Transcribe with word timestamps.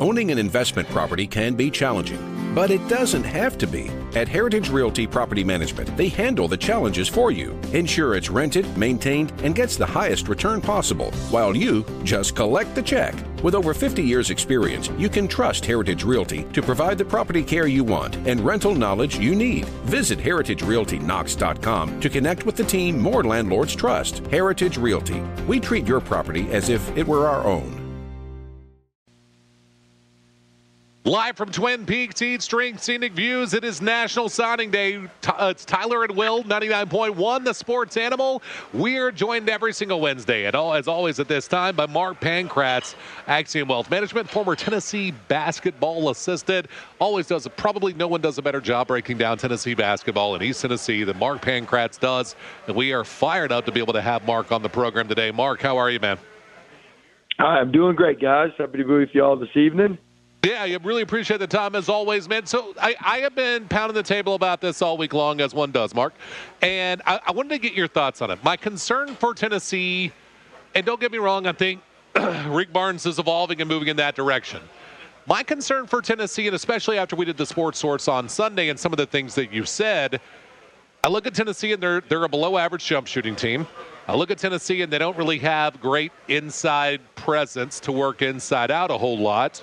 Owning 0.00 0.30
an 0.30 0.38
investment 0.38 0.88
property 0.88 1.26
can 1.26 1.54
be 1.54 1.70
challenging, 1.70 2.54
but 2.54 2.70
it 2.70 2.86
doesn't 2.88 3.24
have 3.24 3.58
to 3.58 3.66
be. 3.66 3.90
At 4.16 4.28
Heritage 4.28 4.70
Realty 4.70 5.06
Property 5.06 5.44
Management, 5.44 5.94
they 5.94 6.08
handle 6.08 6.48
the 6.48 6.56
challenges 6.56 7.06
for 7.06 7.30
you. 7.30 7.52
Ensure 7.74 8.14
it's 8.14 8.30
rented, 8.30 8.66
maintained, 8.78 9.30
and 9.42 9.54
gets 9.54 9.76
the 9.76 9.84
highest 9.84 10.28
return 10.28 10.62
possible, 10.62 11.10
while 11.28 11.54
you 11.54 11.84
just 12.02 12.34
collect 12.34 12.74
the 12.74 12.80
check. 12.82 13.14
With 13.42 13.54
over 13.54 13.74
50 13.74 14.02
years' 14.02 14.30
experience, 14.30 14.88
you 14.96 15.10
can 15.10 15.28
trust 15.28 15.66
Heritage 15.66 16.02
Realty 16.02 16.44
to 16.54 16.62
provide 16.62 16.96
the 16.96 17.04
property 17.04 17.42
care 17.42 17.66
you 17.66 17.84
want 17.84 18.16
and 18.26 18.40
rental 18.40 18.74
knowledge 18.74 19.18
you 19.18 19.34
need. 19.34 19.66
Visit 19.84 20.18
heritagerealtyknox.com 20.18 22.00
to 22.00 22.08
connect 22.08 22.46
with 22.46 22.56
the 22.56 22.64
team 22.64 22.98
more 22.98 23.22
landlords 23.22 23.76
trust. 23.76 24.26
Heritage 24.28 24.78
Realty. 24.78 25.20
We 25.46 25.60
treat 25.60 25.86
your 25.86 26.00
property 26.00 26.50
as 26.52 26.70
if 26.70 26.96
it 26.96 27.06
were 27.06 27.28
our 27.28 27.44
own. 27.44 27.79
Live 31.04 31.34
from 31.34 31.50
Twin 31.50 31.86
Peaks, 31.86 32.20
Eat 32.20 32.42
String 32.42 32.76
Scenic 32.76 33.14
Views. 33.14 33.54
It 33.54 33.64
is 33.64 33.80
National 33.80 34.28
Signing 34.28 34.70
Day. 34.70 34.98
Uh, 35.26 35.48
it's 35.50 35.64
Tyler 35.64 36.04
and 36.04 36.14
Will, 36.14 36.44
99.1, 36.44 37.42
the 37.42 37.54
sports 37.54 37.96
animal. 37.96 38.42
We're 38.74 39.10
joined 39.10 39.48
every 39.48 39.72
single 39.72 39.98
Wednesday, 39.98 40.44
and 40.44 40.54
all, 40.54 40.74
as 40.74 40.88
always 40.88 41.18
at 41.18 41.26
this 41.26 41.48
time, 41.48 41.74
by 41.74 41.86
Mark 41.86 42.20
Pancratz, 42.20 42.96
Axiom 43.28 43.68
Wealth 43.68 43.90
Management, 43.90 44.28
former 44.28 44.54
Tennessee 44.54 45.12
basketball 45.28 46.10
assistant. 46.10 46.66
Always 46.98 47.28
does, 47.28 47.48
probably 47.56 47.94
no 47.94 48.06
one 48.06 48.20
does 48.20 48.36
a 48.36 48.42
better 48.42 48.60
job 48.60 48.88
breaking 48.88 49.16
down 49.16 49.38
Tennessee 49.38 49.74
basketball 49.74 50.34
in 50.34 50.42
East 50.42 50.60
Tennessee 50.60 51.04
than 51.04 51.16
Mark 51.18 51.40
Pancratz 51.40 51.98
does. 51.98 52.36
And 52.66 52.76
we 52.76 52.92
are 52.92 53.04
fired 53.04 53.52
up 53.52 53.64
to 53.64 53.72
be 53.72 53.80
able 53.80 53.94
to 53.94 54.02
have 54.02 54.26
Mark 54.26 54.52
on 54.52 54.60
the 54.60 54.68
program 54.68 55.08
today. 55.08 55.30
Mark, 55.30 55.62
how 55.62 55.78
are 55.78 55.88
you, 55.88 55.98
man? 55.98 56.18
Hi, 57.38 57.58
I'm 57.58 57.72
doing 57.72 57.96
great, 57.96 58.20
guys. 58.20 58.50
Happy 58.58 58.76
to 58.76 58.84
be 58.84 58.92
with 58.92 59.08
you 59.14 59.24
all 59.24 59.36
this 59.38 59.56
evening. 59.56 59.96
Yeah, 60.42 60.62
I 60.62 60.78
really 60.82 61.02
appreciate 61.02 61.36
the 61.36 61.46
time 61.46 61.74
as 61.74 61.90
always, 61.90 62.26
man. 62.26 62.46
So 62.46 62.72
I, 62.80 62.94
I 63.00 63.18
have 63.18 63.34
been 63.34 63.68
pounding 63.68 63.94
the 63.94 64.02
table 64.02 64.34
about 64.34 64.62
this 64.62 64.80
all 64.80 64.96
week 64.96 65.12
long, 65.12 65.42
as 65.42 65.52
one 65.52 65.70
does, 65.70 65.94
Mark. 65.94 66.14
And 66.62 67.02
I, 67.04 67.20
I 67.26 67.32
wanted 67.32 67.50
to 67.50 67.58
get 67.58 67.74
your 67.74 67.88
thoughts 67.88 68.22
on 68.22 68.30
it. 68.30 68.42
My 68.42 68.56
concern 68.56 69.14
for 69.16 69.34
Tennessee, 69.34 70.12
and 70.74 70.86
don't 70.86 70.98
get 70.98 71.12
me 71.12 71.18
wrong, 71.18 71.46
I 71.46 71.52
think 71.52 71.82
Rick 72.46 72.72
Barnes 72.72 73.04
is 73.04 73.18
evolving 73.18 73.60
and 73.60 73.68
moving 73.68 73.88
in 73.88 73.96
that 73.96 74.14
direction. 74.14 74.62
My 75.26 75.42
concern 75.42 75.86
for 75.86 76.00
Tennessee, 76.00 76.46
and 76.46 76.56
especially 76.56 76.96
after 76.96 77.16
we 77.16 77.26
did 77.26 77.36
the 77.36 77.44
sports 77.44 77.78
source 77.78 78.08
on 78.08 78.26
Sunday 78.26 78.70
and 78.70 78.80
some 78.80 78.94
of 78.94 78.96
the 78.96 79.06
things 79.06 79.34
that 79.34 79.52
you 79.52 79.66
said, 79.66 80.22
I 81.04 81.08
look 81.08 81.26
at 81.26 81.34
Tennessee 81.34 81.72
and 81.72 81.82
they're 81.82 82.00
they're 82.00 82.24
a 82.24 82.28
below 82.28 82.56
average 82.56 82.84
jump 82.84 83.06
shooting 83.06 83.36
team. 83.36 83.66
I 84.08 84.16
look 84.16 84.30
at 84.30 84.38
Tennessee 84.38 84.80
and 84.80 84.92
they 84.92 84.98
don't 84.98 85.16
really 85.16 85.38
have 85.38 85.80
great 85.80 86.12
inside 86.28 87.00
presence 87.14 87.78
to 87.80 87.92
work 87.92 88.22
inside 88.22 88.70
out 88.70 88.90
a 88.90 88.96
whole 88.96 89.18
lot. 89.18 89.62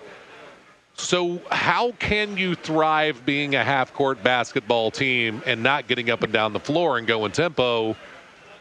So, 0.98 1.40
how 1.52 1.92
can 1.94 2.38
you 2.38 2.56
thrive 2.56 3.24
being 3.26 3.56
a 3.56 3.64
half 3.64 3.94
court 3.94 4.24
basketball 4.24 4.90
team 4.90 5.44
and 5.46 5.62
not 5.62 5.88
getting 5.88 6.10
up 6.10 6.24
and 6.24 6.34
down 6.34 6.54
the 6.54 6.60
floor 6.60 6.98
and 6.98 7.06
going 7.06 7.32
tempo 7.32 7.96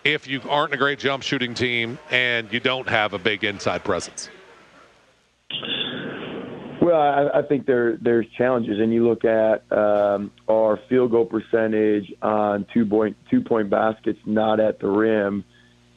if 0.05 0.28
you 0.28 0.43
aren't 0.48 0.75
a 0.75 0.77
great 0.77 0.98
jump 0.98 1.23
shooting 1.23 1.55
team 1.55 1.98
and 2.11 2.53
you 2.53 2.61
don't 2.61 2.89
have 2.89 3.15
a 3.15 3.19
big 3.19 3.43
inside 3.43 3.83
presence? 3.84 4.28
Well, 6.83 7.01
I, 7.01 7.39
I 7.39 7.43
think 7.43 7.67
there 7.67 7.97
there's 7.97 8.27
challenges, 8.37 8.78
and 8.78 8.93
you 8.93 9.09
look 9.09 9.25
at 9.25 9.65
um, 9.73 10.31
our 10.48 10.78
field 10.89 11.12
goal 11.12 11.25
percentage 11.25 12.12
on 12.21 12.67
two 12.73 12.84
point 12.84 13.17
two 13.31 13.41
point 13.41 13.71
baskets 13.71 14.21
not 14.27 14.61
at 14.61 14.78
the 14.78 14.89
rim 14.89 15.43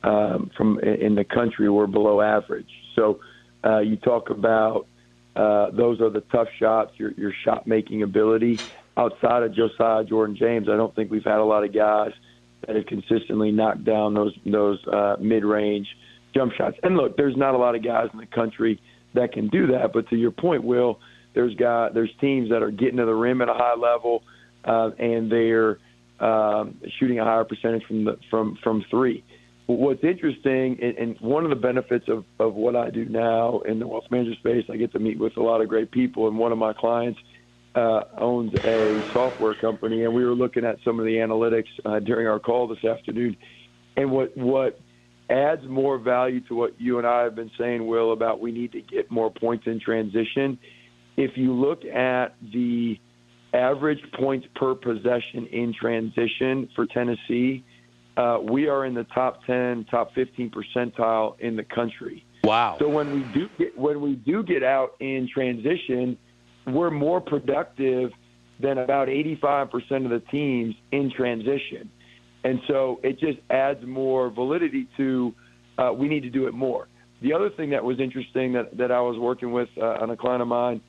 um, 0.04 0.50
from 0.56 0.80
in 0.80 1.16
the 1.16 1.26
country, 1.26 1.70
we're 1.70 1.86
below 1.86 2.22
average. 2.22 2.70
So 2.96 3.20
uh, 3.64 3.80
you 3.80 3.98
talk 3.98 4.30
about 4.30 4.88
uh, 5.36 5.72
those 5.72 6.02
are 6.02 6.10
the 6.10 6.22
tough 6.32 6.48
shots, 6.58 6.92
your, 6.98 7.12
your 7.12 7.34
shot 7.44 7.68
making 7.68 8.04
ability. 8.04 8.60
Outside 8.98 9.44
of 9.44 9.54
Josiah 9.54 10.04
Jordan 10.04 10.36
James, 10.36 10.68
I 10.68 10.76
don't 10.76 10.94
think 10.94 11.10
we've 11.10 11.24
had 11.24 11.40
a 11.40 11.46
lot 11.46 11.64
of 11.64 11.74
guys 11.74 12.12
that 12.68 12.76
have 12.76 12.86
consistently 12.86 13.52
knocked 13.52 13.86
down 13.86 14.14
those 14.14 14.38
those 14.46 14.86
uh, 14.88 15.16
mid 15.20 15.46
range 15.46 15.88
jump 16.34 16.52
shots. 16.54 16.78
And 16.84 16.98
look, 16.98 17.16
there's 17.16 17.38
not 17.38 17.56
a 17.56 17.58
lot 17.58 17.76
of 17.76 17.84
guys 17.84 18.10
in 18.12 18.20
the 18.20 18.26
country 18.26 18.82
that 19.14 19.32
can 19.32 19.48
do 19.48 19.68
that. 19.68 19.94
But 19.94 20.10
to 20.10 20.18
your 20.18 20.32
point, 20.32 20.64
Will, 20.64 21.00
there's 21.34 21.56
guy 21.56 21.90
there's 21.94 22.12
teams 22.20 22.50
that 22.50 22.62
are 22.62 22.72
getting 22.72 22.98
to 22.98 23.06
the 23.06 23.14
rim 23.14 23.42
at 23.42 23.48
a 23.48 23.54
high 23.54 23.76
level, 23.76 24.24
uh, 24.66 24.90
and 25.00 25.32
they're 25.32 25.80
um, 26.20 26.82
shooting 27.00 27.20
a 27.20 27.24
higher 27.24 27.46
percentage 27.46 27.86
from 27.86 28.04
the 28.04 28.18
from 28.30 28.58
from 28.62 28.84
three 28.90 29.24
what's 29.78 30.04
interesting, 30.04 30.78
and, 30.82 30.98
and 30.98 31.16
one 31.20 31.44
of 31.44 31.50
the 31.50 31.56
benefits 31.56 32.06
of, 32.08 32.26
of 32.40 32.56
what 32.56 32.76
I 32.76 32.90
do 32.90 33.06
now 33.06 33.60
in 33.62 33.80
the 33.80 33.88
wealth 33.88 34.06
management 34.10 34.40
space, 34.40 34.66
I 34.72 34.78
get 34.78 34.92
to 34.94 35.00
meet 35.00 35.20
with 35.20 35.38
a 35.38 35.44
lot 35.44 35.62
of 35.62 35.68
great 35.70 35.92
people. 35.92 36.28
And 36.28 36.38
one 36.38 36.52
of 36.52 36.58
my 36.58 36.74
clients 36.74 37.20
uh, 37.76 38.02
owns 38.18 38.52
a 38.66 39.04
software 39.14 39.54
company, 39.54 40.04
and 40.06 40.14
we 40.14 40.26
were 40.26 40.34
looking 40.34 40.66
at 40.66 40.78
some 40.84 41.00
of 41.00 41.06
the 41.06 41.14
analytics 41.14 41.68
uh, 41.86 42.00
during 42.00 42.28
our 42.28 42.40
call 42.40 42.68
this 42.68 42.84
afternoon. 42.84 43.38
And 43.96 44.12
what 44.12 44.36
what 44.36 44.80
adds 45.30 45.62
more 45.68 46.00
value 46.00 46.42
to 46.48 46.56
what 46.56 46.80
you 46.82 46.98
and 46.98 47.06
I 47.06 47.24
have 47.24 47.36
been 47.36 47.52
saying, 47.60 47.86
Will, 47.86 48.14
about 48.14 48.40
we 48.40 48.52
need 48.52 48.72
to 48.72 48.82
get 48.82 49.12
more 49.12 49.32
points 49.32 49.68
in 49.68 49.80
transition. 49.80 50.58
If 51.18 51.32
you 51.36 51.54
look 51.54 51.86
at 51.86 52.36
the 52.54 52.98
average 53.54 54.00
points 54.18 54.48
per 54.56 54.74
possession 54.74 55.48
in 55.52 55.74
transition 55.80 56.70
for 56.76 56.88
Tennessee, 56.88 57.64
uh, 58.20 58.38
we 58.42 58.68
are 58.68 58.86
in 58.86 58.94
the 58.94 59.06
top 59.06 59.46
10, 59.46 59.86
top 59.90 60.14
15 60.14 60.52
percentile 60.52 61.40
in 61.40 61.56
the 61.56 61.64
country. 61.64 62.26
Wow. 62.44 62.76
So 62.78 62.90
when 62.90 63.14
we 63.14 63.24
do 63.34 63.50
get, 63.58 63.78
when 63.78 64.02
we 64.02 64.16
do 64.16 64.44
get 64.44 64.62
out 64.62 64.96
in 65.00 65.30
transition, 65.34 66.18
we're 66.68 66.92
more 66.92 67.22
productive 67.22 68.12
than 68.60 68.78
about 68.78 69.08
85% 69.08 70.04
of 70.04 70.10
the 70.10 70.22
teams 70.32 70.76
in 70.92 71.12
transition. 71.16 71.90
And 72.44 72.60
so 72.68 73.00
it 73.04 73.20
just 73.20 73.40
adds 73.50 73.86
more 73.86 74.30
validity 74.30 74.88
to 74.98 75.34
uh, 75.78 75.94
we 75.94 76.10
need 76.10 76.24
to 76.24 76.30
do 76.30 76.48
it 76.48 76.54
more. 76.54 76.90
The 77.22 77.34
other 77.34 77.50
thing 77.50 77.70
that 77.70 77.86
was 77.86 78.02
interesting 78.02 78.52
that, 78.54 78.78
that 78.78 78.92
I 78.92 79.00
was 79.00 79.18
working 79.18 79.54
with 79.54 79.70
uh, 79.78 79.98
on 80.02 80.10
a 80.10 80.18
client 80.18 80.42
of 80.42 80.50
mine 80.50 80.82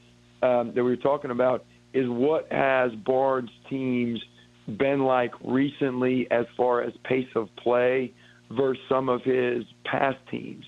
um, 0.42 0.72
that 0.74 0.82
we 0.82 0.91
were 0.91 0.97
talking 0.97 1.30
about 1.30 1.64
is 1.92 2.08
what 2.08 2.50
has 2.50 2.91
Barnes' 3.04 3.50
teams– 3.68 4.20
been 4.78 5.04
like 5.04 5.32
recently 5.44 6.26
as 6.31 6.47
far 6.56 6.82
as 6.82 6.92
pace 7.04 7.28
of 7.34 7.48
play 7.56 8.12
versus 8.50 8.82
some 8.88 9.08
of 9.08 9.22
his 9.22 9.64
past 9.84 10.19
teams. 10.31 10.64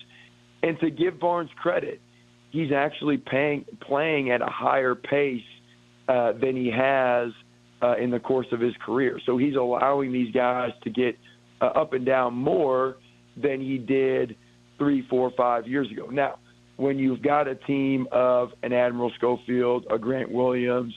And 0.61 0.79
to 0.79 0.89
give 0.89 1.19
Barnes 1.19 1.49
credit, 1.61 1.99
he's 2.51 2.71
actually 2.71 3.17
paying, 3.17 3.65
playing 3.81 4.31
at 4.31 4.41
a 4.41 4.47
higher 4.47 4.95
pace 4.95 5.41
uh, 6.07 6.33
than 6.33 6.55
he 6.55 6.71
has 6.71 7.31
uh, 7.81 7.97
in 7.97 8.09
the 8.11 8.19
course 8.19 8.47
of 8.51 8.59
his 8.59 8.73
career. 8.85 9.19
So 9.25 9.37
he's 9.37 9.55
allowing 9.55 10.13
these 10.13 10.33
guys 10.33 10.71
to 10.83 10.89
get 10.89 11.17
uh, 11.61 11.65
up 11.65 11.93
and 11.93 12.05
down 12.05 12.33
more 12.33 12.97
than 13.35 13.59
he 13.59 13.77
did 13.77 14.35
three, 14.77 15.05
four, 15.09 15.31
five 15.35 15.67
years 15.67 15.89
ago. 15.91 16.07
Now, 16.07 16.39
when 16.77 16.97
you've 16.97 17.21
got 17.21 17.47
a 17.47 17.55
team 17.55 18.07
of 18.11 18.49
an 18.63 18.73
Admiral 18.73 19.11
Schofield, 19.17 19.85
a 19.91 19.97
Grant 19.97 20.31
Williams, 20.31 20.93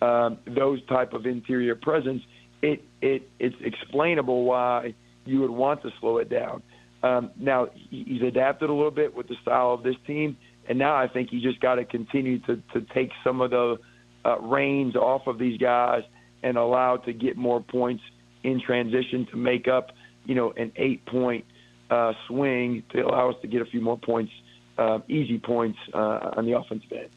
um, 0.00 0.38
those 0.56 0.84
type 0.86 1.12
of 1.12 1.26
interior 1.26 1.74
presence– 1.74 2.22
it 2.62 2.82
it 3.00 3.28
it's 3.38 3.56
explainable 3.60 4.44
why 4.44 4.94
you 5.24 5.40
would 5.40 5.50
want 5.50 5.82
to 5.82 5.90
slow 6.00 6.18
it 6.18 6.28
down. 6.28 6.62
Um, 7.02 7.30
now 7.38 7.68
he's 7.90 8.22
adapted 8.22 8.70
a 8.70 8.72
little 8.72 8.90
bit 8.90 9.14
with 9.14 9.28
the 9.28 9.36
style 9.42 9.72
of 9.72 9.82
this 9.82 9.94
team, 10.06 10.36
and 10.68 10.78
now 10.78 10.96
I 10.96 11.06
think 11.06 11.30
he 11.30 11.40
just 11.40 11.60
got 11.60 11.76
to 11.76 11.84
continue 11.84 12.38
to 12.40 12.56
to 12.74 12.80
take 12.94 13.10
some 13.22 13.40
of 13.40 13.50
the 13.50 13.76
uh, 14.24 14.40
reins 14.40 14.96
off 14.96 15.26
of 15.26 15.38
these 15.38 15.58
guys 15.58 16.02
and 16.42 16.56
allow 16.56 16.96
to 16.96 17.12
get 17.12 17.36
more 17.36 17.60
points 17.60 18.02
in 18.42 18.60
transition 18.60 19.26
to 19.30 19.36
make 19.36 19.68
up, 19.68 19.90
you 20.24 20.34
know, 20.34 20.52
an 20.56 20.72
eight 20.76 21.04
point 21.06 21.44
uh, 21.90 22.12
swing 22.26 22.82
to 22.90 23.00
allow 23.00 23.30
us 23.30 23.36
to 23.42 23.48
get 23.48 23.62
a 23.62 23.66
few 23.66 23.80
more 23.80 23.98
points, 23.98 24.32
uh, 24.76 24.98
easy 25.08 25.38
points 25.38 25.78
uh, 25.94 26.30
on 26.36 26.46
the 26.46 26.56
offensive 26.56 26.92
end. 26.92 27.08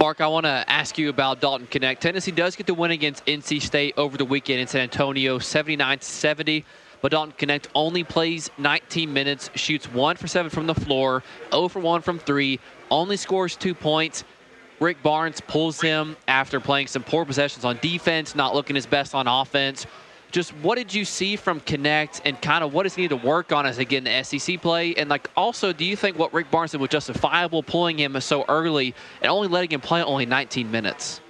Mark, 0.00 0.22
I 0.22 0.28
want 0.28 0.46
to 0.46 0.64
ask 0.66 0.96
you 0.96 1.10
about 1.10 1.42
Dalton 1.42 1.66
Knecht. 1.66 1.98
Tennessee 1.98 2.30
does 2.30 2.56
get 2.56 2.66
the 2.66 2.72
win 2.72 2.90
against 2.90 3.22
NC 3.26 3.60
State 3.60 3.92
over 3.98 4.16
the 4.16 4.24
weekend 4.24 4.58
in 4.58 4.66
San 4.66 4.80
Antonio, 4.80 5.38
79 5.38 6.00
70. 6.00 6.64
But 7.02 7.12
Dalton 7.12 7.34
Knecht 7.36 7.66
only 7.74 8.02
plays 8.02 8.50
19 8.56 9.12
minutes, 9.12 9.50
shoots 9.56 9.92
one 9.92 10.16
for 10.16 10.26
seven 10.26 10.48
from 10.48 10.66
the 10.66 10.74
floor, 10.74 11.22
0 11.52 11.68
for 11.68 11.80
one 11.80 12.00
from 12.00 12.18
three, 12.18 12.60
only 12.90 13.18
scores 13.18 13.56
two 13.56 13.74
points. 13.74 14.24
Rick 14.80 15.02
Barnes 15.02 15.42
pulls 15.42 15.82
him 15.82 16.16
after 16.26 16.60
playing 16.60 16.86
some 16.86 17.02
poor 17.02 17.26
possessions 17.26 17.66
on 17.66 17.78
defense, 17.82 18.34
not 18.34 18.54
looking 18.54 18.76
his 18.76 18.86
best 18.86 19.14
on 19.14 19.28
offense. 19.28 19.84
Just 20.30 20.50
what 20.56 20.76
did 20.76 20.94
you 20.94 21.04
see 21.04 21.36
from 21.36 21.60
Knecht 21.60 22.20
and 22.24 22.40
kind 22.40 22.62
of 22.62 22.72
what 22.72 22.84
does 22.84 22.94
he 22.94 23.02
need 23.02 23.08
to 23.08 23.16
work 23.16 23.52
on 23.52 23.66
as 23.66 23.76
they 23.76 23.84
get 23.84 23.98
in 23.98 24.04
the 24.04 24.22
SEC 24.22 24.60
play? 24.60 24.94
And 24.94 25.10
like 25.10 25.30
also, 25.36 25.72
do 25.72 25.84
you 25.84 25.96
think 25.96 26.18
what 26.18 26.32
Rick 26.32 26.50
Barnes 26.50 26.72
did 26.72 26.80
was 26.80 26.90
justifiable 26.90 27.62
pulling 27.62 27.98
him 27.98 28.18
so 28.20 28.44
early 28.48 28.94
and 29.20 29.30
only 29.30 29.48
letting 29.48 29.70
him 29.70 29.80
play 29.80 30.02
only 30.02 30.26
19 30.26 30.70
minutes? 30.70 31.20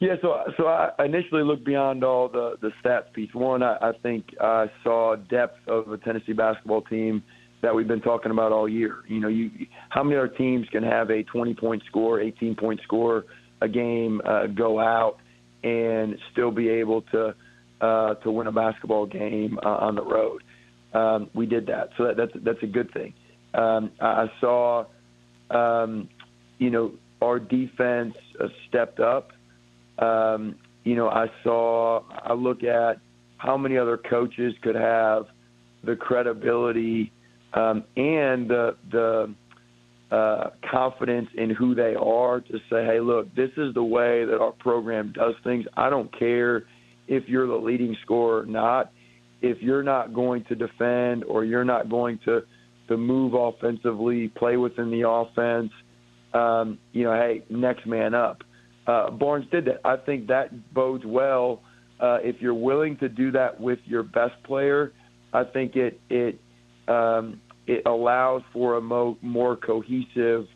Yeah, 0.00 0.14
so 0.22 0.44
so 0.56 0.66
I 0.66 0.92
initially 1.04 1.42
looked 1.42 1.64
beyond 1.64 2.04
all 2.04 2.28
the 2.28 2.56
the 2.60 2.70
stats 2.82 3.12
piece. 3.12 3.34
One, 3.34 3.64
I, 3.64 3.76
I 3.80 3.92
think 4.00 4.26
I 4.40 4.70
saw 4.84 5.16
depth 5.16 5.66
of 5.66 5.90
a 5.90 5.98
Tennessee 5.98 6.34
basketball 6.34 6.82
team 6.82 7.24
that 7.62 7.74
we've 7.74 7.88
been 7.88 8.00
talking 8.00 8.30
about 8.30 8.52
all 8.52 8.68
year. 8.68 8.98
You 9.08 9.18
know, 9.18 9.26
you 9.26 9.50
how 9.88 10.04
many 10.04 10.16
other 10.16 10.28
teams 10.28 10.68
can 10.68 10.84
have 10.84 11.10
a 11.10 11.24
20 11.24 11.54
point 11.54 11.82
score, 11.88 12.20
18 12.20 12.54
point 12.54 12.80
score 12.84 13.24
a 13.60 13.68
game 13.68 14.20
uh, 14.24 14.46
go 14.46 14.78
out 14.78 15.18
and 15.62 16.16
still 16.32 16.50
be 16.50 16.68
able 16.68 17.02
to 17.02 17.34
uh, 17.80 18.14
to 18.14 18.30
win 18.30 18.46
a 18.46 18.52
basketball 18.52 19.06
game 19.06 19.58
uh, 19.64 19.68
on 19.68 19.94
the 19.94 20.02
road? 20.02 20.42
Um, 20.94 21.30
we 21.34 21.46
did 21.46 21.66
that, 21.66 21.90
so 21.96 22.04
that, 22.04 22.16
that's 22.16 22.32
that's 22.44 22.62
a 22.62 22.66
good 22.66 22.92
thing. 22.92 23.14
Um, 23.54 23.90
I 24.00 24.30
saw, 24.40 24.84
um, 25.50 26.08
you 26.58 26.70
know, 26.70 26.92
our 27.20 27.38
defense 27.38 28.14
uh, 28.40 28.48
stepped 28.68 29.00
up. 29.00 29.32
Um, 29.98 30.56
you 30.84 30.94
know, 30.94 31.08
I 31.08 31.26
saw. 31.42 32.02
I 32.10 32.32
look 32.34 32.62
at 32.62 33.00
how 33.36 33.56
many 33.56 33.76
other 33.76 33.96
coaches 33.96 34.54
could 34.62 34.74
have 34.74 35.26
the 35.84 35.96
credibility 35.96 37.12
um, 37.54 37.84
and 37.96 38.48
the 38.48 38.76
the 38.90 39.34
uh, 40.10 40.50
confidence 40.70 41.28
in 41.36 41.50
who 41.50 41.74
they 41.74 41.94
are 41.94 42.40
to 42.40 42.58
say, 42.70 42.84
hey, 42.84 43.00
look, 43.00 43.34
this 43.34 43.50
is 43.56 43.74
the 43.74 43.82
way 43.82 44.24
that 44.24 44.38
our 44.40 44.52
program 44.52 45.12
does 45.14 45.34
things. 45.44 45.66
I 45.76 45.90
don't 45.90 46.16
care 46.18 46.64
if 47.06 47.28
you're 47.28 47.46
the 47.46 47.54
leading 47.54 47.96
scorer 48.04 48.42
or 48.42 48.46
not. 48.46 48.92
If 49.40 49.58
you're 49.60 49.82
not 49.82 50.14
going 50.14 50.44
to 50.44 50.54
defend 50.54 51.24
or 51.24 51.44
you're 51.44 51.64
not 51.64 51.88
going 51.88 52.18
to 52.24 52.42
to 52.88 52.96
move 52.96 53.34
offensively, 53.34 54.28
play 54.28 54.56
within 54.56 54.90
the 54.90 55.06
offense, 55.06 55.70
um, 56.32 56.78
you 56.92 57.04
know, 57.04 57.12
hey, 57.12 57.44
next 57.50 57.86
man 57.86 58.14
up. 58.14 58.42
Uh, 58.86 59.10
Barnes 59.10 59.44
did 59.50 59.66
that. 59.66 59.80
I 59.84 59.96
think 59.96 60.28
that 60.28 60.72
bodes 60.72 61.04
well. 61.04 61.60
Uh, 62.00 62.18
if 62.22 62.36
you're 62.40 62.54
willing 62.54 62.96
to 62.98 63.08
do 63.10 63.30
that 63.32 63.60
with 63.60 63.78
your 63.84 64.02
best 64.02 64.42
player, 64.44 64.92
I 65.34 65.44
think 65.44 65.76
it 65.76 66.00
it 66.08 66.40
um, 66.88 67.40
it 67.68 67.82
allows 67.86 68.42
for 68.52 68.76
a 68.76 68.80
mo- 68.80 69.18
more 69.22 69.54
cohesive 69.56 70.46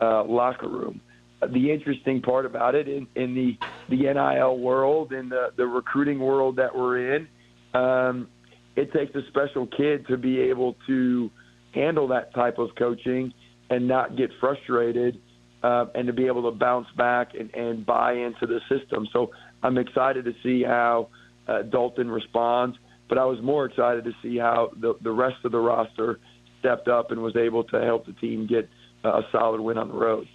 uh, 0.00 0.24
locker 0.24 0.68
room. 0.68 1.00
The 1.46 1.70
interesting 1.70 2.22
part 2.22 2.46
about 2.46 2.74
it 2.74 2.88
in, 2.88 3.06
in 3.16 3.34
the 3.34 3.58
the 3.90 4.04
NIL 4.04 4.58
world, 4.58 5.12
in 5.12 5.28
the 5.28 5.48
the 5.56 5.66
recruiting 5.66 6.20
world 6.20 6.56
that 6.56 6.74
we're 6.74 7.16
in, 7.16 7.28
um, 7.74 8.28
it 8.76 8.92
takes 8.92 9.14
a 9.14 9.20
special 9.28 9.66
kid 9.66 10.06
to 10.06 10.16
be 10.16 10.40
able 10.40 10.76
to 10.86 11.30
handle 11.72 12.08
that 12.08 12.32
type 12.34 12.58
of 12.58 12.70
coaching 12.78 13.34
and 13.68 13.86
not 13.86 14.16
get 14.16 14.30
frustrated 14.40 15.20
uh, 15.62 15.86
and 15.94 16.06
to 16.06 16.12
be 16.12 16.26
able 16.26 16.50
to 16.50 16.56
bounce 16.56 16.86
back 16.96 17.32
and, 17.38 17.52
and 17.54 17.84
buy 17.84 18.12
into 18.12 18.46
the 18.46 18.60
system. 18.68 19.06
So 19.12 19.32
I'm 19.62 19.76
excited 19.76 20.24
to 20.26 20.32
see 20.42 20.62
how 20.62 21.08
uh, 21.48 21.62
Dalton 21.62 22.10
responds, 22.10 22.76
but 23.08 23.18
I 23.18 23.24
was 23.24 23.38
more 23.42 23.66
excited 23.66 24.04
to 24.04 24.12
see 24.22 24.38
how 24.38 24.70
the, 24.80 24.94
the 25.02 25.10
rest 25.10 25.44
of 25.44 25.52
the 25.52 25.58
roster 25.58 26.20
stepped 26.64 26.88
up 26.88 27.10
and 27.10 27.20
was 27.20 27.36
able 27.36 27.62
to 27.64 27.80
help 27.82 28.06
the 28.06 28.12
team 28.14 28.46
get 28.46 28.68
a 29.04 29.20
solid 29.30 29.60
win 29.60 29.76
on 29.76 29.88
the 29.88 29.94
road. 29.94 30.26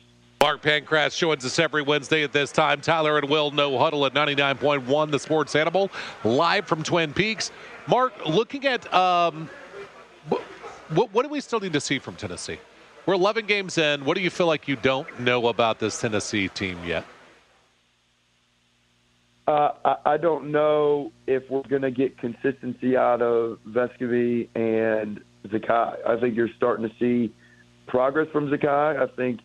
Mark 0.42 0.62
Pancratz 0.62 1.18
joins 1.18 1.44
us 1.44 1.58
every 1.60 1.82
Wednesday 1.82 2.24
at 2.24 2.32
this 2.32 2.52
time. 2.52 2.80
Tyler 2.80 3.18
and 3.18 3.30
Will 3.30 3.52
No 3.52 3.78
Huddle 3.78 4.06
at 4.06 4.14
99.1, 4.14 5.12
the 5.12 5.20
Sports 5.20 5.56
Animal, 5.56 5.90
live 6.24 6.66
from 6.66 6.84
Twin 6.84 7.12
Peaks. 7.14 7.52
Mark, 7.88 8.14
looking 8.26 8.66
at 8.66 8.92
um, 8.94 9.50
what, 10.90 11.12
what 11.14 11.24
do 11.24 11.30
we 11.30 11.42
still 11.42 11.60
need 11.60 11.74
to 11.74 11.82
see 11.82 12.00
from 12.00 12.16
Tennessee? 12.16 12.60
We're 13.06 13.16
11 13.16 13.48
games 13.48 13.78
in. 13.78 14.06
What 14.06 14.16
do 14.16 14.22
you 14.22 14.30
feel 14.30 14.48
like 14.48 14.68
you 14.68 14.76
don't 14.76 15.20
know 15.20 15.48
about 15.48 15.80
this 15.80 16.00
Tennessee 16.00 16.48
team 16.48 16.78
yet? 16.86 17.06
Uh, 19.48 19.72
I, 19.84 19.96
I 20.06 20.18
don't 20.18 20.52
know 20.52 21.12
if 21.26 21.50
we're 21.50 21.64
going 21.64 21.82
to 21.82 21.92
get 21.92 22.20
consistency 22.20 22.96
out 22.96 23.24
of 23.24 23.58
Vescovi 23.68 24.48
and 24.56 25.22
Zakai. 25.48 25.98
I 26.08 26.20
think 26.20 26.36
you're 26.36 26.50
starting 26.58 26.88
to 26.88 26.96
see 27.00 27.34
progress 27.88 28.28
from 28.32 28.50
Zakai. 28.50 29.02
I 29.02 29.16
think 29.16 29.40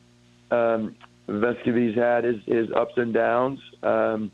um, 0.50 0.96
Vescovi's 1.28 1.96
had 1.96 2.24
his, 2.24 2.36
his 2.46 2.68
ups 2.76 2.94
and 2.96 3.14
downs. 3.14 3.58
Um, 3.82 4.30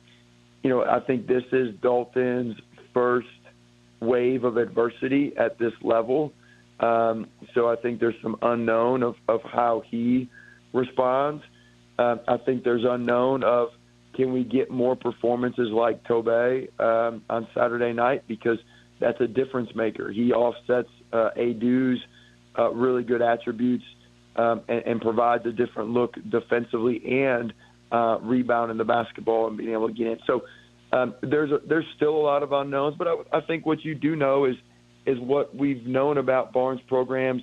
you 0.63 0.71
know, 0.71 0.85
I 0.85 1.01
think 1.01 1.27
this 1.27 1.45
is 1.53 1.75
Dalton's 1.81 2.57
first 2.93 3.29
wave 4.01 4.45
of 4.45 4.57
adversity 4.57 5.33
at 5.37 5.59
this 5.59 5.73
level. 5.83 6.33
Um, 6.81 7.29
so 7.55 7.69
I 7.69 7.77
think 7.77 8.01
there's 8.01 8.15
some 8.23 8.37
unknown 8.43 9.03
of, 9.03 9.15
of 9.29 9.41
how 9.43 9.83
he 9.91 10.29
responds. 10.73 11.43
Uh, 11.99 12.17
I 12.27 12.39
think 12.39 12.65
there's 12.65 12.85
unknown 12.89 13.45
of 13.45 13.69
can 14.15 14.33
we 14.33 14.45
get 14.45 14.71
more 14.71 14.97
performances 14.97 15.69
like 15.71 16.03
Tobe 16.05 16.69
um, 16.79 17.23
on 17.31 17.47
Saturday 17.55 17.93
night 17.93 18.25
because 18.27 18.59
that's 18.99 19.21
a 19.21 19.27
difference 19.27 19.71
maker. 19.75 20.11
He 20.11 20.33
offsets 20.33 20.89
uh, 21.13 21.31
Aidoo's 21.37 22.01
uh, 22.59 22.71
really 22.73 23.03
good 23.03 23.23
attributes 23.23 23.85
um, 24.37 24.63
and, 24.69 24.83
and 24.87 25.01
provides 25.01 25.45
a 25.47 25.53
different 25.53 25.91
look 25.91 26.15
defensively 26.29 27.25
and 27.25 27.53
uh, 27.93 28.19
rebounding 28.23 28.79
the 28.79 28.85
basketball 28.85 29.49
and 29.49 29.57
being 29.57 29.73
able 29.73 29.89
to 29.89 29.95
get 29.95 30.07
in. 30.07 30.19
So 30.27 30.43
um, 30.93 31.15
there's 31.23 31.51
a, 31.51 31.59
there's 31.67 31.87
still 31.97 32.17
a 32.17 32.25
lot 32.25 32.43
of 32.43 32.53
unknowns, 32.53 32.97
but 32.99 33.09
I, 33.09 33.39
I 33.39 33.41
think 33.43 33.67
what 33.67 33.85
you 33.85 33.95
do 33.95 34.17
know 34.17 34.45
is– 34.47 34.57
is 35.07 35.19
what 35.19 35.55
we've 35.55 35.87
known 35.87 36.19
about 36.19 36.53
Barnes 36.53 36.81
programs 36.87 37.43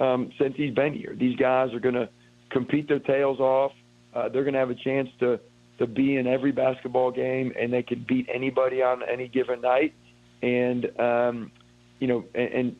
um, 0.00 0.32
since 0.40 0.54
he's 0.56 0.74
been 0.74 0.94
here. 0.94 1.14
These 1.18 1.36
guys 1.36 1.72
are 1.72 1.80
going 1.80 1.94
to 1.94 2.08
compete 2.50 2.88
their 2.88 2.98
tails 2.98 3.40
off. 3.40 3.72
Uh, 4.14 4.28
they're 4.28 4.42
going 4.42 4.54
to 4.54 4.60
have 4.60 4.70
a 4.70 4.74
chance 4.74 5.08
to 5.20 5.40
to 5.76 5.88
be 5.88 6.16
in 6.16 6.28
every 6.28 6.52
basketball 6.52 7.10
game, 7.10 7.52
and 7.60 7.72
they 7.72 7.82
can 7.82 8.04
beat 8.06 8.28
anybody 8.32 8.80
on 8.80 9.02
any 9.02 9.26
given 9.26 9.60
night. 9.60 9.92
And 10.40 10.88
um, 11.00 11.50
you 12.00 12.06
know, 12.06 12.24
and 12.34 12.76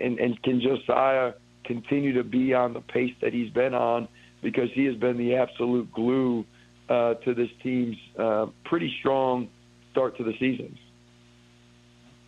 and 0.00 0.18
and 0.18 0.42
can 0.42 0.60
Josiah 0.60 1.32
continue 1.64 2.12
to 2.14 2.24
be 2.24 2.54
on 2.54 2.72
the 2.72 2.80
pace 2.80 3.14
that 3.20 3.32
he's 3.32 3.50
been 3.50 3.74
on 3.74 4.08
because 4.42 4.70
he 4.72 4.84
has 4.84 4.94
been 4.96 5.16
the 5.16 5.34
absolute 5.34 5.90
glue 5.92 6.44
uh, 6.88 7.14
to 7.14 7.34
this 7.34 7.48
team's 7.62 7.96
uh, 8.18 8.46
pretty 8.64 8.94
strong 9.00 9.48
start 9.90 10.16
to 10.18 10.24
the 10.24 10.34
season. 10.38 10.78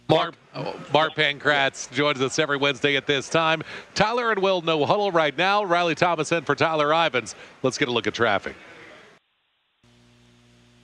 Mark, 0.09 0.37
Mark 0.93 1.15
Pancratz 1.15 1.91
joins 1.91 2.21
us 2.21 2.39
every 2.39 2.57
Wednesday 2.57 2.97
at 2.97 3.07
this 3.07 3.29
time. 3.29 3.63
Tyler 3.95 4.31
and 4.31 4.41
Will 4.41 4.63
no 4.63 4.87
huddle 4.87 5.11
right 5.11 5.37
now. 5.37 5.65
Riley 5.65 5.97
Thomas 5.97 6.31
in 6.31 6.45
for 6.45 6.55
Tyler 6.55 6.89
Ivens. 6.89 7.35
Let's 7.63 7.77
get 7.77 7.89
a 7.89 7.91
look 7.91 8.07
at 8.07 8.15
traffic. 8.15 8.55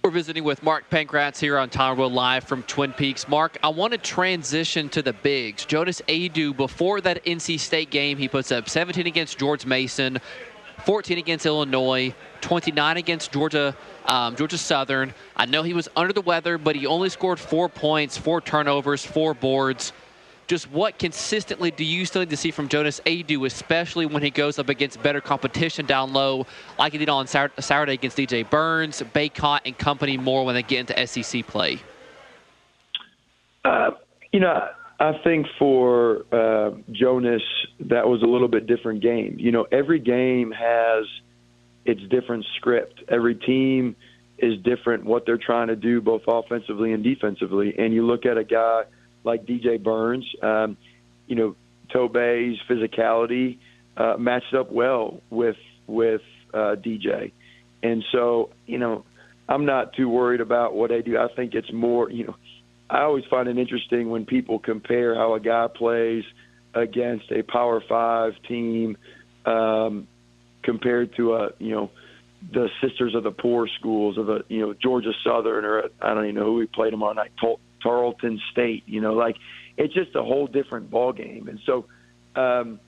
We're 0.04 0.10
visiting 0.10 0.43
with 0.43 0.64
Mark 0.64 0.90
Pancratz 0.90 1.38
here 1.38 1.56
on 1.56 1.70
Tyler 1.70 2.08
Live 2.08 2.43
from 2.43 2.64
Twin 2.64 2.93
Peaks. 2.93 3.28
Mark, 3.28 3.56
I 3.62 3.69
want 3.69 3.93
to 3.93 3.99
transition 3.99 4.88
to 4.88 5.00
the 5.00 5.12
bigs. 5.12 5.64
Jonas 5.64 6.02
Aidoo, 6.08 6.56
before 6.56 7.00
that 7.02 7.25
NC 7.25 7.60
State 7.60 7.90
game, 7.90 8.19
he 8.19 8.26
puts 8.26 8.50
up 8.50 8.69
17 8.69 9.06
against 9.06 9.38
George 9.38 9.64
Mason, 9.64 10.19
14 10.84 11.19
against 11.19 11.46
Illinois, 11.46 12.12
29 12.40 12.97
against 12.97 13.30
Georgia 13.30 13.76
um, 14.06 14.35
Georgia 14.35 14.59
Southern. 14.59 15.14
I 15.37 15.47
know 15.47 15.62
he 15.62 15.73
was 15.73 15.88
under 15.94 16.12
the 16.12 16.21
weather, 16.21 16.59
but 16.59 16.75
he 16.75 16.85
only 16.85 17.09
scored 17.09 17.38
four 17.38 17.68
points, 17.68 18.16
four 18.16 18.40
turnovers, 18.40 19.04
four 19.04 19.35
boards. 19.35 19.92
Just 20.46 20.70
what 20.70 20.99
consistently 20.99 21.70
do 21.70 21.84
you 21.84 22.04
still 22.04 22.20
need 22.20 22.30
to 22.30 22.37
see 22.37 22.50
from 22.50 22.68
Jonas 22.68 23.00
Aidoo, 23.06 23.46
especially 23.46 24.06
when 24.06 24.22
he 24.22 24.30
goes 24.30 24.58
up 24.58 24.68
against 24.68 25.02
better 25.02 25.20
competition 25.20 25.87
down 25.87 26.12
low, 26.12 26.46
like 26.78 26.92
he 26.92 26.99
did 26.99 27.08
on 27.08 27.26
Saturday 27.26 27.94
against 27.94 28.16
DJ 28.16 28.49
Burns, 28.49 29.02
Baycott, 29.14 29.61
and 29.64 29.76
company 29.76 30.16
more 30.16 30.44
when 30.44 30.54
they 30.54 30.62
get 30.62 30.90
into 30.90 31.06
SEC 31.06 31.46
play? 31.46 31.78
Uh, 33.64 33.90
you 34.32 34.40
know, 34.40 34.68
I 35.00 35.18
think 35.25 35.46
for 35.58 36.25
uh, 36.32 36.72
Jonas, 36.90 37.42
that 37.80 38.08
was 38.08 38.22
a 38.22 38.26
little 38.26 38.49
bit 38.49 38.66
different 38.66 39.02
game. 39.02 39.37
You 39.38 39.52
know, 39.52 39.66
every 39.70 39.99
game 39.99 40.50
has– 40.52 41.06
it's 41.84 42.00
different 42.08 42.44
script. 42.56 43.02
Every 43.08 43.34
team 43.34 43.96
is 44.38 44.58
different 44.62 45.04
what 45.04 45.26
they're 45.26 45.38
trying 45.38 45.68
to 45.68 45.76
do 45.76 46.00
both 46.00 46.22
offensively 46.26 46.92
and 46.92 47.02
defensively. 47.02 47.75
And 47.78 47.92
you 47.92 48.06
look 48.06 48.26
at 48.26 48.38
a 48.38 48.44
guy 48.44 48.84
like 49.25 49.45
DJ 49.45 49.83
Burns, 49.83 50.25
um, 50.43 50.76
you 51.26 51.37
know, 51.37 51.57
Tobe's 51.93 52.59
physicality 52.69 53.59
uh, 53.97 54.17
matched 54.19 54.55
up 54.55 54.73
well 54.73 55.21
with 55.31 55.57
with 55.87 56.23
uh, 56.55 56.76
DJ, 56.76 57.33
and 57.83 58.05
so 58.12 58.50
you 58.67 58.79
know, 58.79 59.05
I'm 59.49 59.67
not 59.67 59.95
too 59.95 60.09
worried 60.09 60.41
about 60.41 60.75
what 60.75 60.91
I 60.91 61.00
do. 61.00 61.19
I 61.19 61.29
think 61.35 61.55
it's 61.55 61.73
more, 61.73 62.11
you 62.11 62.26
know, 62.26 62.37
I 62.88 63.02
always 63.02 63.25
find 63.31 63.49
it 63.49 63.59
interesting 63.59 64.11
when 64.11 64.26
people 64.26 64.59
compare 64.59 65.14
how 65.14 65.35
a 65.35 65.41
guy 65.41 65.67
plays 65.75 66.25
against 66.75 67.31
a 67.31 67.43
Power 67.43 67.83
Five 67.88 68.33
team 68.49 68.97
um, 69.45 70.09
compared 70.62 71.14
to 71.17 71.35
a 71.35 71.50
you 71.59 71.75
know 71.75 71.91
the 72.52 72.69
Sisters 72.81 73.14
of 73.14 73.23
the 73.23 73.31
Poor 73.31 73.69
schools 73.79 74.19
of 74.19 74.29
a 74.29 74.41
you 74.49 74.61
know 74.61 74.75
Georgia 74.75 75.12
Southern 75.25 75.64
or 75.64 75.85
I 76.00 76.14
don't 76.14 76.25
even 76.25 76.37
know 76.37 76.45
who 76.45 76.55
we 76.55 76.67
played 76.67 76.95
on 76.95 77.17
night 77.17 77.33
Tarleton 77.82 78.40
State. 78.52 78.84
You 78.86 79.00
know, 79.00 79.14
like 79.14 79.36
it's 79.76 79.94
just 79.94 80.14
a 80.14 80.22
whole 80.22 80.46
different 80.46 80.90
ball 80.90 81.12
game. 81.12 81.48
And 81.48 81.60
so 81.66 81.86
um, 82.34 82.80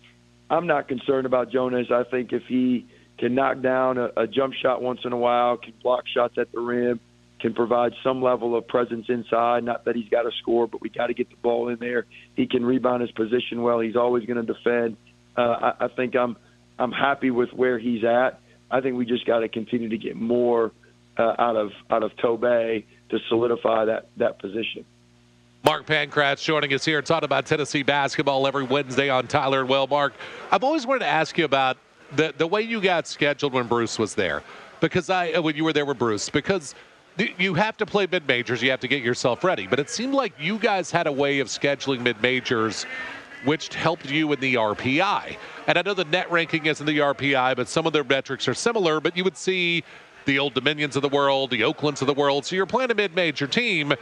I'm 0.51 0.67
not 0.67 0.89
concerned 0.89 1.27
about 1.27 1.51
Jonas. 1.51 1.89
I 1.91 2.05
think 2.11 2.33
if 2.33 2.43
he 2.49 2.87
can 3.19 3.35
knock 3.35 3.61
down 3.63 3.99
a, 3.99 4.11
a 4.17 4.27
jump 4.27 4.55
shot 4.55 4.83
once 4.83 5.01
in 5.05 5.13
a 5.13 5.17
while, 5.17 5.57
can 5.57 5.73
block 5.83 6.05
shots 6.13 6.35
at 6.39 6.51
the 6.53 6.61
rim, 6.61 7.01
can 7.41 7.55
provide 7.55 7.93
some 8.03 8.23
level 8.23 8.57
of 8.57 8.67
presence 8.67 9.07
inside. 9.09 9.65
Not 9.65 9.85
that 9.85 9.97
he's 9.97 10.09
got 10.09 10.23
to 10.23 10.31
score, 10.41 10.67
but 10.67 10.81
we 10.81 10.89
got 10.89 11.09
to 11.09 11.15
get 11.15 11.31
the 11.31 11.37
ball 11.37 11.69
in 11.69 11.79
there. 11.79 12.07
He 12.35 12.47
can 12.47 12.65
rebound 12.65 13.03
his 13.03 13.11
position 13.13 13.63
well. 13.63 13.81
He's 13.81 13.97
always 13.97 14.25
going 14.25 14.45
to 14.45 14.53
defend. 14.53 14.97
Uh, 15.37 15.41
I, 15.41 15.85
I 15.87 15.89
think 15.89 16.15
I'm 16.17 16.37
I'm 16.79 16.93
happy 16.93 17.31
with 17.31 17.53
where 17.53 17.79
he's 17.79 18.05
at. 18.05 18.41
I 18.71 18.81
think 18.81 18.97
we 18.97 19.07
just 19.07 19.27
got 19.27 19.41
to 19.41 19.49
continue 19.49 19.89
to 19.91 19.99
get 19.99 20.17
more 20.17 20.73
uh, 21.17 21.35
out 21.39 21.57
of 21.57 21.71
out 21.91 22.03
of 22.03 22.17
Tobe 22.21 22.85
to 23.11 23.19
solidify 23.29 23.85
that 23.87 24.09
that 24.17 24.39
position. 24.39 24.85
Mark 25.65 25.87
Pancratz 25.87 26.45
joining 26.45 26.75
us 26.75 26.85
here, 26.85 27.01
talking 27.01 27.25
about 27.25 27.47
Tennessee 27.47 27.83
basketball 27.83 28.47
every 28.47 28.65
Wednesday 28.65 29.09
on 29.09 29.27
Tyler 29.27 29.61
and 29.61 29.69
Well. 29.69 29.87
Mark, 29.87 30.13
I've 30.51 30.63
always 30.63 30.87
wanted 30.87 31.01
to 31.01 31.07
ask 31.07 31.39
you 31.39 31.45
about 31.45 31.79
the 32.17 32.35
the 32.37 32.47
way 32.47 32.63
you 32.63 32.81
got 32.81 33.07
scheduled 33.07 33.53
when 33.53 33.67
Bruce 33.67 33.99
was 33.99 34.15
there, 34.15 34.43
because 34.81 35.09
I 35.11 35.33
uh, 35.33 35.43
when 35.43 35.57
you 35.57 35.65
were 35.65 35.73
there 35.73 35.87
with 35.87 35.99
Bruce, 35.99 36.29
because 36.29 36.75
you 37.39 37.55
have 37.55 37.77
to 37.77 37.87
play 37.87 38.07
mid 38.11 38.27
majors, 38.27 38.63
you 38.63 38.71
have 38.71 38.81
to 38.81 38.89
get 38.89 39.03
yourself 39.03 39.45
ready. 39.45 39.67
But 39.67 39.79
it 39.79 39.89
seemed 39.89 40.15
like 40.15 40.33
you 40.39 40.59
guys 40.59 40.91
had 40.91 41.07
a 41.07 41.13
way 41.13 41.39
of 41.41 41.49
scheduling 41.49 42.01
mid 42.01 42.21
majors 42.21 42.87
which 43.45 43.75
helped 43.75 44.11
you 44.11 44.33
in 44.33 44.41
the 44.41 44.55
RPI. 44.55 45.37
And 45.67 45.79
I 45.79 45.83
know 45.83 45.95
the 45.95 46.05
net 46.07 46.31
ranking 46.31 46.67
isn't 46.67 46.85
the 46.85 46.99
RPI, 46.99 47.57
but 47.57 47.69
some 47.69 47.87
of 47.87 47.93
their 47.93 48.05
metrics 48.05 48.49
are 48.49 48.55
similar. 48.55 49.01
But 49.01 49.17
you 49.17 49.25
would 49.25 49.37
see 49.37 49.85
the 50.25 50.39
Old 50.39 50.55
Dominions 50.55 50.97
of 50.97 51.03
the 51.03 51.09
world, 51.09 51.51
the 51.51 51.65
Oaklands 51.65 52.01
of 52.01 52.07
the 52.07 52.15
world. 52.15 52.45
So 52.47 52.57
you're 52.57 52.67
playing 52.67 52.91
a 52.91 52.95
mid 52.95 53.15
major 53.15 53.47
team. 53.47 53.95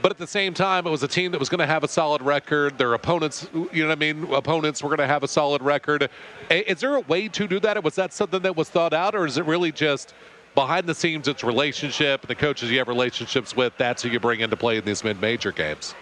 But 0.00 0.10
at 0.10 0.18
the 0.18 0.26
same 0.26 0.52
time, 0.52 0.84
it 0.84 0.90
was 0.90 1.04
a 1.04 1.08
team 1.08 1.30
that 1.30 1.38
was 1.38 1.48
going 1.48 1.60
to 1.60 1.66
have 1.66 1.84
a 1.84 1.88
solid 1.88 2.22
record. 2.22 2.76
Their 2.76 2.92
opponents, 2.94 3.46
you 3.54 3.82
know 3.82 3.88
what 3.88 3.98
I 3.98 4.00
mean? 4.00 4.34
Opponents 4.34 4.82
were 4.82 4.88
going 4.88 4.98
to 4.98 5.06
have 5.06 5.22
a 5.22 5.28
solid 5.28 5.62
record. 5.62 6.10
Is 6.50 6.80
there 6.80 6.96
a 6.96 7.00
way 7.00 7.28
to 7.28 7.46
do 7.46 7.60
that? 7.60 7.84
Was 7.84 7.94
that 7.94 8.12
something 8.12 8.42
that 8.42 8.56
was 8.56 8.68
thought 8.68 8.92
out, 8.92 9.14
or 9.14 9.26
is 9.26 9.38
it 9.38 9.44
really 9.44 9.70
just 9.70 10.12
behind 10.56 10.88
the 10.88 10.94
scenes, 10.94 11.28
it's 11.28 11.44
relationship, 11.44 12.22
and 12.22 12.28
the 12.28 12.34
coaches 12.34 12.70
you 12.70 12.78
have 12.78 12.88
relationships 12.88 13.54
with, 13.54 13.76
that's 13.78 14.02
who 14.02 14.08
you 14.08 14.18
bring 14.18 14.40
into 14.40 14.56
play 14.56 14.76
in 14.76 14.84
these 14.84 15.04
mid 15.04 15.20
major 15.20 15.52
games? 15.52 15.94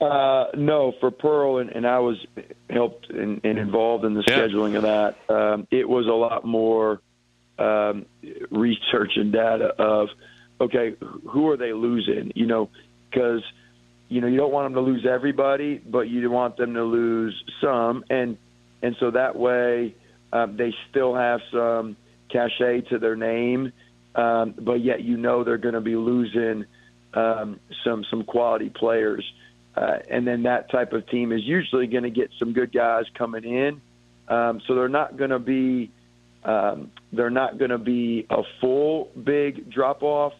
Uh, 0.00 0.46
no, 0.54 0.92
for 1.00 1.10
Pearl, 1.10 1.58
and, 1.58 1.70
and 1.70 1.86
I 1.86 1.98
was 1.98 2.16
helped 2.70 3.10
and, 3.10 3.40
and 3.44 3.58
involved 3.58 4.04
in 4.04 4.14
the 4.14 4.24
yeah. 4.26 4.38
scheduling 4.38 4.76
of 4.76 4.82
that. 4.82 5.16
Um, 5.28 5.66
it 5.70 5.88
was 5.88 6.06
a 6.06 6.12
lot 6.12 6.44
more 6.44 7.00
um, 7.60 8.06
research 8.50 9.12
and 9.16 9.32
data 9.32 9.74
of, 9.78 10.08
okay, 10.60 10.96
who 11.28 11.48
are 11.48 11.56
they 11.56 11.72
losing? 11.72 12.32
You 12.34 12.46
know, 12.46 12.70
because 13.10 13.42
you 14.08 14.20
know 14.20 14.26
you 14.26 14.36
don't 14.36 14.52
want 14.52 14.66
them 14.66 14.74
to 14.74 14.90
lose 14.90 15.06
everybody, 15.08 15.78
but 15.78 16.08
you 16.08 16.30
want 16.30 16.56
them 16.56 16.74
to 16.74 16.82
lose 16.82 17.40
some, 17.60 18.04
and 18.10 18.38
and 18.82 18.96
so 18.98 19.10
that 19.10 19.36
way 19.36 19.94
um, 20.32 20.56
they 20.56 20.74
still 20.90 21.14
have 21.14 21.40
some 21.52 21.96
cachet 22.30 22.82
to 22.90 22.98
their 22.98 23.16
name, 23.16 23.72
um, 24.14 24.54
but 24.58 24.82
yet 24.82 25.02
you 25.02 25.16
know 25.16 25.44
they're 25.44 25.58
going 25.58 25.74
to 25.74 25.80
be 25.80 25.96
losing 25.96 26.64
um, 27.14 27.60
some 27.84 28.04
some 28.10 28.24
quality 28.24 28.70
players. 28.70 29.24
Uh, 29.76 29.98
and 30.10 30.26
then 30.26 30.42
that 30.42 30.68
type 30.70 30.92
of 30.92 31.08
team 31.08 31.30
is 31.30 31.42
usually 31.44 31.86
going 31.86 32.02
to 32.02 32.10
get 32.10 32.30
some 32.38 32.52
good 32.52 32.72
guys 32.72 33.04
coming 33.16 33.44
in. 33.44 33.80
Um, 34.26 34.60
so 34.66 34.74
they're 34.74 34.88
not 34.88 35.16
going 35.16 35.30
to 35.30 35.38
be 35.38 35.92
um, 36.44 36.90
they're 37.12 37.30
not 37.30 37.58
going 37.58 37.70
to 37.70 37.78
be 37.78 38.26
a 38.30 38.42
full 38.60 39.10
big 39.22 39.70
drop 39.70 40.02
off, 40.02 40.32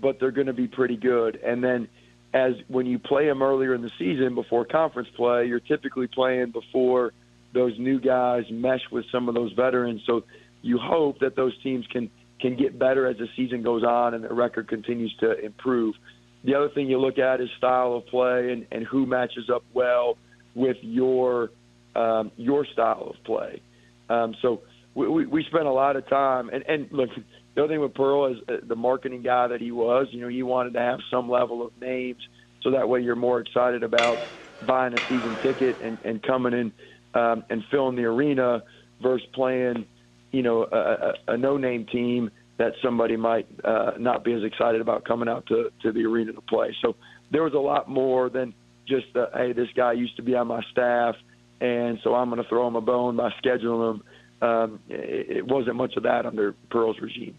but 0.00 0.20
they're 0.20 0.30
going 0.30 0.46
to 0.48 0.52
be 0.52 0.68
pretty 0.68 0.96
good. 0.96 1.36
And 1.36 1.62
then 1.62 1.88
as 2.34 2.52
when 2.68 2.86
you 2.86 2.98
play 2.98 3.26
them 3.26 3.42
earlier 3.42 3.74
in 3.74 3.82
the 3.82 3.90
season 3.98 4.34
before 4.34 4.64
conference 4.64 5.08
play, 5.16 5.46
you're 5.46 5.60
typically 5.60 6.06
playing 6.06 6.50
before 6.50 7.12
those 7.54 7.78
new 7.78 7.98
guys 7.98 8.44
mesh 8.50 8.82
with 8.90 9.06
some 9.10 9.28
of 9.28 9.34
those 9.34 9.52
veterans. 9.52 10.02
So 10.06 10.24
you 10.60 10.78
hope 10.78 11.20
that 11.20 11.36
those 11.36 11.56
teams 11.62 11.86
can 11.86 12.10
can 12.40 12.56
get 12.56 12.78
better 12.78 13.06
as 13.06 13.16
the 13.16 13.26
season 13.34 13.62
goes 13.62 13.82
on 13.82 14.14
and 14.14 14.22
their 14.22 14.32
record 14.32 14.68
continues 14.68 15.12
to 15.18 15.44
improve. 15.44 15.96
The 16.44 16.54
other 16.54 16.68
thing 16.68 16.88
you 16.88 17.00
look 17.00 17.18
at 17.18 17.40
is 17.40 17.48
style 17.58 17.94
of 17.94 18.06
play 18.06 18.52
and, 18.52 18.66
and 18.70 18.86
who 18.86 19.06
matches 19.06 19.50
up 19.52 19.64
well 19.74 20.16
with 20.54 20.76
your 20.82 21.50
um, 21.96 22.30
your 22.36 22.64
style 22.66 23.12
of 23.14 23.24
play. 23.24 23.60
Um, 24.08 24.36
so 24.40 24.62
we, 24.98 25.08
we, 25.08 25.26
we 25.26 25.44
spent 25.44 25.66
a 25.66 25.72
lot 25.72 25.96
of 25.96 26.08
time 26.08 26.50
and, 26.50 26.64
and 26.68 26.88
look. 26.92 27.10
The 27.54 27.64
other 27.64 27.72
thing 27.72 27.80
with 27.80 27.94
Pearl 27.94 28.32
is 28.32 28.38
uh, 28.48 28.66
the 28.66 28.76
marketing 28.76 29.22
guy 29.22 29.48
that 29.48 29.60
he 29.60 29.72
was. 29.72 30.06
You 30.10 30.20
know, 30.20 30.28
he 30.28 30.42
wanted 30.42 30.74
to 30.74 30.80
have 30.80 31.00
some 31.10 31.30
level 31.30 31.66
of 31.66 31.72
names 31.80 32.20
so 32.62 32.70
that 32.72 32.88
way 32.88 33.00
you're 33.00 33.16
more 33.16 33.40
excited 33.40 33.82
about 33.82 34.22
buying 34.62 34.94
a 34.94 35.00
season 35.08 35.38
ticket 35.38 35.78
and, 35.80 35.98
and 36.04 36.22
coming 36.22 36.52
in 36.52 36.72
um, 37.20 37.44
and 37.50 37.62
filling 37.70 37.96
the 37.96 38.04
arena 38.04 38.62
versus 39.02 39.26
playing 39.34 39.86
you 40.32 40.42
know, 40.42 40.66
a, 40.70 40.76
a, 40.76 41.34
a 41.34 41.36
no-name 41.36 41.86
team 41.86 42.30
that 42.58 42.72
somebody 42.82 43.16
might 43.16 43.46
uh, 43.64 43.92
not 43.98 44.24
be 44.24 44.32
as 44.32 44.42
excited 44.42 44.80
about 44.80 45.04
coming 45.04 45.28
out 45.28 45.46
to, 45.46 45.70
to 45.82 45.92
the 45.92 46.04
arena 46.04 46.32
to 46.32 46.40
play. 46.42 46.74
So 46.82 46.96
there 47.30 47.42
was 47.42 47.54
a 47.54 47.58
lot 47.58 47.88
more 47.88 48.28
than 48.28 48.54
just, 48.86 49.06
the, 49.14 49.30
hey, 49.34 49.52
this 49.52 49.68
guy 49.76 49.92
used 49.92 50.16
to 50.16 50.22
be 50.22 50.34
on 50.34 50.48
my 50.48 50.62
staff, 50.72 51.14
and 51.60 51.98
so 52.02 52.14
I'm 52.14 52.30
going 52.30 52.42
to 52.42 52.48
throw 52.48 52.66
him 52.66 52.76
a 52.76 52.80
bone 52.80 53.16
by 53.16 53.30
scheduling 53.44 53.94
him. 53.94 54.02
Um, 54.40 54.78
it, 54.88 55.44
wasn't 55.44 55.76
much 55.76 55.96
of 55.96 56.04
that 56.04 56.24
under 56.24 56.54
Pearl's 56.70 57.00
regime. 57.00 57.36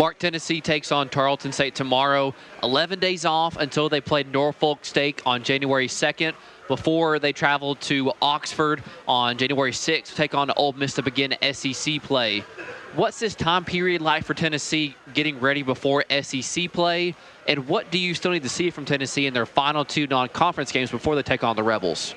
Mark 0.00 0.18
Tennessee 0.18 0.60
takes 0.60 0.92
on 0.92 1.08
Tarleton 1.08 1.52
State 1.52 1.74
tomorrow. 1.74 2.34
11 2.62 2.98
days 2.98 3.24
off 3.24 3.56
until 3.56 3.88
they 3.88 4.00
play 4.00 4.24
Norfolk 4.24 4.84
State 4.84 5.22
on 5.24 5.42
January 5.42 5.88
2nd 5.88 6.34
before 6.68 7.18
they 7.18 7.32
travel 7.32 7.76
to 7.76 8.12
Oxford 8.20 8.82
on 9.06 9.38
January 9.38 9.70
6th 9.70 10.04
to 10.06 10.14
take 10.14 10.34
on 10.34 10.50
Ole 10.56 10.72
Miss 10.72 10.94
to 10.94 11.02
begin 11.02 11.34
SEC 11.52 12.02
play. 12.02 12.40
What's 12.94 13.18
this 13.18 13.34
time 13.34 13.64
period 13.64 14.02
like 14.02 14.24
for 14.24 14.34
Tennessee 14.34 14.96
getting 15.14 15.38
ready 15.40 15.62
before 15.62 16.04
SEC 16.22 16.72
play? 16.72 17.14
And 17.46 17.68
what 17.68 17.90
do 17.90 17.98
you 17.98 18.14
still 18.14 18.32
need 18.32 18.42
to 18.42 18.48
see 18.48 18.70
from 18.70 18.84
Tennessee 18.84 19.26
in 19.26 19.34
their 19.34 19.46
final 19.46 19.84
two 19.84 20.06
non 20.06 20.28
conference 20.28 20.72
games 20.72 20.90
before 20.90 21.14
they 21.14 21.22
take 21.22 21.44
on 21.44 21.56
the 21.56 21.62
Rebels? 21.62 22.14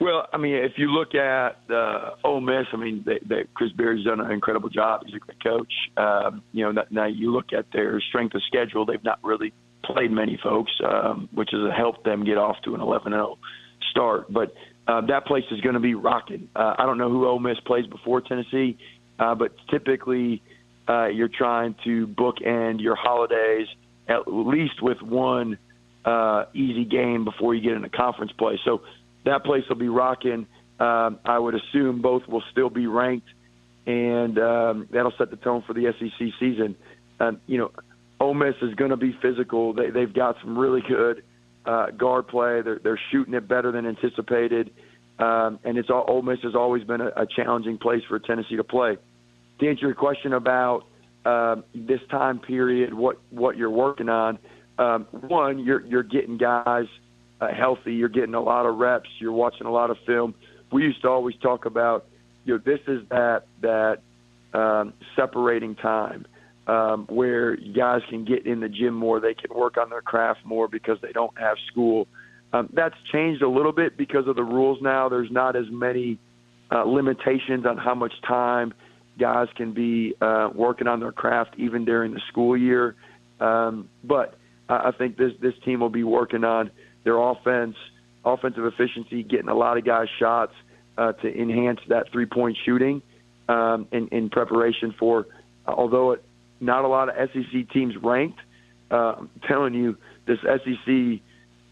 Well, 0.00 0.28
I 0.32 0.36
mean, 0.36 0.54
if 0.54 0.72
you 0.76 0.92
look 0.92 1.14
at 1.16 1.58
uh, 1.68 2.10
Ole 2.22 2.40
Miss, 2.40 2.66
I 2.72 2.76
mean, 2.76 3.02
they, 3.04 3.18
they, 3.24 3.44
Chris 3.54 3.72
Beard's 3.72 4.04
done 4.04 4.20
an 4.20 4.30
incredible 4.30 4.68
job. 4.68 5.02
He's 5.04 5.16
a 5.16 5.18
great 5.18 5.42
coach. 5.42 5.72
Um, 5.96 6.42
you 6.52 6.64
know, 6.64 6.84
now 6.90 7.06
you 7.06 7.32
look 7.32 7.52
at 7.52 7.66
their 7.72 8.00
strength 8.00 8.34
of 8.36 8.42
schedule; 8.46 8.86
they've 8.86 9.02
not 9.02 9.18
really 9.24 9.52
played 9.84 10.12
many 10.12 10.38
folks, 10.40 10.70
um, 10.84 11.28
which 11.32 11.50
has 11.52 11.72
helped 11.76 12.04
them 12.04 12.24
get 12.24 12.38
off 12.38 12.56
to 12.64 12.74
an 12.74 12.80
11-0 12.80 13.38
start. 13.90 14.32
But 14.32 14.54
uh, 14.86 15.00
that 15.06 15.26
place 15.26 15.44
is 15.50 15.60
going 15.62 15.74
to 15.74 15.80
be 15.80 15.94
rocking. 15.94 16.48
Uh, 16.54 16.74
I 16.78 16.86
don't 16.86 16.98
know 16.98 17.10
who 17.10 17.26
Ole 17.26 17.40
Miss 17.40 17.58
plays 17.60 17.86
before 17.86 18.20
Tennessee, 18.20 18.78
uh, 19.18 19.34
but 19.34 19.52
typically 19.68 20.42
uh, 20.88 21.06
you're 21.06 21.28
trying 21.28 21.74
to 21.84 22.06
bookend 22.06 22.80
your 22.80 22.96
holidays 22.96 23.66
at 24.08 24.26
least 24.26 24.80
with 24.80 25.02
one 25.02 25.58
uh, 26.04 26.44
easy 26.54 26.84
game 26.84 27.24
before 27.24 27.54
you 27.54 27.62
get 27.62 27.72
into 27.72 27.90
conference 27.90 28.32
play. 28.32 28.58
So 28.64 28.80
that 29.28 29.44
place 29.44 29.64
will 29.68 29.76
be 29.76 29.88
rocking. 29.88 30.46
Um, 30.80 31.18
I 31.24 31.38
would 31.38 31.54
assume 31.54 32.02
both 32.02 32.26
will 32.28 32.42
still 32.52 32.70
be 32.70 32.86
ranked, 32.86 33.28
and 33.86 34.38
um, 34.38 34.88
that'll 34.90 35.12
set 35.18 35.30
the 35.30 35.36
tone 35.36 35.62
for 35.66 35.74
the 35.74 35.92
SEC 35.98 36.28
season. 36.38 36.76
Um, 37.20 37.40
you 37.46 37.58
know, 37.58 37.72
Ole 38.20 38.34
Miss 38.34 38.54
is 38.62 38.74
going 38.74 38.90
to 38.90 38.96
be 38.96 39.16
physical. 39.20 39.72
They, 39.72 39.90
they've 39.90 40.12
got 40.12 40.36
some 40.40 40.56
really 40.56 40.82
good 40.86 41.24
uh, 41.66 41.90
guard 41.90 42.28
play. 42.28 42.62
They're, 42.62 42.78
they're 42.82 43.00
shooting 43.10 43.34
it 43.34 43.48
better 43.48 43.72
than 43.72 43.86
anticipated, 43.86 44.70
um, 45.18 45.58
and 45.64 45.76
it's 45.78 45.90
all, 45.90 46.04
Ole 46.06 46.22
Miss 46.22 46.38
has 46.42 46.54
always 46.54 46.84
been 46.84 47.00
a, 47.00 47.08
a 47.16 47.26
challenging 47.26 47.78
place 47.78 48.02
for 48.08 48.18
Tennessee 48.18 48.56
to 48.56 48.64
play. 48.64 48.96
To 49.60 49.68
answer 49.68 49.86
your 49.86 49.94
question 49.94 50.32
about 50.32 50.84
uh, 51.24 51.56
this 51.74 52.00
time 52.10 52.38
period, 52.38 52.94
what 52.94 53.18
what 53.30 53.56
you're 53.56 53.68
working 53.68 54.08
on, 54.08 54.38
um, 54.78 55.08
one, 55.10 55.58
you're 55.58 55.84
you're 55.84 56.04
getting 56.04 56.38
guys 56.38 56.86
uh, 57.40 57.48
healthy. 57.52 57.94
You're 57.94 58.08
getting 58.08 58.34
a 58.34 58.40
lot 58.40 58.66
of 58.66 58.76
reps. 58.76 59.08
You're 59.18 59.32
watching 59.32 59.66
a 59.66 59.72
lot 59.72 59.90
of 59.90 59.96
film. 60.06 60.34
We 60.72 60.82
used 60.82 61.02
to 61.02 61.08
always 61.08 61.36
talk 61.36 61.64
about, 61.64 62.06
you 62.44 62.54
know, 62.54 62.62
this 62.64 62.80
is 62.86 63.06
that 63.10 63.44
that 63.62 63.98
um, 64.52 64.92
separating 65.16 65.74
time 65.76 66.26
um, 66.66 67.06
where 67.08 67.56
guys 67.56 68.02
can 68.08 68.24
get 68.24 68.46
in 68.46 68.60
the 68.60 68.68
gym 68.68 68.94
more. 68.94 69.20
They 69.20 69.34
can 69.34 69.56
work 69.56 69.76
on 69.76 69.90
their 69.90 70.02
craft 70.02 70.40
more 70.44 70.68
because 70.68 70.98
they 71.00 71.12
don't 71.12 71.36
have 71.38 71.56
school. 71.70 72.06
Um, 72.52 72.68
that's 72.72 72.94
changed 73.12 73.42
a 73.42 73.48
little 73.48 73.72
bit 73.72 73.96
because 73.96 74.26
of 74.26 74.36
the 74.36 74.44
rules 74.44 74.78
now. 74.80 75.08
There's 75.08 75.30
not 75.30 75.56
as 75.56 75.66
many 75.70 76.18
uh, 76.70 76.84
limitations 76.84 77.66
on 77.66 77.76
how 77.76 77.94
much 77.94 78.12
time 78.26 78.72
guys 79.18 79.48
can 79.56 79.72
be 79.72 80.14
uh, 80.20 80.48
working 80.54 80.86
on 80.86 81.00
their 81.00 81.12
craft 81.12 81.54
even 81.58 81.84
during 81.84 82.14
the 82.14 82.20
school 82.28 82.56
year. 82.56 82.94
Um, 83.40 83.88
but 84.04 84.38
I 84.68 84.92
think 84.96 85.16
this 85.16 85.32
this 85.40 85.54
team 85.64 85.80
will 85.80 85.88
be 85.88 86.04
working 86.04 86.44
on 86.44 86.70
their 87.04 87.18
offense, 87.18 87.76
offensive 88.24 88.64
efficiency, 88.64 89.22
getting 89.22 89.48
a 89.48 89.54
lot 89.54 89.78
of 89.78 89.84
guys 89.84 90.08
shots 90.18 90.52
uh, 90.96 91.12
to 91.12 91.40
enhance 91.40 91.80
that 91.88 92.10
three 92.12 92.26
point 92.26 92.56
shooting 92.64 93.02
um, 93.48 93.86
in, 93.92 94.08
in 94.08 94.30
preparation 94.30 94.94
for. 94.98 95.26
Although 95.66 96.12
it 96.12 96.24
not 96.60 96.84
a 96.84 96.88
lot 96.88 97.08
of 97.08 97.30
SEC 97.30 97.70
teams 97.70 97.96
ranked. 97.96 98.40
Uh, 98.90 99.14
I'm 99.18 99.30
telling 99.46 99.74
you, 99.74 99.96
this 100.26 100.38
SEC 100.40 101.20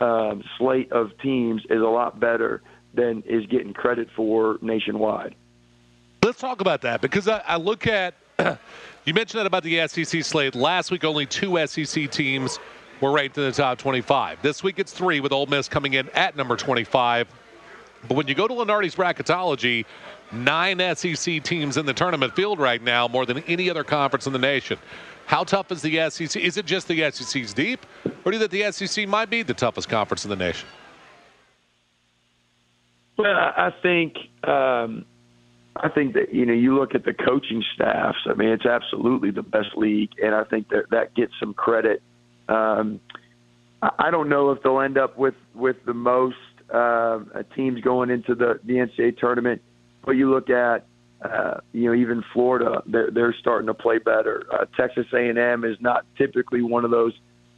um, 0.01 0.45
slate 0.59 0.93
of 0.93 1.11
teams 1.19 1.63
is 1.71 1.81
a 1.81 1.87
lot 1.87 2.21
better 2.21 2.63
than 2.95 3.23
is 3.27 3.47
getting 3.47 3.73
credit 3.73 4.09
for 4.15 4.59
nationwide. 4.61 5.35
Let's 6.23 6.41
talk 6.41 6.61
about 6.61 6.83
that 6.83 7.01
because 7.01 7.29
I, 7.29 7.43
I 7.47 7.57
look 7.57 7.87
at 7.87 8.15
you 9.05 9.15
mentioned 9.15 9.41
that 9.41 9.47
about 9.47 9.63
the 9.63 9.87
SEC 9.89 10.25
slate. 10.25 10.55
Last 10.55 10.91
week, 10.91 11.05
only 11.05 11.27
two 11.27 11.65
SEC 11.67 12.11
teams 12.11 12.59
were 13.01 13.13
ranked 13.13 13.37
in 13.39 13.45
the 13.45 13.53
top 13.53 13.79
25. 13.79 14.43
This 14.43 14.63
week, 14.63 14.79
it's 14.79 14.93
three, 14.93 15.21
with 15.21 15.33
Ole 15.33 15.47
Miss 15.47 15.69
coming 15.69 15.95
in 15.95 16.09
at 16.11 16.37
number 16.37 16.57
25. 16.57 17.29
But 18.09 18.15
when 18.17 18.29
you 18.29 18.35
go 18.35 18.47
to 18.47 18.55
Lunardi's 18.55 18.95
bracketology, 18.95 19.85
nine 20.33 20.79
SEC 20.97 21.43
teams 21.43 21.77
in 21.77 21.87
the 21.87 21.95
tournament 21.95 22.35
field 22.35 22.59
right 22.59 22.83
now, 22.83 23.09
more 23.09 23.27
than 23.27 23.39
any 23.45 23.71
other 23.71 23.85
conference 23.85 24.27
in 24.27 24.33
the 24.33 24.39
nation. 24.39 24.79
How 25.27 25.43
tough 25.43 25.73
is 25.73 25.83
the 25.83 26.09
SEC? 26.11 26.37
Is 26.37 26.57
it 26.57 26.67
just 26.67 26.87
the 26.89 27.11
SEC's 27.11 27.53
deep, 27.53 27.85
or 28.25 28.31
do 28.31 28.39
you 28.39 28.47
think 28.47 28.51
the 28.51 28.87
SEC 28.87 29.09
might 29.09 29.29
be 29.29 29.43
the 29.43 29.55
toughest 29.55 29.89
conference 29.89 30.25
in 30.25 30.31
the 30.31 30.37
nation? 30.37 30.69
Well, 33.19 33.35
I 33.35 33.73
think 33.83 34.17
um, 34.45 35.05
I 35.75 35.89
think 35.89 36.15
that 36.15 36.33
you 36.33 36.47
know 36.47 36.53
you 36.53 36.79
look 36.79 36.95
at 36.95 37.05
the 37.05 37.13
coaching 37.13 37.65
staffs. 37.75 38.19
I 38.27 38.35
mean, 38.35 38.51
it's 38.51 38.67
absolutely 38.67 39.31
the 39.31 39.43
best 39.43 39.77
league, 39.77 40.11
and 40.23 40.35
I 40.35 40.45
think 40.45 40.69
that 40.69 40.91
that 40.91 41.15
gets 41.15 41.33
some 41.41 41.55
credit. 41.55 42.03
Um, 42.49 43.01
I 43.83 44.11
don't 44.11 44.29
know 44.29 44.51
if 44.51 44.63
they'll 44.63 44.81
end 44.81 44.99
up 44.99 45.19
with 45.19 45.35
with 45.55 45.77
the 45.85 45.95
most 45.95 46.37
uh, 46.73 47.21
teams 47.55 47.81
going 47.81 48.11
into 48.11 48.35
the 48.35 48.59
the 48.65 48.75
NCAA 48.75 49.19
tournament, 49.19 49.63
but 50.05 50.13
you 50.13 50.31
look 50.31 50.51
at 50.51 50.87
uh, 51.23 51.61
you 51.73 51.87
know 51.87 51.95
even 51.95 52.25
Florida, 52.33 52.83
they're, 52.87 53.11
they're 53.11 53.35
starting 53.39 53.67
to 53.67 53.75
play 53.75 53.99
better. 53.99 54.47
Uh, 54.53 54.65
Texas 54.77 55.07
A&M 55.13 55.65
is 55.65 55.77
not 55.81 56.05
typically 56.17 56.63
one 56.63 56.85
of 56.85 56.91
those 56.91 57.13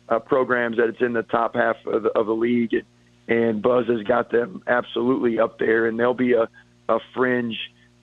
uh, 0.09 0.19
programs 0.19 0.77
that 0.77 0.89
it's 0.89 1.01
in 1.01 1.13
the 1.13 1.23
top 1.23 1.55
half 1.55 1.77
of 1.87 2.03
the, 2.03 2.11
of 2.11 2.27
the 2.27 2.33
league, 2.33 2.73
and, 2.73 2.85
and 3.29 3.63
Buzz 3.63 3.87
has 3.89 4.03
got 4.03 4.31
them 4.31 4.63
absolutely 4.67 5.39
up 5.39 5.59
there, 5.59 5.87
and 5.87 5.99
they'll 5.99 6.15
be 6.15 6.33
a, 6.33 6.49
a 6.89 6.99
fringe 7.15 7.57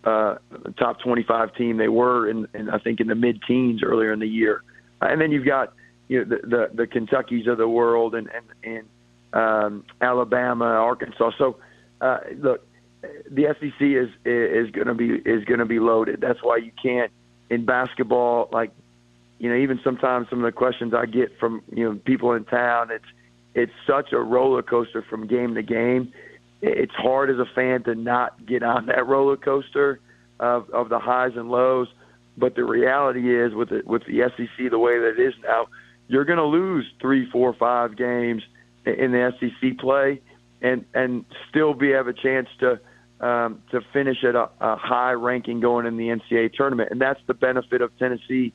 uh, 0.04 0.36
top 0.78 1.00
25 1.00 1.56
team. 1.56 1.78
They 1.78 1.88
were 1.88 2.30
in, 2.30 2.48
in 2.54 2.70
I 2.70 2.78
think 2.78 3.00
in 3.00 3.08
the 3.08 3.16
mid 3.16 3.42
teens 3.48 3.82
earlier 3.84 4.14
in 4.14 4.20
the 4.20 4.28
year, 4.28 4.64
and 5.02 5.20
then 5.20 5.32
you've 5.32 5.46
got 5.46 5.74
you 6.08 6.24
know 6.24 6.38
the 6.38 6.48
the, 6.48 6.70
the 6.74 6.88
Kentuckies 6.88 7.48
of 7.48 7.58
the 7.58 7.68
world 7.68 8.16
and 8.16 8.30
and, 8.30 8.46
and 8.64 8.88
um, 9.34 9.84
Alabama, 10.02 10.66
Arkansas. 10.66 11.32
So 11.38 11.58
uh, 12.02 12.20
look, 12.38 12.68
the 13.30 13.56
SEC 13.60 13.82
is 13.82 14.10
is 14.26 14.72
going 14.72 14.88
to 14.88 14.94
be 14.94 15.10
is 15.30 15.44
going 15.46 15.60
to 15.60 15.66
be 15.66 15.80
loaded. 15.80 16.22
That's 16.22 16.42
why 16.42 16.58
you 16.58 16.72
can't 16.82 17.12
in 17.50 17.66
basketball 17.66 18.50
like 18.52 18.72
you 19.38 19.50
know 19.50 19.56
even 19.56 19.80
sometimes 19.84 20.28
some 20.30 20.40
of 20.40 20.46
the 20.46 20.52
questions 20.52 20.94
I 20.94 21.06
get 21.06 21.38
from 21.40 21.62
you 21.72 21.86
know 21.86 22.00
people 22.06 22.34
in 22.34 22.46
town. 22.46 22.92
It's 22.92 23.06
it's 23.54 23.74
such 23.88 24.12
a 24.12 24.20
roller 24.20 24.62
coaster 24.62 25.02
from 25.02 25.28
game 25.28 25.56
to 25.56 25.64
game. 25.64 26.14
It's 26.62 26.94
hard 26.94 27.30
as 27.30 27.38
a 27.38 27.46
fan 27.46 27.84
to 27.84 27.96
not 27.96 28.46
get 28.46 28.64
on 28.64 28.88
that 28.88 29.06
roller 29.08 29.38
coaster 29.38 30.00
of 30.40 30.70
of 30.72 30.90
the 30.90 31.00
highs 31.00 31.34
and 31.36 31.50
lows. 31.50 31.88
But 32.38 32.56
the 32.56 32.66
reality 32.66 33.34
is, 33.34 33.54
with 33.54 33.70
the, 33.70 33.82
with 33.86 34.04
the 34.06 34.30
SEC 34.36 34.70
the 34.70 34.80
way 34.80 35.00
that 35.00 35.16
it 35.18 35.20
is 35.20 35.34
now, 35.42 35.68
you're 36.08 36.26
going 36.26 36.38
to 36.38 36.46
lose 36.46 36.86
three, 37.02 37.30
four, 37.32 37.54
five 37.54 37.98
games 37.98 38.44
in 38.86 39.12
the 39.12 39.34
SEC 39.40 39.78
play, 39.80 40.22
and 40.62 40.86
and 40.94 41.26
still 41.50 41.74
be 41.74 41.92
have 41.92 42.08
a 42.08 42.14
chance 42.14 42.48
to 42.60 42.80
um, 43.26 43.62
to 43.72 43.82
finish 43.94 44.24
at 44.24 44.36
a, 44.36 44.50
a 44.60 44.76
high 44.76 45.14
ranking 45.14 45.60
going 45.60 45.86
in 45.86 45.98
the 45.98 46.08
NCAA 46.10 46.54
tournament. 46.54 46.90
And 46.92 47.02
that's 47.02 47.20
the 47.28 47.34
benefit 47.34 47.82
of 47.82 47.98
Tennessee 47.98 48.54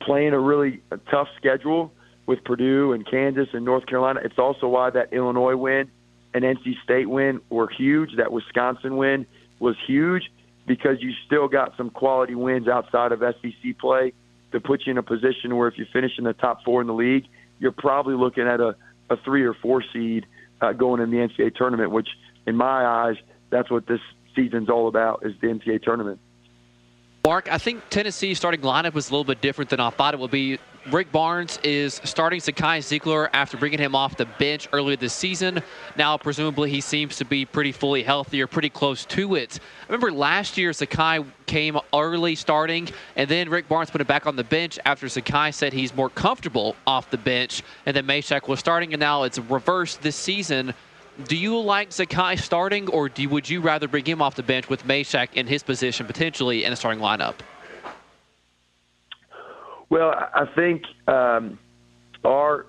playing 0.00 0.32
a 0.32 0.40
really 0.40 0.80
a 0.90 0.96
tough 0.96 1.28
schedule 1.36 1.92
with 2.26 2.42
Purdue 2.44 2.92
and 2.92 3.08
Kansas 3.08 3.48
and 3.52 3.64
North 3.64 3.86
Carolina. 3.86 4.20
It's 4.24 4.38
also 4.38 4.68
why 4.68 4.90
that 4.90 5.12
Illinois 5.12 5.56
win 5.56 5.90
and 6.34 6.44
NC 6.44 6.82
State 6.82 7.08
win 7.08 7.40
were 7.50 7.68
huge. 7.68 8.16
That 8.16 8.32
Wisconsin 8.32 8.96
win 8.96 9.26
was 9.60 9.76
huge 9.86 10.30
because 10.66 11.00
you 11.00 11.12
still 11.26 11.48
got 11.48 11.76
some 11.76 11.90
quality 11.90 12.34
wins 12.34 12.68
outside 12.68 13.12
of 13.12 13.20
SEC 13.20 13.78
play 13.78 14.12
to 14.52 14.60
put 14.60 14.86
you 14.86 14.92
in 14.92 14.98
a 14.98 15.02
position 15.02 15.56
where 15.56 15.68
if 15.68 15.78
you 15.78 15.86
finish 15.92 16.12
in 16.18 16.24
the 16.24 16.32
top 16.32 16.64
four 16.64 16.80
in 16.80 16.86
the 16.86 16.94
league, 16.94 17.26
you're 17.58 17.72
probably 17.72 18.14
looking 18.14 18.46
at 18.46 18.60
a 18.60 18.76
a 19.10 19.16
three 19.24 19.44
or 19.44 19.54
four 19.54 19.82
seed 19.92 20.26
uh, 20.60 20.72
going 20.72 21.00
in 21.00 21.10
the 21.10 21.16
NCAA 21.16 21.54
tournament, 21.54 21.90
which 21.90 22.08
in 22.46 22.56
my 22.56 22.84
eyes, 22.84 23.16
that's 23.50 23.70
what 23.70 23.86
this 23.86 24.00
season's 24.34 24.68
all 24.68 24.88
about 24.88 25.24
is 25.24 25.32
the 25.40 25.46
NCAA 25.46 25.82
tournament. 25.82 26.20
Mark, 27.28 27.52
I 27.52 27.58
think 27.58 27.82
Tennessee's 27.90 28.38
starting 28.38 28.62
lineup 28.62 28.94
was 28.94 29.10
a 29.10 29.12
little 29.12 29.22
bit 29.22 29.42
different 29.42 29.68
than 29.68 29.80
I 29.80 29.90
thought 29.90 30.14
it 30.14 30.20
would 30.20 30.30
be. 30.30 30.58
Rick 30.90 31.12
Barnes 31.12 31.58
is 31.62 32.00
starting 32.02 32.40
Zakai 32.40 32.78
Zeigler 32.78 33.28
after 33.34 33.58
bringing 33.58 33.78
him 33.78 33.94
off 33.94 34.16
the 34.16 34.24
bench 34.24 34.66
earlier 34.72 34.96
this 34.96 35.12
season. 35.12 35.62
Now, 35.94 36.16
presumably, 36.16 36.70
he 36.70 36.80
seems 36.80 37.16
to 37.16 37.26
be 37.26 37.44
pretty 37.44 37.72
fully 37.72 38.02
healthy 38.02 38.40
or 38.40 38.46
pretty 38.46 38.70
close 38.70 39.04
to 39.04 39.34
it. 39.34 39.60
I 39.82 39.92
remember 39.92 40.10
last 40.10 40.56
year, 40.56 40.70
Zakai 40.70 41.26
came 41.44 41.78
early 41.92 42.34
starting, 42.34 42.88
and 43.14 43.28
then 43.28 43.50
Rick 43.50 43.68
Barnes 43.68 43.90
put 43.90 44.00
him 44.00 44.06
back 44.06 44.26
on 44.26 44.36
the 44.36 44.44
bench 44.44 44.78
after 44.86 45.06
Zakai 45.06 45.52
said 45.52 45.74
he's 45.74 45.94
more 45.94 46.08
comfortable 46.08 46.76
off 46.86 47.10
the 47.10 47.18
bench, 47.18 47.62
and 47.84 47.94
then 47.94 48.06
Mashack 48.06 48.48
was 48.48 48.58
starting, 48.58 48.94
and 48.94 49.00
now 49.00 49.24
it's 49.24 49.38
reversed 49.38 50.00
this 50.00 50.16
season. 50.16 50.72
Do 51.24 51.36
you 51.36 51.58
like 51.58 51.90
Zakai 51.90 52.38
starting, 52.38 52.88
or 52.90 53.08
do, 53.08 53.28
would 53.28 53.48
you 53.50 53.60
rather 53.60 53.88
bring 53.88 54.04
him 54.04 54.22
off 54.22 54.36
the 54.36 54.42
bench 54.44 54.68
with 54.68 54.84
Mashack 54.84 55.34
in 55.34 55.48
his 55.48 55.64
position 55.64 56.06
potentially 56.06 56.62
in 56.62 56.70
the 56.70 56.76
starting 56.76 57.02
lineup? 57.02 57.34
Well, 59.90 60.10
I 60.10 60.46
think 60.54 60.84
um, 61.08 61.58
our 62.24 62.66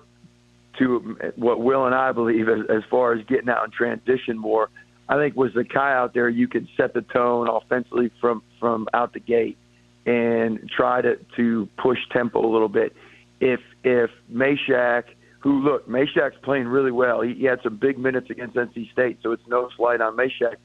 to 0.78 1.16
what 1.36 1.60
Will 1.60 1.86
and 1.86 1.94
I 1.94 2.10
believe 2.10 2.48
as, 2.48 2.60
as 2.68 2.82
far 2.90 3.12
as 3.12 3.24
getting 3.26 3.48
out 3.48 3.62
and 3.62 3.72
transition 3.72 4.36
more, 4.36 4.68
I 5.08 5.16
think 5.16 5.36
was 5.36 5.52
Zakai 5.52 5.92
out 5.92 6.14
there 6.14 6.28
you 6.28 6.48
could 6.48 6.66
set 6.76 6.92
the 6.92 7.02
tone 7.02 7.48
offensively 7.48 8.10
from 8.20 8.42
from 8.58 8.88
out 8.92 9.12
the 9.12 9.20
gate 9.20 9.58
and 10.06 10.68
try 10.74 11.02
to 11.02 11.16
to 11.36 11.68
push 11.76 11.98
tempo 12.10 12.44
a 12.44 12.50
little 12.50 12.68
bit. 12.68 12.96
If 13.38 13.60
if 13.84 14.10
Mashack– 14.32 15.04
who 15.40 15.60
look, 15.62 15.88
Mashack's 15.88 16.36
playing 16.42 16.68
really 16.68 16.92
well. 16.92 17.22
He, 17.22 17.34
he 17.34 17.44
had 17.44 17.60
some 17.62 17.76
big 17.76 17.98
minutes 17.98 18.30
against 18.30 18.56
NC 18.56 18.92
State, 18.92 19.18
so 19.22 19.32
it's 19.32 19.46
no 19.48 19.70
slight 19.76 20.00
on 20.00 20.16
Mashack, 20.16 20.56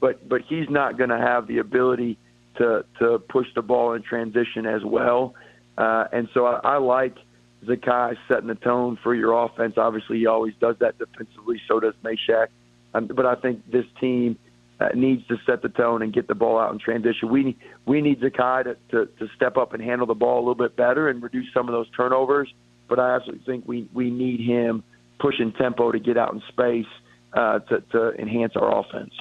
but 0.00 0.28
but 0.28 0.42
he's 0.48 0.70
not 0.70 0.96
going 0.96 1.10
to 1.10 1.18
have 1.18 1.46
the 1.46 1.58
ability 1.58 2.16
to 2.56 2.84
to 3.00 3.18
push 3.18 3.48
the 3.54 3.62
ball 3.62 3.92
in 3.92 4.02
transition 4.02 4.66
as 4.66 4.84
well. 4.84 5.34
Uh, 5.76 6.04
and 6.12 6.28
so 6.32 6.46
I, 6.46 6.60
I 6.62 6.76
like 6.78 7.16
Zakai 7.64 8.16
setting 8.28 8.46
the 8.46 8.54
tone 8.54 8.98
for 9.02 9.14
your 9.14 9.32
offense. 9.44 9.74
Obviously, 9.76 10.18
he 10.18 10.26
always 10.26 10.54
does 10.60 10.76
that 10.80 10.98
defensively. 10.98 11.60
So 11.66 11.80
does 11.80 11.94
Mashack. 12.04 12.48
Um, 12.94 13.06
but 13.06 13.26
I 13.26 13.34
think 13.34 13.68
this 13.70 13.86
team 14.00 14.38
uh, 14.80 14.88
needs 14.94 15.26
to 15.28 15.36
set 15.44 15.62
the 15.62 15.68
tone 15.68 16.02
and 16.02 16.12
get 16.12 16.28
the 16.28 16.34
ball 16.34 16.58
out 16.58 16.72
in 16.72 16.78
transition. 16.78 17.28
We 17.30 17.56
we 17.84 18.00
need 18.00 18.20
Zakai 18.20 18.64
to, 18.64 18.76
to 18.90 19.06
to 19.18 19.28
step 19.34 19.56
up 19.56 19.74
and 19.74 19.82
handle 19.82 20.06
the 20.06 20.14
ball 20.14 20.38
a 20.38 20.42
little 20.42 20.54
bit 20.54 20.76
better 20.76 21.08
and 21.08 21.20
reduce 21.20 21.52
some 21.52 21.68
of 21.68 21.72
those 21.72 21.90
turnovers 21.96 22.52
but 22.90 22.98
I 22.98 23.14
absolutely 23.14 23.44
think 23.46 23.66
we, 23.66 23.88
we 23.94 24.10
need 24.10 24.40
him 24.40 24.82
pushing 25.18 25.52
tempo 25.52 25.92
to 25.92 25.98
get 25.98 26.18
out 26.18 26.34
in 26.34 26.42
space 26.48 26.86
uh, 27.32 27.60
to, 27.60 27.80
to 27.92 28.10
enhance 28.20 28.54
our 28.56 28.80
offense. 28.80 29.14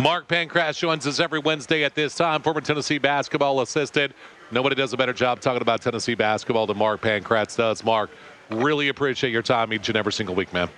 Mark 0.00 0.26
Pancratz 0.28 0.78
joins 0.78 1.06
us 1.06 1.20
every 1.20 1.38
Wednesday 1.38 1.84
at 1.84 1.94
this 1.94 2.14
time, 2.14 2.40
former 2.40 2.60
Tennessee 2.60 2.98
basketball 2.98 3.60
assistant. 3.60 4.12
Nobody 4.50 4.74
does 4.74 4.92
a 4.92 4.96
better 4.96 5.12
job 5.12 5.40
talking 5.40 5.60
about 5.60 5.82
Tennessee 5.82 6.14
basketball 6.14 6.66
than 6.66 6.78
Mark 6.78 7.02
Pancratz 7.02 7.56
does. 7.56 7.84
Mark, 7.84 8.10
really 8.50 8.88
appreciate 8.88 9.32
your 9.32 9.42
time 9.42 9.72
each 9.72 9.88
and 9.88 9.96
every 9.96 10.12
single 10.12 10.34
week, 10.34 10.52
man. 10.52 10.68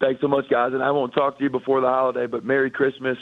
Thanks 0.00 0.20
so 0.20 0.28
much, 0.28 0.48
guys. 0.48 0.74
And 0.74 0.82
I 0.82 0.90
won't 0.90 1.14
talk 1.14 1.38
to 1.38 1.44
you 1.44 1.50
before 1.50 1.80
the 1.80 1.88
holiday, 1.88 2.26
but 2.26 2.44
Merry 2.44 2.70
Christmas 2.70 3.16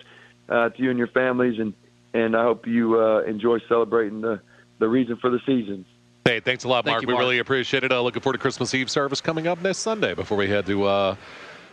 uh, 0.48 0.68
to 0.70 0.82
you 0.82 0.90
and 0.90 0.98
your 0.98 1.08
families, 1.08 1.58
and 1.58 1.72
and 2.12 2.36
I 2.36 2.42
hope 2.42 2.66
you 2.66 3.00
uh, 3.00 3.22
enjoy 3.22 3.60
celebrating 3.68 4.20
the 4.20 4.40
the 4.80 4.88
reason 4.88 5.16
for 5.16 5.30
the 5.30 5.38
season. 5.46 5.86
Hey, 6.24 6.40
thanks 6.40 6.64
a 6.64 6.68
lot, 6.68 6.86
Mark. 6.86 7.02
You, 7.02 7.08
Mark. 7.08 7.18
We 7.18 7.22
really 7.22 7.38
appreciate 7.38 7.84
it. 7.84 7.92
Uh, 7.92 8.00
looking 8.00 8.22
forward 8.22 8.38
to 8.38 8.40
Christmas 8.40 8.72
Eve 8.72 8.90
service 8.90 9.20
coming 9.20 9.46
up 9.46 9.62
this 9.62 9.76
Sunday 9.76 10.14
before 10.14 10.38
we 10.38 10.48
head 10.48 10.64
to 10.64 10.84
uh, 10.84 11.16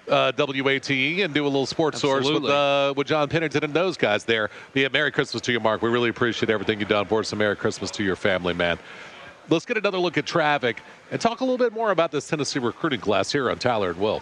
uh, 0.10 0.34
WATE 0.38 1.24
and 1.24 1.34
do 1.34 1.46
a 1.46 1.48
little 1.48 1.66
sports 1.66 1.96
Absolutely. 1.96 2.32
source 2.32 2.42
with 2.42 2.52
uh, 2.52 2.94
with 2.98 3.08
John 3.08 3.30
Pennington 3.30 3.64
and 3.64 3.74
those 3.74 3.96
guys 3.96 4.26
there. 4.26 4.50
Yeah, 4.74 4.90
Merry 4.90 5.10
Christmas 5.10 5.42
to 5.44 5.54
you, 5.54 5.62
Mark. 5.62 5.82
We 5.82 5.90
really 5.90 6.10
appreciate 6.10 6.50
everything 6.50 6.82
you've 6.82 6.90
done 6.90 7.06
for 7.06 7.22
us. 7.22 7.32
And 7.32 7.40
Merry 7.40 7.56
Christmas 7.56 7.92
to 7.92 8.04
your 8.04 8.18
family, 8.18 8.54
man. 8.54 8.78
Let's 9.50 9.66
get 9.66 9.78
another 9.78 9.98
look 9.98 10.18
at 10.18 10.26
traffic 10.26 10.82
and 11.12 11.22
talk 11.22 11.40
a 11.40 11.46
little 11.46 11.58
bit 11.58 11.72
more 11.72 11.92
about 11.92 12.12
this 12.12 12.28
Tennessee 12.28 12.60
recruiting 12.60 13.00
class 13.00 13.32
here 13.32 13.50
on 13.50 13.58
Tyler 13.58 13.92
and 13.92 14.00
Will. 14.00 14.22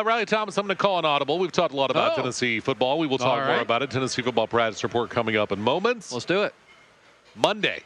Uh, 0.00 0.04
Riley 0.04 0.24
Thomas, 0.24 0.56
I'm 0.56 0.66
going 0.66 0.74
to 0.76 0.82
call 0.82 0.98
an 0.98 1.04
audible. 1.04 1.38
We've 1.38 1.52
talked 1.52 1.74
a 1.74 1.76
lot 1.76 1.90
about 1.90 2.12
Oh. 2.12 2.16
Tennessee 2.16 2.58
football. 2.60 2.98
We 2.98 3.06
will 3.06 3.18
talk 3.18 3.38
All 3.40 3.46
more 3.46 3.60
about 3.60 3.82
it. 3.82 3.90
Tennessee 3.90 4.22
football 4.22 4.46
practice 4.46 4.82
report 4.82 5.10
coming 5.10 5.36
up 5.36 5.52
in 5.52 5.60
moments. 5.60 6.10
Let's 6.10 6.24
do 6.24 6.42
it. 6.42 6.54
Monday, 7.36 7.82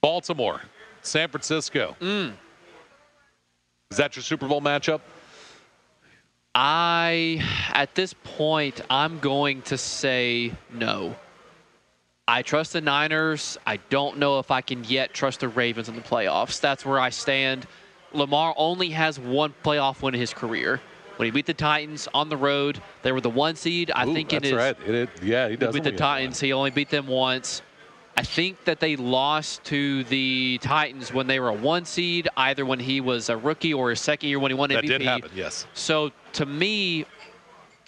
Baltimore, 0.00 0.60
San 1.02 1.28
Francisco. 1.28 1.96
Mm. 2.00 2.32
Is 3.92 3.96
that 3.96 4.16
your 4.16 4.22
Super 4.24 4.48
Bowl 4.48 4.60
matchup? 4.60 5.00
I, 6.54 7.40
at 7.72 7.94
this 7.94 8.12
point, 8.12 8.80
I'm 8.90 9.20
going 9.20 9.62
to 9.62 9.78
say 9.78 10.52
no. 10.72 11.14
I 12.26 12.42
trust 12.42 12.72
the 12.72 12.80
Niners. 12.80 13.56
I 13.66 13.76
don't 13.88 14.18
know 14.18 14.38
if 14.40 14.50
I 14.50 14.60
can 14.60 14.82
yet 14.84 15.14
trust 15.14 15.40
the 15.40 15.48
Ravens 15.48 15.88
in 15.88 15.94
the 15.94 16.02
playoffs. 16.02 16.60
That's 16.60 16.84
where 16.84 16.98
I 16.98 17.10
stand. 17.10 17.66
Lamar 18.14 18.54
only 18.56 18.90
has 18.90 19.18
one 19.18 19.54
playoff 19.64 20.02
win 20.02 20.14
in 20.14 20.20
his 20.20 20.32
career. 20.34 20.80
When 21.16 21.26
he 21.26 21.30
beat 21.30 21.46
the 21.46 21.54
Titans 21.54 22.08
on 22.14 22.28
the 22.28 22.36
road, 22.36 22.80
they 23.02 23.12
were 23.12 23.20
the 23.20 23.30
one 23.30 23.54
seed. 23.54 23.90
I 23.94 24.06
Ooh, 24.06 24.14
think 24.14 24.32
in 24.32 24.42
that's 24.42 24.50
his 24.50 24.56
right. 24.58 24.76
It, 24.86 24.94
it- 24.94 25.22
yeah, 25.22 25.48
he 25.48 25.56
does. 25.56 25.74
with 25.74 25.84
the 25.84 25.92
Titans, 25.92 26.40
he 26.40 26.52
only 26.52 26.70
beat 26.70 26.90
them 26.90 27.06
once. 27.06 27.62
I 28.16 28.22
think 28.22 28.64
that 28.64 28.78
they 28.80 28.96
lost 28.96 29.64
to 29.64 30.04
the 30.04 30.58
Titans 30.62 31.12
when 31.14 31.26
they 31.26 31.40
were 31.40 31.48
a 31.48 31.54
one 31.54 31.84
seed, 31.86 32.28
either 32.36 32.66
when 32.66 32.78
he 32.78 33.00
was 33.00 33.28
a 33.30 33.36
rookie 33.36 33.72
or 33.72 33.90
his 33.90 34.00
second 34.00 34.28
year 34.28 34.38
when 34.38 34.50
he 34.50 34.54
won 34.54 34.68
That 34.70 34.84
MVP. 34.84 34.86
did 34.86 35.02
happen, 35.02 35.30
yes. 35.34 35.66
So 35.72 36.12
to 36.34 36.44
me, 36.44 37.06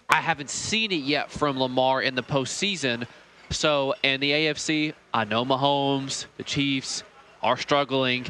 I 0.08 0.16
haven't 0.22 0.48
seen 0.50 0.92
it 0.92 1.02
yet 1.02 1.30
from 1.30 1.58
Lamar 1.58 2.00
in 2.02 2.14
the 2.14 2.22
postseason. 2.22 3.06
So 3.50 3.94
in 4.02 4.20
the 4.20 4.30
AFC, 4.30 4.94
I 5.12 5.24
know 5.24 5.44
Mahomes, 5.44 6.24
the 6.38 6.42
Chiefs 6.44 7.02
are 7.42 7.56
struggling. 7.58 8.26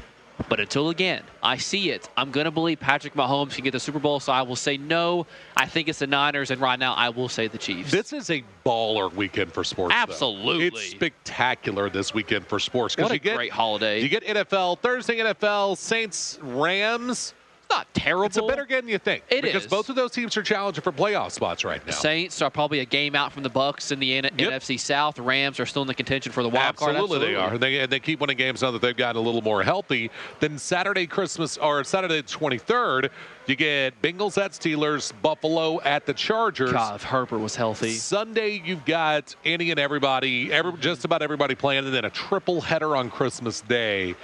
But 0.48 0.60
until 0.60 0.90
again, 0.90 1.22
I 1.42 1.56
see 1.56 1.90
it. 1.90 2.08
I'm 2.16 2.30
going 2.30 2.44
to 2.44 2.50
believe 2.50 2.80
Patrick 2.80 3.14
Mahomes 3.14 3.54
can 3.54 3.64
get 3.64 3.70
the 3.70 3.80
Super 3.80 3.98
Bowl, 3.98 4.20
so 4.20 4.32
I 4.32 4.42
will 4.42 4.56
say 4.56 4.76
no. 4.76 5.26
I 5.56 5.66
think 5.66 5.88
it's 5.88 6.00
the 6.00 6.06
Niners, 6.06 6.50
and 6.50 6.60
right 6.60 6.78
now 6.78 6.94
I 6.94 7.10
will 7.10 7.28
say 7.28 7.46
the 7.46 7.58
Chiefs. 7.58 7.90
This 7.90 8.12
is 8.12 8.30
a 8.30 8.42
baller 8.66 9.12
weekend 9.14 9.52
for 9.52 9.64
sports. 9.64 9.94
though. 9.94 10.00
Absolutely. 10.00 10.66
It's 10.66 10.90
spectacular 10.90 11.88
this 11.88 12.12
weekend 12.12 12.46
for 12.46 12.58
sports. 12.58 12.96
What 12.96 13.10
a 13.10 13.14
you 13.14 13.20
get, 13.20 13.36
great 13.36 13.52
holiday. 13.52 14.00
You 14.00 14.08
get 14.08 14.24
NFL, 14.24 14.80
Thursday 14.80 15.18
NFL, 15.18 15.76
Saints, 15.76 16.38
Rams. 16.42 17.34
It's 17.74 17.94
not 17.94 17.94
terrible. 17.94 18.24
It's 18.26 18.36
a 18.36 18.42
better 18.42 18.66
game 18.66 18.82
than 18.82 18.88
you 18.88 18.98
think. 18.98 19.24
It 19.30 19.42
because 19.42 19.64
is. 19.64 19.70
both 19.70 19.88
of 19.88 19.96
those 19.96 20.12
teams 20.12 20.36
are 20.36 20.42
challenging 20.42 20.82
for 20.82 20.92
playoff 20.92 21.32
spots 21.32 21.64
right 21.64 21.80
now. 21.80 21.86
The 21.86 21.92
Saints 21.92 22.40
are 22.42 22.50
probably 22.50 22.80
a 22.80 22.84
game 22.84 23.14
out 23.16 23.32
from 23.32 23.42
the 23.42 23.50
Bucs 23.50 23.90
in 23.90 23.98
the 23.98 24.14
N- 24.14 24.24
NFC 24.36 24.78
South. 24.78 25.18
Rams 25.18 25.58
are 25.58 25.66
still 25.66 25.82
in 25.82 25.88
the 25.88 25.94
contention 25.94 26.32
for 26.32 26.42
the 26.42 26.48
wild 26.48 26.76
card. 26.76 26.96
Absolutely, 26.96 27.26
they 27.26 27.34
are. 27.34 27.54
And 27.54 27.60
they, 27.60 27.80
and 27.80 27.90
they 27.90 28.00
keep 28.00 28.20
winning 28.20 28.36
games 28.36 28.62
now 28.62 28.70
that 28.70 28.80
they've 28.80 28.96
gotten 28.96 29.20
a 29.20 29.24
little 29.24 29.42
more 29.42 29.62
healthy. 29.62 30.10
Then 30.40 30.58
Saturday, 30.58 31.06
Christmas, 31.06 31.56
or 31.56 31.82
Saturday 31.84 32.20
the 32.20 32.22
23rd, 32.22 33.10
you 33.46 33.56
get 33.56 34.00
Bengals 34.00 34.42
at 34.42 34.52
Steelers, 34.52 35.12
Buffalo 35.20 35.80
at 35.82 36.06
the 36.06 36.14
Chargers. 36.14 36.72
God, 36.72 36.96
if 36.96 37.02
Herbert 37.02 37.40
was 37.40 37.56
healthy. 37.56 37.90
Sunday, 37.90 38.62
you've 38.64 38.84
got 38.84 39.34
any 39.44 39.70
and 39.70 39.78
everybody, 39.78 40.50
every, 40.52 40.72
just 40.78 41.04
about 41.04 41.22
everybody 41.22 41.54
playing, 41.54 41.84
and 41.84 41.94
then 41.94 42.04
a 42.04 42.10
triple 42.10 42.60
header 42.60 42.96
on 42.96 43.10
Christmas 43.10 43.60
Day. 43.60 44.14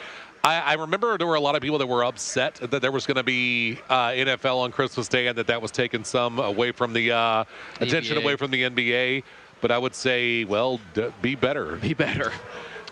I, 0.42 0.60
I 0.60 0.72
remember 0.74 1.18
there 1.18 1.26
were 1.26 1.34
a 1.34 1.40
lot 1.40 1.54
of 1.54 1.62
people 1.62 1.78
that 1.78 1.86
were 1.86 2.04
upset 2.04 2.54
that 2.56 2.80
there 2.80 2.92
was 2.92 3.06
going 3.06 3.16
to 3.16 3.22
be 3.22 3.78
uh, 3.88 4.08
NFL 4.08 4.58
on 4.60 4.72
Christmas 4.72 5.06
Day 5.08 5.26
and 5.26 5.36
that 5.36 5.46
that 5.48 5.60
was 5.60 5.70
taking 5.70 6.02
some 6.04 6.38
away 6.38 6.72
from 6.72 6.92
the 6.92 7.12
uh, 7.12 7.44
attention 7.80 8.16
away 8.16 8.36
from 8.36 8.50
the 8.50 8.62
NBA. 8.62 9.22
But 9.60 9.70
I 9.70 9.76
would 9.78 9.94
say, 9.94 10.44
well, 10.44 10.80
d- 10.94 11.08
be 11.20 11.34
better. 11.34 11.76
Be 11.82 11.92
better. 11.92 12.32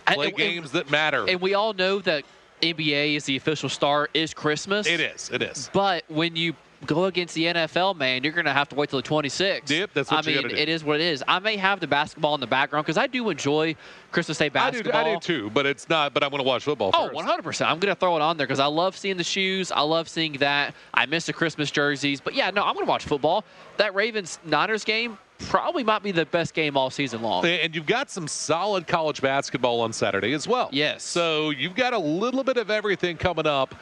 Play 0.06 0.14
And- 0.16 0.24
and- 0.24 0.36
games 0.36 0.72
that 0.72 0.90
matter. 0.90 1.24
And 1.28 1.40
we 1.40 1.54
all 1.54 1.72
know 1.72 2.00
that 2.00 2.24
NBA 2.60 3.14
is 3.16 3.24
the 3.24 3.36
official 3.36 3.68
star 3.70 4.10
is 4.12 4.34
Christmas. 4.34 4.86
it 4.86 5.00
is. 5.00 5.30
It 5.32 5.40
is. 5.42 5.70
But 5.72 6.04
when 6.08 6.36
you 6.36 6.54
go 6.86 7.04
against 7.06 7.34
the 7.34 7.44
NFL, 7.44 7.96
man, 7.96 8.22
you're 8.22 8.32
going 8.32 8.44
to 8.44 8.52
have 8.52 8.68
to 8.68 8.76
wait 8.76 8.90
till 8.90 9.00
the 9.00 9.08
26th. 9.08 9.68
Yep, 9.68 9.90
that's 9.94 10.10
what 10.10 10.26
I 10.26 10.30
mean, 10.30 10.50
it 10.50 10.68
is 10.68 10.84
what 10.84 11.00
it 11.00 11.02
is. 11.02 11.24
I 11.26 11.38
may 11.38 11.56
have 11.56 11.80
the 11.80 11.86
basketball 11.86 12.34
in 12.34 12.40
the 12.40 12.46
background 12.46 12.86
because 12.86 12.98
I 12.98 13.06
do 13.06 13.28
enjoy 13.30 13.74
Christmas 14.12 14.38
Day 14.38 14.46
I 14.46 14.48
do, 14.48 14.54
basketball. 14.54 15.06
I 15.06 15.14
do 15.14 15.20
too, 15.20 15.50
but 15.50 15.66
it's 15.66 15.88
not. 15.88 16.14
But 16.14 16.22
I 16.22 16.28
want 16.28 16.40
to 16.40 16.46
watch 16.46 16.64
football. 16.64 16.90
Oh, 16.94 17.08
first. 17.08 17.60
100%. 17.60 17.66
I'm 17.66 17.78
going 17.78 17.94
to 17.94 17.98
throw 17.98 18.16
it 18.16 18.22
on 18.22 18.36
there 18.36 18.46
because 18.46 18.60
I 18.60 18.66
love 18.66 18.96
seeing 18.96 19.16
the 19.16 19.24
shoes. 19.24 19.72
I 19.72 19.80
love 19.80 20.08
seeing 20.08 20.34
that. 20.34 20.74
I 20.94 21.06
miss 21.06 21.26
the 21.26 21.32
Christmas 21.32 21.70
jerseys. 21.70 22.20
But 22.20 22.34
yeah, 22.34 22.50
no, 22.50 22.64
I'm 22.64 22.74
going 22.74 22.86
to 22.86 22.90
watch 22.90 23.04
football. 23.04 23.44
That 23.76 23.94
Ravens 23.94 24.38
Niners 24.44 24.84
game 24.84 25.18
probably 25.38 25.84
might 25.84 26.02
be 26.02 26.10
the 26.10 26.26
best 26.26 26.54
game 26.54 26.76
all 26.76 26.90
season 26.90 27.22
long. 27.22 27.44
And 27.46 27.74
you've 27.74 27.86
got 27.86 28.10
some 28.10 28.26
solid 28.26 28.86
college 28.86 29.20
basketball 29.22 29.80
on 29.80 29.92
Saturday 29.92 30.32
as 30.32 30.48
well. 30.48 30.68
Yes. 30.72 31.04
So 31.04 31.50
you've 31.50 31.76
got 31.76 31.92
a 31.92 31.98
little 31.98 32.42
bit 32.42 32.56
of 32.56 32.70
everything 32.70 33.16
coming 33.16 33.46
up 33.46 33.74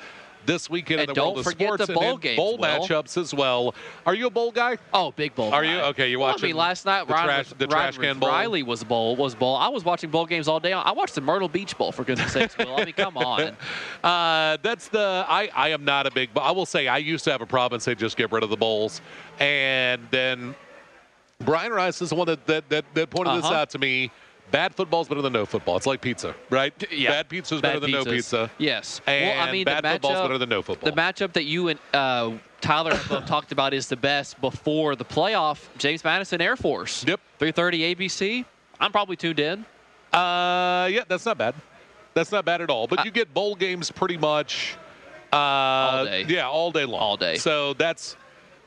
this 0.47 0.71
weekend 0.71 1.01
And 1.01 1.11
in 1.11 1.15
the 1.15 1.21
world 1.21 1.39
of 1.39 1.45
forget 1.45 1.67
sports 1.69 1.87
the 1.87 1.93
and 1.93 2.01
bowl 2.01 2.11
then 2.13 2.21
games, 2.21 2.37
bowl 2.37 2.57
Will. 2.59 2.67
matchups 2.69 3.17
as 3.21 3.35
well. 3.35 3.75
Are 4.07 4.15
you 4.15 4.29
a 4.29 4.31
bowl 4.31 4.53
guy? 4.53 4.79
Oh, 4.95 5.13
big 5.13 5.35
bowl. 5.35 5.53
Are 5.53 5.65
you? 5.65 5.79
Okay, 5.79 6.09
you 6.11 6.19
Well, 6.21 6.29
I 6.29 6.33
watching 6.33 6.49
mean, 6.51 6.57
last 6.57 6.87
night 6.87 7.07
the 7.07 7.13
Ryan 7.15 7.27
trash- 7.27 7.49
the 7.59 7.67
Ryan 7.67 7.93
trash 7.93 7.99
can 7.99 8.19
bowl? 8.19 8.29
Riley 8.31 8.63
was 8.63 8.85
bowl 8.85 9.17
was 9.17 9.35
bowl. 9.35 9.57
I 9.57 9.69
was 9.69 9.85
watching 9.85 10.11
bowl 10.11 10.27
games 10.27 10.49
all 10.49 10.61
day. 10.61 10.73
I 10.73 10.93
watched 10.93 11.15
the 11.17 11.21
Myrtle 11.21 11.49
Beach 11.49 11.77
Bowl 11.77 11.93
for 11.93 12.05
goodness 12.05 12.33
sakes. 12.33 12.57
Will. 12.57 12.75
I 12.77 12.85
mean, 12.85 12.95
come 12.95 13.17
on. 13.19 13.57
Uh, 14.03 14.57
that's 14.63 14.89
the. 14.89 15.25
I, 15.29 15.51
I 15.55 15.69
am 15.71 15.85
not 15.85 16.07
a 16.07 16.11
big. 16.11 16.33
Bowl. 16.33 16.43
I 16.45 16.53
will 16.53 16.67
say 16.67 16.89
I 16.89 16.99
used 16.99 17.25
to 17.25 17.33
have 17.33 17.41
a 17.43 17.47
problem 17.47 17.77
and 17.77 17.83
say 17.83 17.95
just 17.95 18.17
get 18.17 18.31
rid 18.33 18.43
of 18.43 18.51
the 18.51 18.57
bowls, 18.57 19.01
and 19.41 20.01
then 20.11 20.55
Brian 21.45 21.73
Rice 21.73 22.01
is 22.01 22.11
the 22.11 22.15
one 22.15 22.27
that 22.29 22.47
that 22.47 22.69
that, 22.71 22.85
that 22.95 23.11
pointed 23.11 23.37
this 23.39 23.45
Uh-huh. 23.45 23.55
out 23.55 23.71
to 23.71 23.79
me. 23.79 24.11
Bad 24.51 24.75
football 24.75 25.01
is 25.03 25.09
better 25.09 25.23
than 25.23 25.33
no 25.33 25.45
football. 25.45 25.77
It's 25.77 25.87
like 25.87 26.01
pizza, 26.01 26.35
right? 26.51 26.73
Yeah. 26.93 27.11
Bad 27.11 27.29
pizza 27.29 27.57
is 27.57 27.61
better 27.61 27.81
than 27.81 27.91
no 27.91 28.05
pizza. 28.05 28.51
Yes. 28.59 29.01
And 29.07 29.37
well, 29.39 29.49
I 29.49 29.53
mean, 29.53 29.65
bad 29.65 29.85
the 29.85 29.89
football's 29.91 30.15
matchup, 30.15 30.23
better 30.23 30.39
than 30.39 30.49
no 30.49 30.63
football. 30.63 30.91
The 30.91 30.97
matchup 30.97 31.33
that 31.33 31.45
you 31.45 31.69
and 31.69 31.81
uh, 31.93 32.33
Tyler 32.61 32.95
have 32.95 33.27
talked 33.27 33.51
about 33.53 33.75
is 33.75 33.89
the 33.89 33.97
best 33.97 34.41
before 34.41 34.95
the 34.95 35.05
playoff. 35.05 35.67
James 35.79 36.05
Madison 36.05 36.41
Air 36.41 36.57
Force. 36.57 37.05
Yep. 37.07 37.21
3:30 37.41 37.97
ABC. 37.97 38.45
I'm 38.79 38.93
probably 38.93 39.17
tuned 39.17 39.41
in. 39.41 39.65
Uh, 40.13 40.89
yeah, 40.93 41.03
that's 41.09 41.27
not 41.27 41.39
bad. 41.39 41.55
That's 42.15 42.31
not 42.33 42.45
bad 42.45 42.61
at 42.63 42.71
all. 42.71 42.87
But 42.87 43.01
Uh, 43.01 43.03
you 43.05 43.11
get 43.11 43.35
bowl 43.35 43.55
games 43.57 43.91
pretty 43.91 44.17
much 44.17 44.77
uh, 45.33 45.37
all 45.37 46.05
day. 46.05 46.25
Yeah, 46.29 46.49
all 46.49 46.71
day 46.71 46.85
long. 46.85 47.01
All 47.01 47.17
day. 47.17 47.37
So 47.37 47.75
that's 47.75 48.17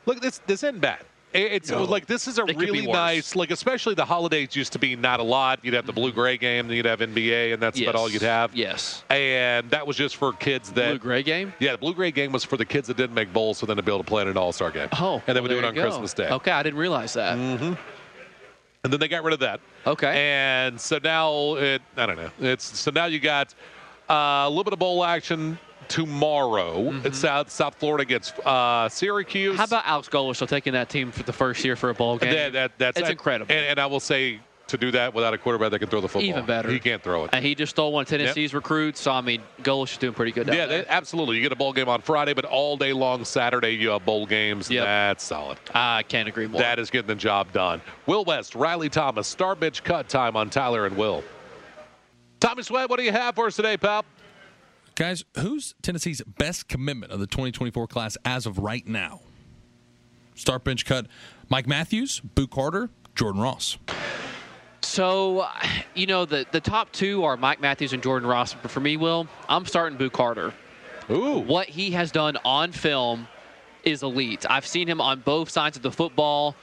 look. 0.06 0.20
This 0.20 0.40
this 0.46 0.62
isn't 0.62 0.80
bad. 0.80 1.00
It- 1.32 1.52
It's 1.52 1.70
No. 1.70 1.84
like 1.84 2.06
this 2.06 2.26
is 2.26 2.38
a 2.38 2.44
It 2.44 2.56
really 2.56 2.86
nice, 2.86 3.36
like 3.36 3.50
especially 3.52 3.94
the 3.94 4.04
holidays 4.04 4.56
used 4.56 4.72
to 4.72 4.78
be 4.78 4.96
not 4.96 5.20
a 5.20 5.22
lot. 5.22 5.60
You'd 5.62 5.74
have 5.74 5.86
the 5.86 5.92
blue 5.92 6.10
gray 6.12 6.36
game, 6.36 6.66
then 6.66 6.76
you'd 6.76 6.86
have 6.86 7.00
NBA, 7.00 7.52
and 7.52 7.62
that's 7.62 7.80
about 7.80 7.94
all 7.94 8.10
you'd 8.10 8.22
have. 8.22 8.54
Yes. 8.54 9.04
And 9.10 9.70
that 9.70 9.86
was 9.86 9.96
just 9.96 10.16
for 10.16 10.32
kids 10.32 10.72
that 10.72 10.88
Blue 10.90 10.98
gray 10.98 11.22
game. 11.22 11.52
Yeah, 11.60 11.72
the 11.72 11.78
blue 11.78 11.94
gray 11.94 12.10
game 12.10 12.32
was 12.32 12.42
for 12.44 12.56
the 12.56 12.64
kids 12.64 12.88
that 12.88 12.96
didn't 12.96 13.14
make 13.14 13.32
bowls, 13.32 13.58
so 13.58 13.66
then 13.66 13.76
to 13.76 13.82
be 13.82 13.92
able 13.92 14.02
to 14.02 14.08
play 14.08 14.22
in 14.22 14.28
an 14.28 14.36
all 14.36 14.52
star 14.52 14.70
game. 14.72 14.88
Oh, 14.92 15.22
and 15.26 15.36
they 15.36 15.40
well, 15.40 15.42
would 15.42 15.48
do 15.50 15.58
it 15.58 15.64
on 15.64 15.74
go. 15.74 15.82
Christmas 15.82 16.12
Day. 16.14 16.28
Okay, 16.28 16.50
I 16.50 16.62
didn't 16.64 16.78
realize 16.80 17.12
that. 17.14 17.38
And 18.82 18.90
then 18.90 18.98
they 18.98 19.08
got 19.08 19.22
rid 19.24 19.34
of 19.34 19.40
that. 19.40 19.60
Okay. 19.86 20.12
And 20.32 20.80
so 20.80 20.98
now 21.04 21.54
it, 21.56 21.82
I 21.96 22.06
don't 22.06 22.16
know. 22.16 22.30
It's 22.40 22.78
so 22.78 22.90
now 22.90 23.04
you 23.04 23.20
got 23.20 23.54
uh, 24.08 24.44
a 24.46 24.48
little 24.48 24.64
bit 24.64 24.72
of 24.72 24.78
bowl 24.78 25.04
action 25.04 25.58
tomorrow. 25.90 26.92
It's 27.04 27.18
South 27.18 27.50
South 27.50 27.74
Florida 27.74 28.04
gets 28.04 28.32
uh, 28.40 28.88
Syracuse. 28.88 29.52
Mm-hmm. 29.52 29.58
How 29.58 29.64
about 29.64 29.86
Alex 29.86 30.36
still 30.36 30.46
taking 30.46 30.72
that 30.72 30.88
team 30.88 31.10
for 31.10 31.24
the 31.24 31.32
first 31.32 31.64
year 31.64 31.76
for 31.76 31.90
a 31.90 31.94
bowl 31.94 32.16
game? 32.16 32.32
that, 32.32 32.52
that, 32.52 32.72
that's 32.78 33.00
that- 33.00 33.10
incredible. 33.10 33.52
And, 33.52 33.66
and 33.66 33.78
I 33.78 33.86
will 33.86 34.00
say 34.00 34.40
to 34.68 34.78
do 34.78 34.92
that 34.92 35.12
without 35.12 35.34
a 35.34 35.38
quarterback 35.38 35.72
that 35.72 35.80
can 35.80 35.88
throw 35.88 36.00
the 36.00 36.06
football. 36.08 36.28
Even 36.28 36.46
better. 36.46 36.70
He 36.70 36.78
can't 36.78 37.02
throw 37.02 37.24
it. 37.24 37.30
And 37.32 37.44
he 37.44 37.56
just 37.56 37.70
stole 37.70 37.92
one 37.92 38.02
of 38.02 38.08
Tennessee's 38.08 38.54
recruits. 38.54 39.00
So 39.00 39.10
I 39.10 39.20
mean, 39.20 39.42
Golesh 39.62 39.92
is 39.92 39.98
doing 39.98 40.14
pretty 40.14 40.30
good. 40.30 40.46
Yeah, 40.46 40.66
they, 40.66 40.86
absolutely. 40.86 41.36
You 41.36 41.42
get 41.42 41.50
a 41.50 41.56
bowl 41.56 41.72
game 41.72 41.88
on 41.88 42.00
Friday, 42.00 42.34
but 42.34 42.44
all 42.44 42.76
day 42.76 42.92
long 42.92 43.24
Saturday 43.24 43.72
you 43.72 43.90
have 43.90 44.04
bowl 44.04 44.26
games. 44.26 44.70
Yep. 44.70 44.84
That's 44.84 45.24
solid. 45.24 45.58
I 45.74 46.04
can't 46.04 46.28
agree 46.28 46.46
more. 46.46 46.60
That 46.60 46.78
is 46.78 46.88
getting 46.88 47.08
the 47.08 47.16
job 47.16 47.52
done. 47.52 47.82
Will 48.06 48.24
West, 48.24 48.54
Riley 48.54 48.88
Thomas, 48.88 49.26
star 49.26 49.56
bench 49.56 49.82
cut 49.82 50.08
time 50.08 50.36
on 50.36 50.50
Tyler 50.50 50.86
and 50.86 50.96
Will. 50.96 51.24
Tommy 52.38 52.62
Sweat, 52.62 52.88
what 52.88 52.98
do 52.98 53.04
you 53.04 53.12
have 53.12 53.34
for 53.34 53.46
us 53.46 53.56
today, 53.56 53.76
pal? 53.76 54.04
Guys, 55.00 55.24
who's 55.38 55.74
Tennessee's 55.80 56.20
best 56.20 56.68
commitment 56.68 57.10
of 57.10 57.20
the 57.20 57.26
2024 57.26 57.86
class 57.86 58.18
as 58.22 58.44
of 58.44 58.58
right 58.58 58.86
now? 58.86 59.22
Start 60.34 60.62
bench 60.62 60.84
cut 60.84 61.06
Mike 61.48 61.66
Matthews, 61.66 62.20
Boo 62.20 62.46
Carter, 62.46 62.90
Jordan 63.14 63.40
Ross. 63.40 63.78
So, 64.82 65.46
you 65.94 66.06
know, 66.06 66.26
the, 66.26 66.44
the 66.52 66.60
top 66.60 66.92
two 66.92 67.24
are 67.24 67.38
Mike 67.38 67.62
Matthews 67.62 67.94
and 67.94 68.02
Jordan 68.02 68.28
Ross. 68.28 68.52
But 68.52 68.70
for 68.70 68.80
me, 68.80 68.98
Will, 68.98 69.26
I'm 69.48 69.64
starting 69.64 69.96
Boo 69.96 70.10
Carter. 70.10 70.52
Ooh. 71.08 71.38
What 71.38 71.70
he 71.70 71.92
has 71.92 72.12
done 72.12 72.36
on 72.44 72.70
film 72.70 73.26
is 73.84 74.02
elite. 74.02 74.44
I've 74.50 74.66
seen 74.66 74.86
him 74.86 75.00
on 75.00 75.20
both 75.20 75.48
sides 75.48 75.78
of 75.78 75.82
the 75.82 75.90
football. 75.90 76.54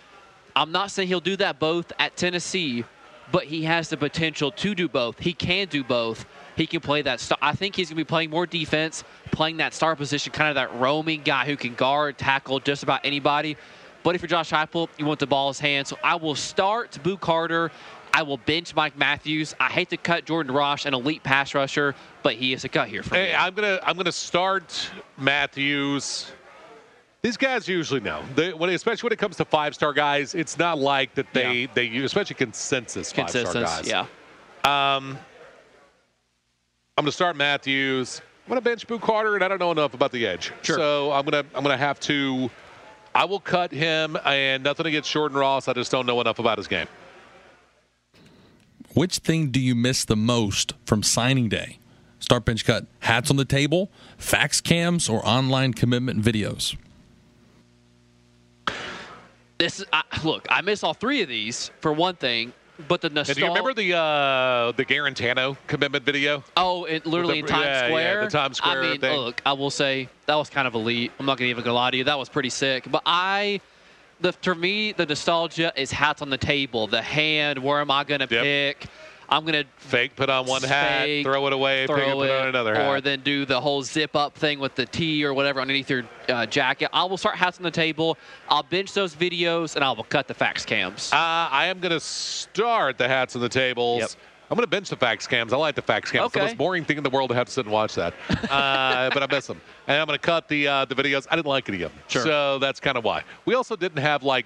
I'm 0.55 0.71
not 0.71 0.91
saying 0.91 1.07
he'll 1.07 1.21
do 1.21 1.37
that 1.37 1.57
both 1.57 1.91
at 1.97 2.15
Tennessee, 2.15 2.85
but 3.31 3.45
he 3.45 3.63
has 3.63 3.89
the 3.89 3.97
potential 3.97 4.51
to 4.51 4.75
do 4.75 4.87
both. 4.87 5.17
He 5.17 5.33
can 5.33 5.69
do 5.69 5.83
both. 5.83 6.27
He 6.57 6.67
can 6.67 6.81
play 6.81 7.01
that. 7.03 7.19
Star- 7.21 7.37
I 7.41 7.53
think 7.53 7.75
he's 7.75 7.87
going 7.89 7.97
to 7.97 8.03
be 8.03 8.07
playing 8.07 8.29
more 8.31 8.45
defense, 8.45 9.03
playing 9.31 9.57
that 9.57 9.73
star 9.73 9.95
position, 9.95 10.33
kind 10.33 10.49
of 10.49 10.55
that 10.55 10.73
roaming 10.79 11.21
guy 11.23 11.45
who 11.45 11.55
can 11.55 11.75
guard, 11.75 12.17
tackle 12.17 12.59
just 12.59 12.83
about 12.83 13.01
anybody. 13.05 13.55
But 14.03 14.15
if 14.15 14.21
you're 14.21 14.27
Josh 14.29 14.49
Heupel, 14.51 14.89
you 14.97 15.05
want 15.05 15.19
the 15.19 15.27
ball 15.27 15.47
in 15.47 15.51
his 15.51 15.59
hands. 15.59 15.89
So 15.89 15.97
I 16.03 16.15
will 16.15 16.35
start 16.35 16.97
Boo 17.03 17.17
Carter. 17.17 17.71
I 18.13 18.23
will 18.23 18.37
bench 18.37 18.73
Mike 18.73 18.97
Matthews. 18.97 19.53
I 19.59 19.67
hate 19.67 19.89
to 19.91 19.97
cut 19.97 20.25
Jordan 20.25 20.53
Ross, 20.53 20.85
an 20.85 20.93
elite 20.93 21.21
pass 21.23 21.53
rusher, 21.53 21.93
but 22.23 22.33
he 22.33 22.53
is 22.53 22.63
a 22.63 22.69
cut 22.69 22.87
here 22.87 23.03
for 23.03 23.13
me. 23.13 23.19
Hey, 23.19 23.35
I'm 23.35 23.53
gonna 23.53 23.79
I'm 23.83 23.95
gonna 23.97 24.11
start 24.11 24.89
Matthews. 25.17 26.31
These 27.21 27.37
guys 27.37 27.67
usually 27.67 27.99
know, 27.99 28.23
they, 28.35 28.53
when 28.53 28.69
especially 28.69 29.07
when 29.07 29.13
it 29.13 29.19
comes 29.19 29.35
to 29.37 29.45
five 29.45 29.75
star 29.75 29.91
guys. 29.93 30.33
It's 30.33 30.57
not 30.57 30.79
like 30.79 31.13
that 31.15 31.27
they 31.33 31.61
Yeah. 31.61 31.67
they 31.73 31.97
especially 31.97 32.35
consensus 32.35 33.11
five 33.11 33.29
star 33.29 33.43
Consensus, 33.43 33.81
guys. 33.81 33.87
yeah. 34.65 34.95
Um, 34.95 35.17
I'm 36.97 37.03
gonna 37.03 37.11
start 37.11 37.35
Matthews. 37.35 38.21
I'm 38.45 38.49
gonna 38.49 38.61
bench 38.61 38.87
Boo 38.87 38.97
Carter, 38.99 39.35
and 39.35 39.43
I 39.43 39.47
don't 39.47 39.59
know 39.59 39.71
enough 39.71 39.93
about 39.93 40.11
the 40.11 40.25
edge, 40.25 40.51
Sure. 40.63 40.77
so 40.77 41.11
I'm 41.11 41.25
gonna 41.25 41.45
I'm 41.53 41.63
gonna 41.63 41.77
have 41.77 41.99
to. 42.01 42.49
I 43.13 43.25
will 43.25 43.39
cut 43.39 43.71
him, 43.71 44.17
and 44.25 44.63
nothing 44.63 44.85
against 44.85 45.11
Jordan 45.11 45.37
Ross. 45.37 45.67
I 45.67 45.73
just 45.73 45.91
don't 45.91 46.05
know 46.05 46.19
enough 46.21 46.39
about 46.39 46.57
his 46.57 46.67
game. 46.67 46.87
Which 48.93 49.17
thing 49.19 49.49
do 49.49 49.59
you 49.59 49.75
miss 49.75 50.05
the 50.05 50.15
most 50.15 50.73
from 50.85 51.03
signing 51.03 51.49
day? 51.49 51.77
Start 52.19 52.45
bench 52.45 52.65
cut 52.65 52.87
hats 52.99 53.29
on 53.29 53.35
the 53.37 53.45
table, 53.45 53.91
fax 54.17 54.59
cams, 54.59 55.07
or 55.07 55.23
online 55.27 55.73
commitment 55.73 56.23
videos? 56.23 56.75
This 59.59 59.79
is, 59.79 59.85
I, 59.93 60.03
look, 60.23 60.47
I 60.49 60.61
miss 60.61 60.83
all 60.83 60.93
three 60.93 61.21
of 61.21 61.29
these 61.29 61.69
for 61.79 61.91
one 61.93 62.15
thing, 62.15 62.53
but 62.87 63.01
the 63.01 63.09
nostalgia. 63.09 63.39
do 63.39 63.45
you 63.45 63.47
remember 63.51 63.73
the 63.73 63.93
uh, 63.97 64.71
the 64.73 64.85
Guarantano 64.85 65.57
commitment 65.67 66.03
video? 66.05 66.43
Oh, 66.55 66.85
it 66.85 67.05
literally 67.05 67.35
the- 67.41 67.47
in 67.47 67.53
Times 67.53 67.65
yeah, 67.65 67.81
yeah, 67.81 67.87
Square. 67.87 68.23
the 68.25 68.29
Times 68.31 68.57
Square 68.57 68.83
I 68.83 68.89
mean, 68.91 69.01
thing. 69.01 69.17
look, 69.19 69.41
I 69.45 69.53
will 69.53 69.71
say 69.71 70.09
that 70.25 70.35
was 70.35 70.49
kind 70.49 70.67
of 70.67 70.75
elite. 70.75 71.11
I'm 71.19 71.25
not 71.25 71.37
gonna 71.37 71.49
even 71.49 71.63
gonna 71.63 71.73
lie 71.75 71.91
to 71.91 71.97
you. 71.97 72.03
That 72.03 72.17
was 72.19 72.29
pretty 72.29 72.49
sick. 72.49 72.85
But 72.89 73.01
I, 73.05 73.61
the 74.21 74.33
for 74.33 74.55
me, 74.55 74.91
the 74.91 75.05
nostalgia 75.05 75.71
is 75.75 75.91
hats 75.91 76.21
on 76.21 76.29
the 76.29 76.37
table. 76.37 76.87
The 76.87 77.01
hand. 77.01 77.59
Where 77.59 77.79
am 77.81 77.91
I 77.91 78.03
gonna 78.03 78.27
Yep. 78.29 78.43
pick? 78.43 78.85
I'm 79.29 79.45
gonna 79.45 79.65
Fake, 79.77 80.15
put 80.15 80.29
on 80.29 80.45
one 80.45 80.61
hat, 80.63 81.23
throw 81.23 81.45
it 81.47 81.53
away, 81.53 81.85
pick 81.87 81.97
it, 81.97 82.13
put 82.13 82.29
on 82.29 82.47
another 82.47 82.75
hat. 82.75 82.87
or 82.87 83.01
then 83.01 83.21
do 83.21 83.45
the 83.45 83.59
whole 83.59 83.81
zip 83.83 84.15
up 84.15 84.37
thing 84.37 84.59
with 84.59 84.75
the 84.75 84.85
T 84.85 85.25
or 85.25 85.33
whatever 85.33 85.59
underneath 85.59 85.89
your 85.89 86.03
uh, 86.29 86.45
jacket. 86.45 86.89
I 86.93 87.03
will 87.03 87.17
start 87.17 87.35
hats 87.35 87.57
on 87.57 87.63
the 87.63 87.71
table. 87.71 88.17
I'll 88.49 88.63
bench 88.63 88.93
those 88.93 89.15
videos 89.15 89.75
and 89.75 89.83
I 89.83 89.91
will 89.91 90.03
cut 90.05 90.27
the 90.27 90.33
fax 90.33 90.65
cams. 90.65 91.11
Uh, 91.11 91.15
I 91.17 91.65
am 91.67 91.79
going 91.79 91.91
to 91.91 91.99
start 91.99 92.97
the 92.97 93.07
hats 93.07 93.35
on 93.35 93.41
the 93.41 93.49
tables. 93.49 93.99
Yep. 94.01 94.09
I'm 94.49 94.55
going 94.55 94.63
to 94.63 94.69
bench 94.71 94.89
the 94.89 94.95
fax 94.95 95.27
cams. 95.27 95.51
I 95.51 95.57
like 95.57 95.75
the 95.75 95.81
fax 95.81 96.09
cams. 96.09 96.27
It's 96.27 96.33
the 96.33 96.39
most 96.39 96.57
boring 96.57 96.85
thing 96.85 96.95
in 96.97 97.03
the 97.03 97.09
world 97.09 97.29
to 97.31 97.35
have 97.35 97.47
to 97.47 97.51
sit 97.51 97.65
and 97.65 97.73
watch 97.73 97.95
that. 97.95 98.13
Uh, 98.49 99.09
but 99.13 99.21
I 99.21 99.27
miss 99.29 99.45
them. 99.47 99.59
And 99.87 99.99
I'm 99.99 100.07
going 100.07 100.17
to 100.17 100.25
cut 100.25 100.47
the 100.47 100.67
uh, 100.67 100.85
the 100.85 100.95
videos. 100.95 101.27
I 101.29 101.35
didn't 101.35 101.47
like 101.47 101.67
any 101.67 101.81
of 101.81 101.91
them. 101.91 102.01
Sure. 102.07 102.23
So 102.23 102.59
that's 102.59 102.79
kind 102.79 102.97
of 102.97 103.03
why. 103.03 103.23
We 103.45 103.55
also 103.55 103.75
didn't 103.75 103.99
have 103.99 104.23
like, 104.23 104.45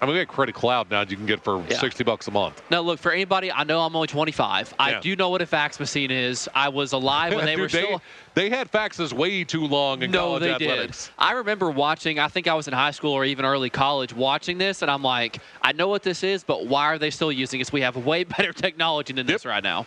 I 0.00 0.04
mean, 0.04 0.12
we 0.12 0.18
had 0.18 0.28
Credit 0.28 0.54
Cloud 0.54 0.90
now 0.90 1.00
you 1.02 1.16
can 1.16 1.24
get 1.24 1.42
for 1.42 1.64
Yeah. 1.70 1.78
60 1.78 2.04
bucks 2.04 2.28
a 2.28 2.30
month. 2.30 2.60
Now, 2.70 2.80
look, 2.82 2.98
for 2.98 3.12
anybody, 3.12 3.50
I 3.50 3.64
know 3.64 3.80
I'm 3.80 3.96
only 3.96 4.08
25. 4.08 4.74
I 4.78 5.00
do 5.00 5.16
know 5.16 5.30
what 5.30 5.40
a 5.40 5.46
fax 5.46 5.80
machine 5.80 6.10
is. 6.10 6.48
I 6.54 6.68
was 6.68 6.92
alive 6.92 7.34
when 7.34 7.44
they 7.46 7.54
Dude, 7.54 7.62
were 7.62 7.68
still. 7.70 8.02
they 8.34 8.50
had 8.50 8.70
faxes 8.70 9.12
way 9.14 9.42
too 9.44 9.64
long 9.66 10.02
in 10.02 10.10
No, 10.10 10.18
college 10.38 10.42
they 10.42 10.50
athletics. 10.52 11.06
did. 11.06 11.14
I 11.18 11.32
remember 11.32 11.70
watching, 11.70 12.18
I 12.18 12.28
think 12.28 12.46
I 12.46 12.52
was 12.54 12.68
in 12.68 12.74
high 12.74 12.90
school 12.90 13.12
or 13.12 13.24
even 13.24 13.46
early 13.46 13.70
college 13.70 14.12
watching 14.12 14.58
this, 14.58 14.82
and 14.82 14.90
I'm 14.90 15.02
like, 15.02 15.38
I 15.62 15.72
know 15.72 15.88
what 15.88 16.02
this 16.02 16.22
is, 16.22 16.44
but 16.44 16.66
why 16.66 16.84
are 16.86 16.98
they 16.98 17.10
still 17.10 17.32
using 17.32 17.58
this? 17.60 17.72
We 17.72 17.80
have 17.80 17.96
way 17.96 18.24
better 18.36 18.52
technology 18.52 19.14
than 19.14 19.26
this 19.26 19.46
right 19.46 19.64
now. 19.64 19.86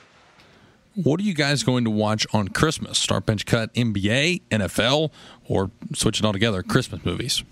What 0.96 1.20
are 1.20 1.24
you 1.24 1.36
guys 1.36 1.62
going 1.62 1.84
to 1.86 1.92
watch 1.92 2.26
on 2.34 2.48
Christmas? 2.48 2.98
Start 2.98 3.28
bench 3.28 3.46
cut 3.46 3.72
NBA, 3.76 4.42
NFL, 4.50 5.12
or 5.48 5.70
switch 5.94 6.20
it 6.20 6.26
all 6.26 6.34
together, 6.34 6.64
Christmas 6.64 7.06
movies? 7.06 7.44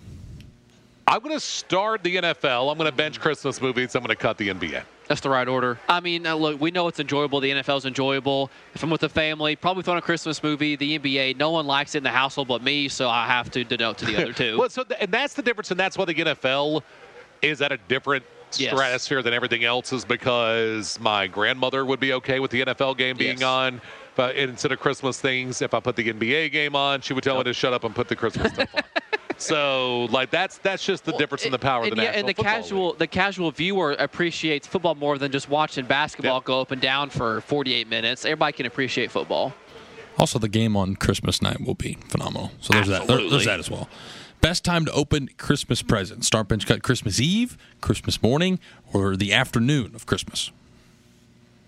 I'm 1.10 1.22
going 1.22 1.34
to 1.34 1.40
start 1.40 2.04
the 2.04 2.18
NFL. 2.18 2.70
I'm 2.70 2.78
going 2.78 2.90
to 2.92 2.96
bench 2.96 3.20
Christmas 3.22 3.62
movies. 3.62 3.96
I'm 3.96 4.02
going 4.04 4.10
to 4.16 4.22
cut 4.22 4.38
the 4.38 4.50
NBA. 4.50 4.84
That's 5.08 5.22
the 5.22 5.30
right 5.30 5.48
order. 5.48 5.80
I 5.88 6.02
mean, 6.02 6.24
look, 6.24 6.60
we 6.60 6.70
know 6.70 6.90
it's 6.90 7.00
enjoyable. 7.00 7.40
The 7.40 7.50
NFL's 7.52 7.86
enjoyable. 7.86 8.52
If 8.76 8.84
I'm 8.84 8.90
with 8.90 9.00
the 9.00 9.08
family, 9.08 9.56
probably 9.56 9.84
throwing 9.84 10.00
a 10.00 10.02
Christmas 10.02 10.44
movie. 10.44 10.76
The 10.76 11.00
NBA, 11.00 11.38
no 11.38 11.52
one 11.52 11.66
likes 11.66 11.96
it 11.96 12.00
in 12.00 12.04
the 12.04 12.10
household 12.10 12.50
but 12.50 12.62
me, 12.62 12.90
so 12.90 13.08
I 13.10 13.26
have 13.26 13.50
to 13.52 13.64
denote 13.64 14.00
to 14.00 14.06
the 14.06 14.18
other 14.22 14.34
two. 14.34 14.58
Well, 14.60 14.70
so 14.70 14.84
th- 14.84 15.00
and 15.02 15.10
that's 15.10 15.34
the 15.34 15.42
difference, 15.42 15.72
and 15.72 15.80
that's 15.80 15.98
why 15.98 16.04
the 16.04 16.14
NFL 16.14 16.82
is 17.42 17.62
at 17.62 17.72
a 17.72 17.78
different 17.88 18.26
Yes. 18.58 18.72
stratosphere 18.74 19.22
than 19.22 19.34
everything 19.34 19.66
else, 19.66 19.92
is 19.92 20.06
because 20.06 20.98
my 21.02 21.28
grandmother 21.28 21.86
would 21.86 22.00
be 22.00 22.14
okay 22.14 22.40
with 22.40 22.50
the 22.52 22.62
NFL 22.66 22.98
game 22.98 23.18
being 23.18 23.40
Yes. 23.40 23.44
on. 23.44 23.82
But 24.16 24.36
instead 24.38 24.72
of 24.72 24.80
Christmas 24.80 25.20
things, 25.22 25.62
if 25.62 25.74
I 25.74 25.80
put 25.82 25.96
the 25.98 26.10
NBA 26.12 26.52
game 26.54 26.74
on, 26.76 27.02
she 27.02 27.14
would 27.14 27.24
tell 27.26 27.38
me 27.38 27.44
to 27.44 27.54
shut 27.54 27.74
up 27.74 27.84
and 27.84 27.94
put 27.94 28.08
the 28.08 28.16
Christmas 28.16 28.52
stuff 28.54 28.70
on. 28.74 28.82
So, 29.40 30.06
like 30.12 30.30
that's 30.32 30.58
that's 30.60 30.84
just 30.86 31.06
the 31.06 31.12
difference 31.14 31.46
in 31.46 31.52
the 31.52 31.60
power 31.60 31.84
of 31.84 31.90
and 31.90 31.98
the 31.98 32.02
yeah, 32.04 32.08
National 32.12 32.20
and 32.20 32.30
the 32.30 32.34
Football 32.34 32.54
casual 32.54 32.88
League. 32.90 32.98
the 33.00 33.08
casual 33.08 33.52
viewer 33.52 33.92
appreciates 33.94 34.68
football 34.68 34.96
more 34.96 35.18
than 35.18 35.32
just 35.32 35.50
watching 35.50 35.86
basketball 35.86 36.38
Yep. 36.38 36.44
go 36.46 36.62
up 36.62 36.72
and 36.72 36.82
down 36.82 37.10
for 37.10 37.42
48 37.42 37.88
minutes. 37.88 38.26
Everybody 38.26 38.54
can 38.54 38.66
appreciate 38.66 39.12
football. 39.12 39.54
Also, 40.20 40.40
the 40.40 40.50
game 40.50 40.76
on 40.76 40.96
Christmas 40.96 41.42
night 41.42 41.62
will 41.62 41.76
be 41.76 41.98
phenomenal. 42.10 42.52
So 42.60 42.74
there's 42.74 42.88
that. 42.88 43.06
there- 43.08 43.30
there's 43.30 43.46
that 43.46 43.60
as 43.60 43.70
well. 43.70 43.88
Best 44.42 44.64
time 44.66 44.86
to 44.86 44.92
open 44.92 45.30
Christmas 45.38 45.82
presents: 45.82 46.26
start 46.28 46.48
bench 46.48 46.66
cut 46.66 46.82
Christmas 46.84 47.20
Eve, 47.20 47.58
Christmas 47.82 48.22
morning, 48.22 48.60
or 48.94 49.16
the 49.16 49.34
afternoon 49.34 49.94
of 49.96 50.06
Christmas. 50.06 50.52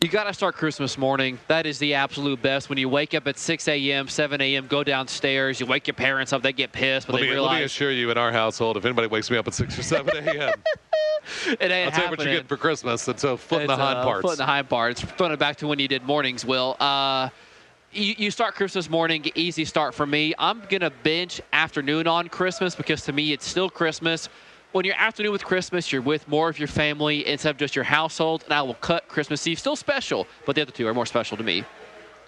You 0.01 0.07
got 0.07 0.23
to 0.25 0.33
start 0.33 0.55
Christmas 0.55 0.97
morning. 0.97 1.39
That 1.49 1.65
is 1.65 1.77
the 1.77 1.95
absolute 1.95 2.41
best. 2.41 2.69
When 2.69 2.77
you 2.77 2.87
wake 2.87 3.13
up 3.13 3.27
at 3.27 3.37
6 3.37 3.67
a.m., 3.67 4.07
7 4.07 4.39
a.m., 4.39 4.65
go 4.67 4.81
downstairs, 4.81 5.59
you 5.59 5.65
wake 5.65 5.87
your 5.87 5.93
parents 5.93 6.31
up, 6.31 6.41
they 6.41 6.53
get 6.53 6.71
pissed, 6.71 7.07
but 7.07 7.15
Let 7.15 7.23
they 7.23 7.29
me, 7.31 7.37
let 7.37 7.59
me 7.59 7.63
assure 7.63 7.91
you, 7.91 8.09
in 8.09 8.17
our 8.17 8.31
household, 8.31 8.77
if 8.77 8.85
anybody 8.85 9.07
wakes 9.07 9.29
me 9.29 9.35
up 9.35 9.45
at 9.45 9.53
six 9.53 9.77
or 9.77 9.83
seven 9.83 10.15
a.m., 10.15 10.53
it 11.47 11.61
ain't 11.61 11.61
I'll 11.61 11.61
tell 11.61 11.65
you 11.65 11.81
what 11.81 11.97
you're 11.97 12.01
happening. 12.01 12.25
getting 12.27 12.47
for 12.47 12.55
Christmas. 12.55 13.09
It's 13.09 13.25
a 13.25 13.35
foot 13.35 13.63
in 13.63 13.67
the 13.67 13.73
It's, 13.73 13.81
hind 13.81 13.97
uh, 13.97 14.03
parts. 14.03 14.21
Foot 14.21 14.31
in 14.31 14.37
the 14.37 14.45
hind 14.45 14.69
parts. 14.69 15.01
Throwing 15.01 15.33
it 15.33 15.39
back 15.39 15.57
to 15.57 15.67
when 15.67 15.79
you 15.79 15.89
did 15.89 16.03
mornings, 16.03 16.45
Will. 16.45 16.77
Uh, 16.79 17.27
you, 17.91 18.15
you 18.17 18.31
start 18.31 18.55
Christmas 18.55 18.89
morning, 18.89 19.25
easy 19.35 19.65
start 19.65 19.93
for 19.93 20.05
me. 20.05 20.33
I'm 20.39 20.61
going 20.69 20.79
to 20.79 20.91
bench 20.91 21.41
afternoon 21.51 22.07
on 22.07 22.29
Christmas 22.29 22.73
because 22.73 23.03
to 23.03 23.11
me 23.11 23.33
it's 23.33 23.45
still 23.45 23.69
Christmas. 23.69 24.29
When 24.71 24.85
you're 24.85 24.95
afternoon 24.95 25.31
with 25.31 25.43
Christmas, 25.43 25.91
you're 25.91 26.01
with 26.03 26.27
more 26.27 26.47
of 26.47 26.59
your 26.59 26.67
family 26.67 27.25
instead 27.27 27.49
of 27.49 27.57
just 27.57 27.75
your 27.75 27.85
household, 27.85 28.43
and 28.43 28.53
I 28.53 28.61
will 28.61 28.75
cut 28.75 29.07
Christmas 29.07 29.45
Eve. 29.47 29.57
Still 29.57 29.75
special, 29.75 30.27
but 30.45 30.55
the 30.55 30.61
other 30.61 30.71
two 30.71 30.87
are 30.87 30.93
more 30.93 31.07
special 31.07 31.37
to 31.37 31.43
me. 31.43 31.63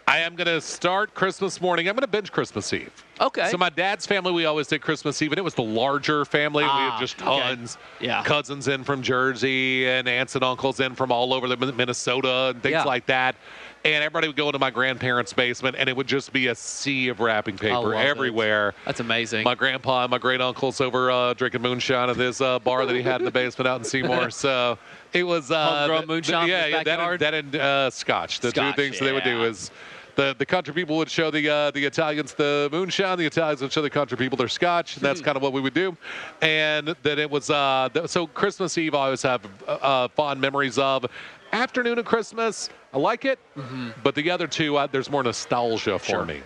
I 0.08 0.18
am 0.20 0.36
going 0.36 0.48
to 0.48 0.60
start 0.60 1.14
Christmas 1.14 1.62
morning. 1.62 1.88
I'm 1.88 1.94
going 1.94 2.02
to 2.02 2.08
bench 2.08 2.32
Christmas 2.32 2.74
Eve. 2.74 2.92
Okay. 3.22 3.48
So 3.52 3.58
my 3.60 3.70
dad's 3.70 4.08
family, 4.08 4.32
we 4.32 4.46
always 4.46 4.66
did 4.66 4.82
Christmas 4.82 5.22
Eve, 5.22 5.32
and 5.32 5.38
it 5.38 5.44
was 5.44 5.54
the 5.54 5.62
larger 5.62 6.26
family. 6.26 6.64
we 6.64 6.70
Ah, 6.70 6.92
had 6.94 7.00
just 7.00 7.22
okay. 7.22 7.26
tons. 7.56 7.78
Yeah. 8.00 8.24
Cousins 8.24 8.68
in 8.68 8.84
from 8.84 9.04
Jersey 9.04 9.88
and 9.88 10.08
aunts 10.10 10.34
and 10.34 10.44
uncles 10.44 10.80
in 10.80 10.96
from 10.96 11.12
all 11.12 11.36
over 11.36 11.48
the 11.48 11.56
Minnesota 11.72 12.50
and 12.56 12.64
things 12.64 12.74
Yeah. 12.74 12.84
like 12.86 13.06
that. 13.06 13.36
And 13.84 14.04
everybody 14.04 14.28
would 14.28 14.36
go 14.38 14.46
into 14.48 14.60
my 14.60 14.70
grandparents' 14.70 15.34
basement, 15.34 15.76
and 15.80 15.90
it 15.90 15.98
would 15.98 16.06
just 16.06 16.32
be 16.32 16.48
a 16.48 16.56
sea 16.56 17.08
of 17.08 17.20
wrapping 17.20 17.58
paper 17.58 17.80
love 17.80 17.94
it. 17.94 17.98
everywhere. 17.98 18.76
That's 18.86 19.00
amazing. 19.00 19.44
My 19.44 19.56
grandpa 19.56 20.04
and 20.04 20.12
my 20.12 20.20
great 20.20 20.40
uncles 20.40 20.80
over 20.82 21.10
uh, 21.10 21.34
drinking 21.34 21.64
moonshine 21.64 22.08
at 22.10 22.16
this 22.18 22.42
uh, 22.42 22.60
bar 22.60 22.86
that 22.86 22.96
he 22.96 23.02
had 23.02 23.22
in 23.22 23.26
the 23.26 23.32
basement 23.32 23.68
out 23.68 23.80
in 23.80 23.84
Seymour. 23.84 24.30
So 24.32 24.78
it 25.14 25.24
was 25.24 25.50
uh, 25.50 25.88
Homegrown 25.88 26.06
moonshine 26.08 26.44
in 26.44 26.50
Yeah, 26.50 26.66
yeah, 26.68 26.84
that 26.84 27.00
and, 27.00 27.20
that 27.20 27.34
and 27.34 27.56
uh, 27.56 27.90
scotch. 27.90 28.40
The 28.40 28.52
Scotch, 28.52 28.76
two 28.76 28.82
things 28.82 29.00
that 29.00 29.06
they 29.06 29.14
would 29.14 29.24
do 29.24 29.38
yeah. 29.40 29.46
is 29.48 29.72
the 30.16 30.36
the 30.38 30.46
country 30.46 30.74
people 30.76 30.98
would 30.98 31.10
show 31.10 31.32
the 31.32 31.50
uh, 31.50 31.72
the 31.72 31.84
Italians 31.84 32.34
the 32.36 32.70
moonshine. 32.72 33.18
The 33.18 33.26
Italians 33.26 33.62
would 33.64 33.72
show 33.72 33.82
the 33.82 33.90
country 33.90 34.16
people 34.16 34.38
their 34.38 34.48
scotch. 34.48 34.96
And 34.98 35.04
that's 35.04 35.22
Hmm. 35.22 35.26
kind 35.26 35.38
of 35.38 35.42
what 35.42 35.54
we 35.54 35.62
would 35.62 35.74
do. 35.74 35.98
And 36.44 36.96
then 37.02 37.18
it 37.18 37.32
was 37.32 37.50
uh, 37.50 37.90
th- 37.92 38.10
so 38.10 38.28
Christmas 38.28 38.78
Eve. 38.78 38.94
I 38.94 39.06
always 39.06 39.24
have 39.24 39.42
uh, 39.68 39.72
uh, 39.72 40.08
fond 40.10 40.40
memories 40.40 40.78
of. 40.78 41.06
Afternoon 41.52 42.00
of 42.00 42.06
Christmas, 42.06 42.70
I 42.94 42.98
like 42.98 43.26
it. 43.26 43.40
Mm-hmm. 43.58 43.90
But 44.04 44.16
the 44.16 44.30
other 44.32 44.48
two, 44.48 44.78
uh, 44.78 44.88
there's 44.88 45.10
more 45.10 45.24
nostalgia 45.24 46.00
for 46.00 46.06
Sure. 46.06 46.26
me. 46.26 46.42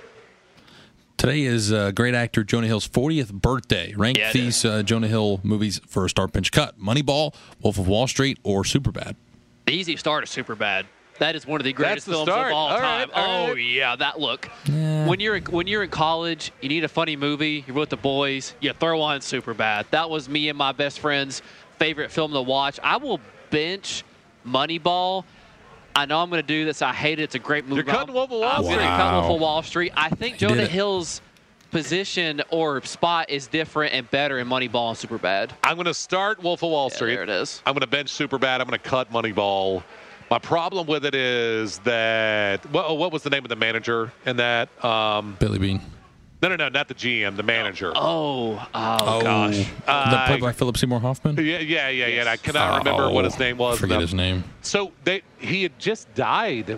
Today 1.17 1.43
is 1.43 1.71
uh, 1.71 1.91
great 1.91 2.13
actor 2.13 2.43
Jonah 2.43 2.67
Hill's 2.67 2.87
40th 2.87 3.31
birthday. 3.31 3.93
Rank 3.95 4.17
Yeah, 4.17 4.31
these 4.33 4.65
uh, 4.65 4.83
Jonah 4.83 5.07
Hill 5.07 5.39
movies 5.43 5.79
for 5.87 6.05
a 6.05 6.09
start 6.09 6.33
pinch 6.33 6.51
cut: 6.51 6.77
Moneyball, 6.79 7.33
Wolf 7.61 7.77
of 7.79 7.87
Wall 7.87 8.05
Street, 8.05 8.37
or 8.43 8.63
Superbad. 8.63 9.15
The 9.65 9.73
easy 9.73 9.95
start 9.95 10.25
is 10.25 10.29
super 10.29 10.55
bad. 10.55 10.85
That 11.19 11.37
is 11.37 11.47
one 11.47 11.61
of 11.61 11.63
the 11.63 11.71
greatest 11.71 12.05
the 12.07 12.11
films 12.11 12.27
start. 12.27 12.47
of 12.47 12.53
all, 12.53 12.67
All 12.67 12.79
right, 12.81 13.09
time. 13.09 13.11
all 13.13 13.45
oh 13.45 13.53
right. 13.53 13.57
yeah, 13.63 13.95
that 13.95 14.19
look. 14.19 14.47
When 14.67 15.21
you're 15.21 15.39
when 15.39 15.65
you're 15.67 15.83
in 15.83 15.89
college, 15.89 16.51
you 16.61 16.67
need 16.67 16.83
a 16.83 16.89
funny 16.89 17.15
movie. 17.15 17.63
You're 17.65 17.77
with 17.77 17.89
the 17.89 17.97
boys. 17.97 18.53
You 18.59 18.73
throw 18.73 18.99
on 18.99 19.21
super 19.21 19.53
bad. 19.53 19.85
That 19.91 20.09
was 20.09 20.27
me 20.27 20.49
and 20.49 20.57
my 20.57 20.73
best 20.73 20.99
friend's 20.99 21.41
favorite 21.79 22.11
film 22.11 22.33
to 22.33 22.41
watch. 22.41 22.77
I 22.83 22.97
will 22.97 23.21
bench 23.49 24.03
Moneyball. 24.45 25.23
I 25.95 26.05
know 26.05 26.21
I'm 26.21 26.29
going 26.29 26.41
to 26.41 26.47
do 26.47 26.65
this. 26.65 26.81
I 26.81 26.91
hate 26.93 27.19
it. 27.19 27.23
It's 27.23 27.35
a 27.35 27.39
great 27.39 27.65
movie. 27.65 27.75
You're 27.75 27.83
cutting 27.85 28.13
Wolf 28.13 28.29
of 28.31 28.39
Wall 28.39 28.43
I'm 28.43 28.63
Street. 28.63 28.75
gonna 28.77 28.97
cut 28.97 29.13
Wolf 29.21 29.35
of 29.35 29.41
Wall 29.41 29.63
Street. 29.63 29.93
I 29.95 30.09
think 30.09 30.37
did 30.37 30.49
Jonah 30.49 30.61
it. 30.63 30.69
Hill's 30.71 31.21
position 31.71 32.41
or 32.51 32.81
spot 32.83 33.29
is 33.29 33.47
different 33.47 33.93
and 33.93 34.09
better 34.11 34.39
in 34.39 34.47
Moneyball 34.47 34.89
and 34.89 34.97
Superbad. 34.97 35.51
I'm 35.63 35.75
going 35.75 35.85
to 35.85 35.93
start 35.93 36.41
Wolf 36.43 36.63
of 36.63 36.69
Wall 36.69 36.89
Yeah, 36.91 36.95
Street. 36.95 37.13
there 37.15 37.23
it 37.23 37.29
is. 37.29 37.61
I'm 37.65 37.73
going 37.73 37.81
to 37.81 37.87
bench 37.87 38.11
Superbad. 38.11 38.59
I'm 38.61 38.67
going 38.67 38.71
to 38.71 38.89
cut 38.89 39.11
Moneyball. 39.11 39.83
My 40.31 40.39
problem 40.39 40.87
with 40.87 41.05
it 41.05 41.15
is 41.15 41.77
that 41.79 42.65
what, 42.71 42.97
what 42.97 43.11
was 43.13 43.23
the 43.23 43.29
name 43.29 43.43
of 43.45 43.49
the 43.49 43.55
manager 43.55 44.11
in 44.25 44.37
that? 44.37 44.69
Um, 44.83 45.35
Billy 45.39 45.59
Beane. 45.59 45.81
No, 46.45 46.55
no, 46.55 46.65
no, 46.65 46.69
not 46.69 46.87
the 46.87 46.93
GM, 46.93 47.35
the 47.37 47.41
manager. 47.43 47.91
Oh, 47.95 48.63
oh, 48.75 49.21
gosh. 49.23 49.65
that 49.87 50.27
played 50.27 50.43
Uh, 50.43 50.45
by 50.45 50.51
Philip 50.51 50.77
Seymour 50.77 50.99
Hoffman. 50.99 51.37
Yeah, 51.37 51.57
yeah, 51.57 51.89
yeah, 51.89 52.05
yeah. 52.05 52.19
and 52.19 52.29
I 52.29 52.37
cannot 52.37 52.77
remember 52.77 53.09
what 53.09 53.25
his 53.25 53.39
name 53.39 53.57
was. 53.57 53.79
Forget 53.79 53.93
And 53.95 54.01
his 54.01 54.13
name. 54.13 54.43
So 54.61 54.91
they 55.03 55.23
he 55.39 55.63
had 55.63 55.79
just 55.79 56.13
died 56.13 56.77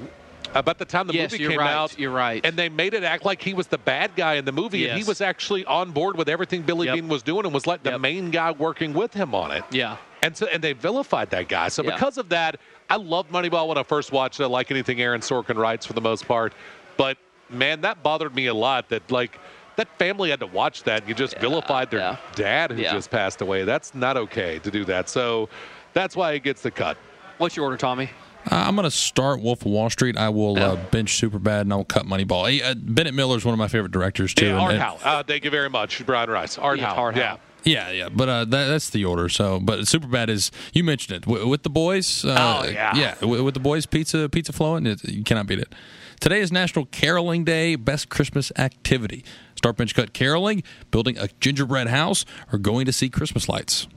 about 0.55 0.77
the 0.77 0.85
time 0.85 1.07
the 1.07 1.13
Yes, 1.13 1.33
movie 1.33 1.45
came 1.49 1.59
right, 1.59 1.69
out. 1.69 1.99
you're 1.99 2.11
right. 2.11 2.45
And 2.45 2.55
they 2.55 2.69
made 2.69 2.93
it 2.93 3.03
act 3.03 3.25
like 3.25 3.41
he 3.41 3.53
was 3.53 3.67
the 3.67 3.77
bad 3.77 4.11
guy 4.15 4.35
in 4.35 4.45
the 4.45 4.53
movie, 4.53 4.87
and 4.87 4.97
he 4.97 5.03
was 5.03 5.19
actually 5.19 5.65
on 5.65 5.91
board 5.91 6.17
with 6.17 6.29
everything 6.29 6.61
Billy 6.61 6.87
Yep. 6.87 6.95
Beane 6.95 7.07
was 7.09 7.21
doing, 7.21 7.43
and 7.43 7.53
was 7.53 7.67
like 7.67 7.83
the 7.83 7.91
Yep. 7.91 7.99
main 7.99 8.31
guy 8.31 8.51
working 8.51 8.93
with 8.93 9.13
him 9.13 9.35
on 9.35 9.51
it. 9.51 9.65
Yeah. 9.71 9.97
And 10.23 10.37
so 10.37 10.45
and 10.47 10.63
they 10.63 10.71
vilified 10.71 11.29
that 11.31 11.49
guy. 11.49 11.67
So 11.67 11.83
Yeah. 11.83 11.91
because 11.91 12.17
of 12.17 12.29
that, 12.29 12.55
I 12.89 12.95
loved 12.95 13.33
Moneyball 13.33 13.67
when 13.67 13.77
I 13.77 13.83
first 13.83 14.13
watched 14.13 14.39
it, 14.39 14.43
I 14.43 14.47
like 14.47 14.71
anything 14.71 15.01
Aaron 15.01 15.19
Sorkin 15.19 15.57
writes 15.57 15.85
for 15.85 15.91
the 15.91 15.99
most 16.01 16.25
part. 16.25 16.53
But 16.95 17.17
man, 17.49 17.81
that 17.81 18.01
bothered 18.01 18.33
me 18.33 18.45
a 18.47 18.53
lot. 18.53 18.87
That 18.87 19.11
like. 19.11 19.37
That 19.77 19.87
family 19.97 20.29
had 20.31 20.39
to 20.41 20.47
watch 20.47 20.83
that. 20.83 21.01
and 21.01 21.09
You 21.09 21.15
just 21.15 21.37
vilified 21.39 21.89
their 21.91 21.99
yeah. 21.99 22.17
dad 22.35 22.71
who 22.71 22.81
Yeah. 22.81 22.93
just 22.93 23.09
passed 23.09 23.41
away. 23.41 23.63
That's 23.63 23.95
not 23.95 24.17
okay 24.17 24.59
to 24.59 24.69
do 24.71 24.83
that. 24.85 25.07
So 25.09 25.49
that's 25.93 26.15
why 26.15 26.33
it 26.33 26.43
gets 26.43 26.61
the 26.61 26.71
cut. 26.71 26.97
What's 27.37 27.55
your 27.55 27.65
order, 27.65 27.77
Tommy? 27.77 28.09
Uh, 28.51 28.55
I'm 28.55 28.75
going 28.75 28.85
to 28.85 28.91
start 28.91 29.41
Wolf 29.41 29.61
of 29.65 29.71
Wall 29.71 29.89
Street. 29.89 30.17
I 30.17 30.29
will 30.29 30.57
uh, 30.57 30.75
bench 30.89 31.19
Superbad 31.21 31.61
and 31.61 31.73
I'll 31.73 31.83
cut 31.83 32.05
Moneyball. 32.05 32.49
Hey, 32.49 32.61
uh, 32.63 32.73
Bennett 32.75 33.13
Miller 33.13 33.37
is 33.37 33.45
one 33.45 33.53
of 33.53 33.59
my 33.59 33.67
favorite 33.67 33.91
directors 33.91 34.33
too. 34.33 34.47
Yeah, 34.47 34.57
Art 34.59 34.73
and- 34.73 34.81
Howe. 34.81 34.97
Uh, 35.03 35.23
thank 35.23 35.43
you 35.43 35.51
very 35.51 35.69
much, 35.69 36.03
Brian 36.05 36.29
Rice. 36.29 36.57
Art 36.57 36.79
Yeah, 36.79 36.87
Howe. 36.95 37.01
Art 37.01 37.15
yeah. 37.17 37.27
Howe. 37.31 37.39
Yeah, 37.63 37.91
yeah, 37.91 38.07
but 38.09 38.29
uh, 38.29 38.45
that, 38.45 38.67
that's 38.67 38.89
the 38.91 39.03
order. 39.03 39.27
So, 39.27 39.59
but 39.59 39.79
Superbad 39.81 40.29
is 40.29 40.51
you 40.73 40.83
mentioned 40.85 41.17
it 41.17 41.21
w- 41.23 41.47
with 41.47 41.63
the 41.63 41.69
boys. 41.69 42.23
Uh, 42.23 42.61
Oh, 42.63 42.67
yeah. 42.69 42.95
yeah, 42.95 43.15
w- 43.15 43.43
with 43.43 43.55
the 43.55 43.59
boys, 43.59 43.85
pizza, 43.85 44.29
pizza 44.29 44.53
flowing. 44.53 44.85
It, 44.87 45.03
you 45.03 45.23
cannot 45.23 45.47
beat 45.47 45.59
it. 45.59 45.73
Today 46.21 46.39
is 46.39 46.49
National 46.51 46.85
Caroling 46.85 47.43
Day. 47.43 47.75
Best 47.75 48.07
Christmas 48.07 48.53
activity: 48.57 49.25
start 49.57 49.75
bench 49.75 49.93
cut 49.95 50.13
caroling, 50.13 50.63
building 50.91 51.17
a 51.17 51.27
gingerbread 51.39 51.87
house, 51.87 52.25
or 52.53 52.59
going 52.59 52.85
to 52.85 52.93
see 52.93 53.09
Christmas 53.09 53.49
lights. 53.49 53.87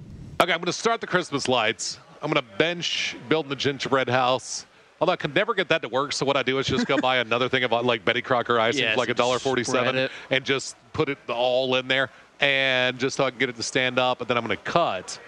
Okay, 0.41 0.53
I'm 0.53 0.59
going 0.59 0.67
to 0.67 0.73
start 0.73 1.01
the 1.01 1.07
Christmas 1.07 1.47
lights. 1.47 1.99
I'm 2.23 2.33
going 2.33 2.45
to 2.45 2.59
bench 2.59 3.17
building 3.29 3.51
the 3.51 3.57
gingerbread 3.57 4.09
house. 4.09 4.67
Although 5.01 5.13
I 5.13 5.17
can 5.17 5.33
never 5.33 5.55
get 5.55 5.69
that 5.69 5.81
to 5.83 5.89
work, 5.89 6.13
so 6.13 6.27
what 6.27 6.37
I 6.37 6.43
do 6.43 6.59
is 6.59 6.67
just 6.67 6.87
go 6.87 6.99
buy 6.99 7.17
another 7.19 7.49
thing 7.49 7.65
of 7.65 7.73
like 7.73 8.05
Betty 8.05 8.21
Crocker 8.21 8.59
icing 8.59 8.83
Yes, 8.83 8.95
for 8.95 9.01
like 9.01 9.09
a 9.09 9.15
dollar 9.15 9.39
forty-seven, 9.39 10.11
and 10.31 10.45
just 10.45 10.77
put 10.93 11.09
it 11.09 11.19
all 11.29 11.75
in 11.77 11.89
there, 11.89 12.11
and 12.41 12.99
just 12.99 13.17
so 13.17 13.25
I 13.25 13.31
can 13.31 13.39
get 13.39 13.49
it 13.49 13.57
to 13.57 13.63
stand 13.63 13.99
up. 13.99 14.21
And 14.21 14.29
then 14.29 14.37
I'm 14.37 14.45
going 14.45 14.57
to 14.57 14.63
cut 14.63 15.19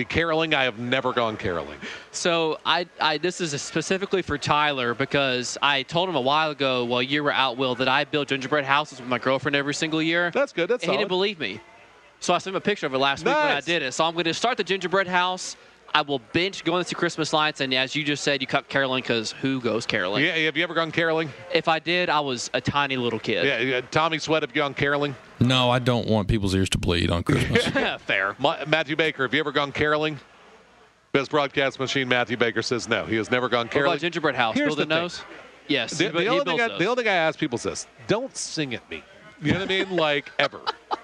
the 0.00 0.04
caroling. 0.06 0.54
I 0.54 0.64
have 0.64 0.78
never 0.78 1.12
gone 1.12 1.36
caroling. 1.36 1.78
So 2.10 2.58
I, 2.64 2.86
I 3.00 3.18
this 3.18 3.40
is 3.40 3.60
specifically 3.60 4.22
for 4.22 4.38
Tyler 4.38 4.94
because 4.94 5.58
I 5.60 5.82
told 5.82 6.08
him 6.08 6.16
a 6.16 6.20
while 6.20 6.50
ago 6.50 6.84
while 6.86 7.02
you 7.02 7.22
were 7.22 7.32
out, 7.32 7.58
Will, 7.58 7.74
that 7.74 7.88
I 7.88 8.04
build 8.04 8.28
gingerbread 8.28 8.64
houses 8.64 8.98
with 8.98 9.08
my 9.08 9.18
girlfriend 9.18 9.56
every 9.56 9.74
single 9.74 10.00
year. 10.02 10.30
That's 10.30 10.52
good. 10.52 10.70
That's 10.70 10.84
and 10.84 10.92
he 10.92 10.98
didn't 10.98 11.08
believe 11.08 11.38
me. 11.38 11.60
So 12.20 12.34
I 12.34 12.38
sent 12.38 12.54
him 12.54 12.56
a 12.56 12.60
picture 12.60 12.86
of 12.86 12.94
it 12.94 12.98
last 12.98 13.24
week 13.24 13.34
when 13.34 13.56
I 13.56 13.60
did 13.60 13.82
it. 13.82 13.92
So 13.92 14.04
I'm 14.04 14.12
going 14.14 14.24
to 14.24 14.34
start 14.34 14.56
the 14.56 14.64
gingerbread 14.64 15.06
house. 15.06 15.56
I 15.92 16.02
will 16.02 16.20
bench 16.32 16.62
going 16.64 16.84
to 16.84 16.94
Christmas 16.94 17.32
lights, 17.32 17.60
and 17.60 17.74
as 17.74 17.96
you 17.96 18.04
just 18.04 18.22
said, 18.22 18.40
you 18.40 18.46
cut 18.46 18.68
caroling 18.68 19.02
because 19.02 19.32
who 19.32 19.60
goes 19.60 19.86
caroling? 19.86 20.24
Yeah, 20.24 20.36
have 20.36 20.56
you 20.56 20.62
ever 20.62 20.74
gone 20.74 20.92
caroling? 20.92 21.30
If 21.52 21.66
I 21.66 21.80
did, 21.80 22.08
I 22.08 22.20
was 22.20 22.48
a 22.54 22.60
tiny 22.60 22.96
little 22.96 23.18
kid. 23.18 23.44
Yeah, 23.44 23.58
yeah. 23.58 23.80
Tommy 23.80 24.18
Sweat, 24.18 24.42
have 24.42 24.50
you 24.50 24.56
gone 24.62 24.74
caroling? 24.74 25.16
No, 25.40 25.68
I 25.70 25.80
don't 25.80 26.06
want 26.06 26.28
people's 26.28 26.54
ears 26.54 26.68
to 26.70 26.78
bleed 26.78 27.10
on 27.10 27.24
Christmas. 27.24 27.66
Fair. 28.02 28.36
Ma- 28.38 28.58
Matthew 28.68 28.94
Baker, 28.94 29.24
have 29.24 29.34
you 29.34 29.40
ever 29.40 29.50
gone 29.52 29.72
caroling? 29.72 30.20
Best 31.12 31.30
broadcast 31.32 31.80
machine, 31.80 32.06
Matthew 32.06 32.36
Baker 32.36 32.62
says 32.62 32.88
no. 32.88 33.04
He 33.04 33.16
has 33.16 33.30
never 33.32 33.48
gone 33.48 33.66
What 33.66 33.72
caroling. 33.72 33.92
about 33.94 34.00
gingerbread 34.00 34.36
house? 34.36 34.54
Here's 34.54 34.76
Building 34.76 34.88
the 34.88 35.08
thing. 35.08 35.24
Yes. 35.66 35.98
The, 35.98 36.10
the 36.10 36.26
only 36.26 36.44
thing 36.44 36.60
I, 36.60 36.68
the 36.78 36.86
only 36.86 37.02
thing 37.02 37.10
I 37.10 37.16
ask 37.16 37.38
people 37.38 37.56
is 37.56 37.64
this: 37.64 37.86
don't 38.06 38.36
sing 38.36 38.74
at 38.74 38.88
me. 38.90 39.02
You 39.42 39.52
know 39.52 39.60
what 39.60 39.70
I 39.70 39.84
mean? 39.84 39.96
Like 39.96 40.30
ever. 40.38 40.60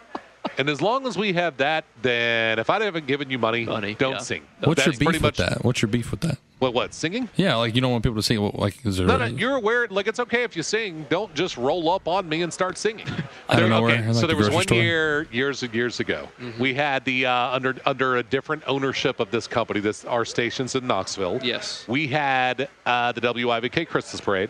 And 0.58 0.68
as 0.68 0.80
long 0.80 1.06
as 1.06 1.18
we 1.18 1.32
have 1.34 1.58
that, 1.58 1.84
then 2.02 2.58
if 2.58 2.70
I 2.70 2.82
haven't 2.82 3.06
given 3.06 3.30
you 3.30 3.38
money, 3.38 3.64
Money, 3.64 3.94
don't 3.94 4.12
yeah. 4.12 4.18
sing. 4.18 4.42
What's 4.64 4.84
That's 4.84 4.98
your 4.98 5.12
beef 5.12 5.20
with 5.20 5.22
much, 5.22 5.36
that? 5.38 5.64
What's 5.64 5.82
your 5.82 5.90
beef 5.90 6.10
with 6.10 6.20
that? 6.20 6.38
What? 6.58 6.72
What? 6.72 6.94
Singing? 6.94 7.28
Yeah, 7.36 7.56
like 7.56 7.74
you 7.74 7.82
don't 7.82 7.92
want 7.92 8.02
people 8.02 8.16
to 8.16 8.22
sing. 8.22 8.40
Like, 8.54 8.84
is 8.86 8.96
there? 8.96 9.06
No, 9.06 9.18
no, 9.18 9.26
you're 9.26 9.56
aware. 9.56 9.86
Like 9.88 10.06
it's 10.06 10.18
okay 10.20 10.42
if 10.42 10.56
you 10.56 10.62
sing. 10.62 11.04
Don't 11.10 11.34
just 11.34 11.58
roll 11.58 11.90
up 11.90 12.08
on 12.08 12.26
me 12.26 12.40
and 12.40 12.50
start 12.50 12.78
singing. 12.78 13.06
I 13.50 13.60
don't 13.60 13.68
There- 13.68 13.68
know 13.68 13.82
where- 13.82 14.02
like 14.06 14.14
so 14.14 14.22
the 14.22 14.28
there 14.28 14.36
was 14.36 14.48
one 14.48 14.62
store. 14.62 14.78
year, 14.78 15.28
years 15.30 15.62
and 15.62 15.74
years 15.74 16.00
ago, 16.00 16.26
we 16.58 16.72
had 16.72 17.04
the 17.04 17.26
uh, 17.26 17.50
under 17.54 17.76
under 17.84 18.16
a 18.16 18.22
different 18.22 18.62
ownership 18.66 19.20
of 19.20 19.30
this 19.30 19.46
company. 19.46 19.80
This 19.80 20.06
our 20.06 20.24
stations 20.24 20.74
in 20.74 20.86
Knoxville. 20.86 21.40
Yes. 21.42 21.84
we 21.88 22.06
had 22.08 22.70
uh, 22.86 23.12
the 23.12 23.20
WIVK 23.20 23.86
Christmas 23.86 24.22
Parade, 24.22 24.48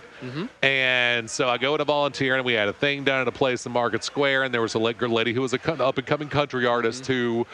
and 0.62 1.28
so 1.28 1.48
I 1.48 1.58
go 1.58 1.74
in 1.74 1.78
to 1.78 1.84
volunteer, 1.84 2.36
and 2.36 2.44
we 2.44 2.52
had 2.52 2.68
a 2.68 2.72
thing 2.72 3.02
down 3.02 3.20
at 3.20 3.26
a 3.28 3.32
place 3.32 3.66
in 3.66 3.72
Market 3.72 4.04
Square, 4.04 4.44
and 4.44 4.54
there 4.54 4.62
was 4.62 4.74
a 4.74 4.78
la- 4.78 4.92
lady 5.00 5.32
who 5.32 5.40
was 5.40 5.54
a 5.54 5.72
up 5.84 5.98
and 5.98 6.06
coming 6.06 6.28
country 6.28 6.66
artist 6.66 7.06
who 7.06 7.46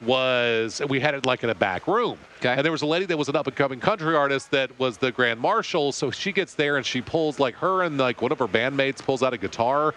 was 0.00 0.80
we 0.88 1.00
had 1.00 1.14
it 1.14 1.26
like 1.26 1.44
in 1.44 1.50
a 1.50 1.54
back 1.54 1.86
room. 1.86 2.18
Okay. 2.38 2.48
and 2.54 2.64
there 2.64 2.72
was 2.72 2.82
a 2.82 2.86
lady 2.86 3.04
that 3.06 3.16
was 3.18 3.28
an 3.28 3.36
up 3.36 3.46
and 3.46 3.56
coming 3.56 3.80
country 3.80 4.16
artist 4.16 4.50
that 4.52 4.78
was 4.78 4.96
the 4.98 5.12
grand 5.12 5.40
marshal. 5.40 5.92
So 5.92 6.10
she 6.10 6.32
gets 6.32 6.54
there 6.54 6.76
and 6.76 6.86
she 6.86 7.00
pulls 7.02 7.38
like 7.38 7.54
her 7.56 7.82
and 7.82 7.98
like 7.98 8.22
one 8.22 8.32
of 8.32 8.38
her 8.38 8.48
bandmates 8.48 8.98
pulls 9.02 9.22
out 9.22 9.32
a 9.34 9.38
guitar 9.38 9.94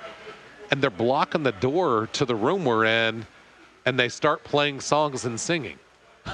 and 0.71 0.81
they're 0.81 0.89
blocking 0.89 1.43
the 1.43 1.51
door 1.53 2.07
to 2.13 2.25
the 2.25 2.35
room 2.35 2.65
we're 2.65 2.85
in 2.85 3.25
and 3.85 3.99
they 3.99 4.09
start 4.09 4.43
playing 4.43 4.79
songs 4.81 5.25
and 5.25 5.39
singing. 5.39 5.77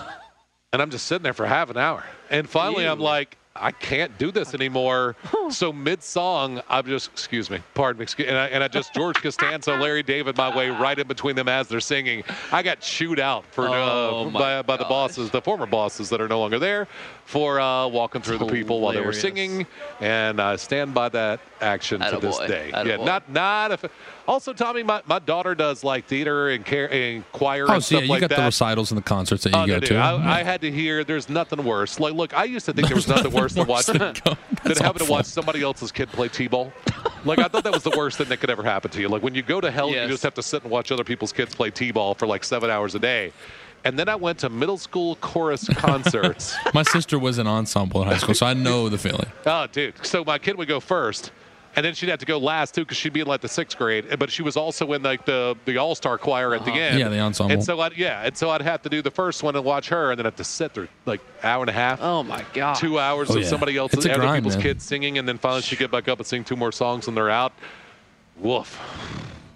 And 0.71 0.84
i'm 0.84 0.91
just 0.91 1.08
sitting 1.08 1.23
there 1.23 1.34
for 1.34 1.47
half 1.47 1.71
an 1.71 1.77
hour. 1.77 2.03
And 2.29 2.47
finally 2.47 2.88
i'm 2.88 2.99
like 2.99 3.38
I 3.60 3.72
can't 3.72 4.17
do 4.17 4.32
this 4.32 4.54
anymore. 4.54 5.15
so 5.50 5.74
mid 5.74 6.02
song, 6.04 6.62
I'm 6.69 6.86
just 6.86 7.12
excuse 7.12 7.50
me, 7.50 7.60
pardon 7.74 8.00
me, 8.00 8.04
excuse, 8.04 8.28
and 8.30 8.38
I, 8.38 8.48
and 8.48 8.63
I 8.63 8.67
just 8.67 8.93
George 8.93 9.15
Costanza, 9.22 9.78
Larry 9.82 10.04
David, 10.04 10.38
my 10.38 10.56
way 10.56 10.69
right 10.69 10.98
in 10.98 11.08
between 11.08 11.36
them 11.36 11.48
as 11.50 11.67
they're 11.67 11.80
singing. 11.80 12.24
I 12.52 12.63
got 12.63 12.80
chewed 12.82 13.19
out 13.19 13.45
for 13.52 13.67
Oh, 13.69 14.28
uh, 14.28 14.30
by, 14.30 14.62
by 14.62 14.78
the 14.78 14.86
bosses, 14.86 15.30
the 15.30 15.41
former 15.41 15.65
bosses 15.65 16.10
that 16.10 16.22
are 16.22 16.28
no 16.28 16.39
longer 16.39 16.60
there, 16.60 16.88
for 17.26 17.60
uh, 17.60 17.88
walking 17.88 18.22
through 18.22 18.38
the 18.39 18.48
people 18.48 18.80
while 18.82 18.93
they 18.93 19.02
were 19.02 19.13
singing, 19.13 19.65
and 20.00 20.39
I 20.41 20.56
stand 20.56 20.93
by 20.93 21.10
that 21.10 21.39
action 21.62 22.00
to 22.02 22.17
this 22.19 22.38
Attaboy. 22.38 22.48
day. 22.48 22.72
Yeah, 22.86 22.95
not 22.98 23.30
not 23.32 23.72
if. 23.72 23.86
Also, 24.28 24.54
Tommy, 24.54 24.84
my, 24.84 25.02
my 25.08 25.17
daughter 25.17 25.56
does 25.56 25.84
like 25.84 26.06
theater 26.06 26.50
and, 26.50 26.63
care, 26.63 26.91
and 26.93 27.24
choir 27.32 27.65
Oh, 27.67 27.74
and 27.74 27.84
so 27.84 27.95
yeah, 27.98 28.04
you 28.04 28.10
like 28.10 28.22
got 28.22 28.30
that. 28.30 28.36
the 28.36 28.43
recitals 28.43 28.91
and 28.91 28.98
the 29.00 29.02
concerts 29.04 29.43
that 29.43 29.56
you 29.56 29.60
Oh, 29.60 29.65
go 29.65 29.74
no, 29.74 29.80
to. 29.80 29.88
dude, 29.88 29.98
I, 29.98 30.41
I 30.41 30.43
had 30.43 30.62
to 30.62 30.72
hear. 30.72 31.04
There's 31.04 31.30
nothing 31.30 31.63
worse. 31.63 32.00
Like, 32.00 32.13
look, 32.13 32.36
I 32.38 32.43
used 32.43 32.67
to 32.67 32.74
think 32.74 32.89
there 32.89 32.95
was 32.95 33.08
nothing 33.15 33.32
worse 33.32 33.48
than 33.48 33.48
worse 33.55 33.85
than 33.88 33.97
go- 33.97 34.12
than 34.23 34.38
That's 34.63 34.79
having 34.79 35.05
to 35.05 35.12
watch 35.12 35.25
somebody 35.25 35.62
else's 35.62 35.91
kid 35.91 36.09
play 36.09 36.27
t-ball. 36.29 36.71
Like, 37.25 37.39
I 37.39 37.47
thought 37.47 37.63
that 37.63 37.73
was 37.73 37.83
the 37.83 37.93
worst 37.97 38.17
thing 38.17 38.29
that 38.29 38.38
could 38.39 38.49
ever 38.49 38.63
happen 38.63 38.91
to 38.91 39.01
you. 39.01 39.09
Like, 39.09 39.23
when 39.23 39.35
you 39.35 39.41
go 39.41 39.59
to 39.62 39.69
hell, 39.71 39.89
Yes. 39.89 40.03
you 40.07 40.13
just 40.13 40.23
have 40.23 40.33
to 40.35 40.43
sit 40.43 40.63
and 40.63 40.71
watch 40.71 40.91
other 40.91 41.03
people's 41.03 41.31
kids 41.33 41.53
play 41.55 41.69
t-ball 41.71 42.13
for 42.15 42.27
like 42.27 42.43
seven 42.43 42.69
hours 42.69 42.95
a 42.95 42.99
day. 42.99 43.31
And 43.85 43.97
then 43.97 44.09
I 44.09 44.15
went 44.15 44.39
to 44.39 44.49
middle 44.49 44.77
school 44.77 45.15
chorus 45.17 45.67
concerts. 45.75 46.53
My 46.73 46.83
sister 46.83 47.17
was 47.17 47.39
in 47.39 47.47
ensemble 47.47 48.02
in 48.02 48.08
high 48.10 48.17
school, 48.17 48.35
so 48.35 48.45
I 48.45 48.54
know 48.54 48.89
the 48.89 48.97
feeling. 48.97 49.27
Oh, 49.45 49.67
dude. 49.71 49.93
So 50.06 50.23
my 50.25 50.37
kid 50.37 50.58
would 50.58 50.67
go 50.67 50.79
first, 50.81 51.31
and 51.80 51.86
then 51.86 51.94
she'd 51.94 52.10
have 52.10 52.19
to 52.19 52.25
go 52.25 52.38
last 52.38 52.75
too 52.75 52.82
because 52.82 52.98
she'd 52.98 53.13
be 53.13 53.21
in 53.21 53.27
like 53.27 53.40
the 53.40 53.48
sixth 53.48 53.77
grade. 53.77 54.06
Eh, 54.10 54.17
but 54.17 54.30
she 54.30 54.42
was 54.42 54.58
also 54.58 54.92
in 54.92 55.02
like 55.02 55.23
the 55.23 55.56
the 55.63 55.77
all 55.77 55.96
star 55.96 56.17
choir 56.17 56.54
at 56.54 56.65
the 56.65 56.71
uh-huh. 56.71 56.80
end. 56.80 57.00
Yeah, 57.00 57.08
the 57.08 57.19
ensemble. 57.21 57.54
And 57.54 57.63
so 57.63 57.80
I'd 57.80 57.96
yeah, 57.96 58.23
and 58.25 58.36
so 58.36 58.50
I'd 58.50 58.62
have 58.62 58.82
to 58.82 58.90
do 58.90 59.02
the 59.02 59.10
first 59.10 59.44
one 59.44 59.56
and 59.56 59.63
watch 59.63 59.88
her, 59.88 60.12
and 60.12 60.19
then 60.19 60.25
have 60.25 60.36
to 60.36 60.44
sit 60.44 60.73
through 60.73 60.90
like 61.06 61.21
hour 61.42 61.63
and 61.63 61.69
a 61.69 61.73
half. 61.73 62.02
Oh 62.02 62.21
my 62.21 62.44
god. 62.54 62.73
Two 62.73 63.00
hours 63.00 63.32
Oh, 63.32 63.38
of 63.38 63.44
yeah. 63.44 63.48
somebody 63.48 63.77
It's 63.77 63.80
else's 63.96 64.06
other 64.08 64.19
grind, 64.19 64.44
people's 64.44 64.58
man. 64.58 64.63
kids 64.63 64.84
singing, 64.84 65.19
and 65.19 65.25
then 65.25 65.38
finally 65.38 65.62
she'd 65.62 65.80
get 65.80 65.90
back 65.90 66.10
up 66.10 66.17
and 66.19 66.27
sing 66.27 66.44
two 66.44 66.58
more 66.58 66.73
songs, 66.73 67.08
and 67.08 67.15
they're 67.15 67.30
out. 67.30 67.54
Woof. 68.38 68.77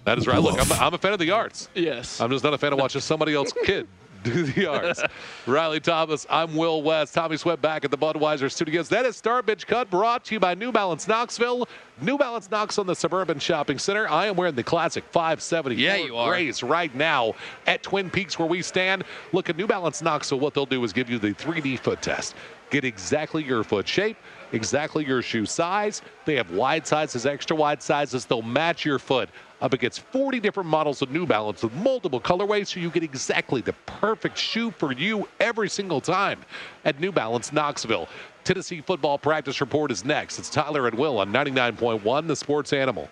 That 0.04 0.16
is 0.16 0.26
right. 0.26 0.40
Look, 0.40 0.58
I'm, 0.58 0.80
I'm 0.80 0.94
a 0.94 0.98
fan 0.98 1.12
of 1.12 1.18
the 1.18 1.30
arts. 1.30 1.68
Yes. 1.74 2.22
I'm 2.22 2.30
just 2.30 2.42
not 2.42 2.54
a 2.54 2.58
fan 2.58 2.72
of 2.72 2.78
watching 2.78 3.02
somebody 3.02 3.34
else's 3.34 3.54
kid 3.64 3.86
do 4.24 4.42
the 4.42 4.66
R's. 4.70 5.00
Riley 5.46 5.80
Thomas, 5.80 6.26
I'm 6.28 6.56
Will 6.56 6.82
West. 6.82 7.14
Tommy 7.14 7.36
Sweat 7.36 7.60
back 7.62 7.84
at 7.84 7.90
the 7.90 7.98
Budweiser 7.98 8.50
Studios. 8.50 8.88
That 8.88 9.04
is 9.06 9.16
Star 9.16 9.42
Bench 9.42 9.66
Cut 9.66 9.90
brought 9.90 10.24
to 10.24 10.34
you 10.34 10.40
by 10.40 10.54
New 10.54 10.72
Balance 10.72 11.06
Knoxville. 11.06 11.68
New 12.00 12.18
Balance 12.18 12.50
Knox 12.50 12.78
on 12.78 12.86
the 12.86 12.94
Suburban 12.94 13.38
Shopping 13.38 13.78
Center. 13.78 14.08
I 14.08 14.26
am 14.26 14.34
wearing 14.34 14.56
the 14.56 14.64
classic 14.64 15.04
570 15.12 15.76
Yeah, 15.76 15.96
you 15.96 16.16
are. 16.16 16.30
Grays 16.30 16.62
right 16.62 16.92
now 16.94 17.34
at 17.66 17.82
Twin 17.84 18.10
Peaks 18.10 18.38
where 18.38 18.48
we 18.48 18.62
stand. 18.62 19.04
Look 19.32 19.48
at 19.48 19.56
New 19.56 19.66
Balance 19.68 20.02
Knox. 20.02 20.26
So 20.26 20.36
What 20.36 20.54
they'll 20.54 20.66
do 20.66 20.82
is 20.82 20.92
give 20.92 21.08
you 21.08 21.18
the 21.18 21.32
3D 21.34 21.78
foot 21.78 22.02
test. 22.02 22.34
Get 22.70 22.84
exactly 22.84 23.44
your 23.44 23.62
foot 23.62 23.86
shape, 23.86 24.16
exactly 24.50 25.06
your 25.06 25.22
shoe 25.22 25.46
size. 25.46 26.02
They 26.24 26.34
have 26.34 26.50
wide 26.50 26.86
sizes, 26.86 27.24
extra 27.26 27.54
wide 27.56 27.80
sizes. 27.82 28.24
They'll 28.24 28.42
match 28.42 28.84
your 28.84 28.98
foot 28.98 29.28
up 29.60 29.72
against 29.72 30.00
40 30.00 30.40
different 30.40 30.68
models 30.68 31.02
of 31.02 31.10
New 31.10 31.26
Balance 31.26 31.62
with 31.62 31.72
multiple 31.74 32.20
colorways 32.20 32.68
so 32.68 32.80
you 32.80 32.90
get 32.90 33.02
exactly 33.02 33.60
the 33.60 33.72
perfect 33.86 34.36
shoe 34.38 34.70
for 34.70 34.92
you 34.92 35.28
every 35.40 35.68
single 35.68 36.00
time 36.00 36.40
at 36.84 37.00
New 37.00 37.12
Balance 37.12 37.52
Knoxville. 37.52 38.08
Tennessee 38.44 38.80
football 38.80 39.18
practice 39.18 39.60
report 39.60 39.90
is 39.90 40.04
next. 40.04 40.38
It's 40.38 40.50
Tyler 40.50 40.86
and 40.86 40.98
Will 40.98 41.18
on 41.18 41.32
99.1 41.32 42.26
The 42.26 42.36
Sports 42.36 42.72
Animal. 42.72 43.08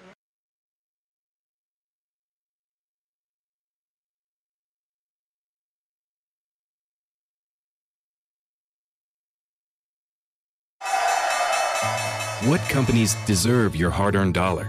What 12.47 12.61
companies 12.63 13.15
deserve 13.25 13.77
your 13.77 13.91
hard 13.91 14.17
earned 14.17 14.35
dollar? 14.35 14.69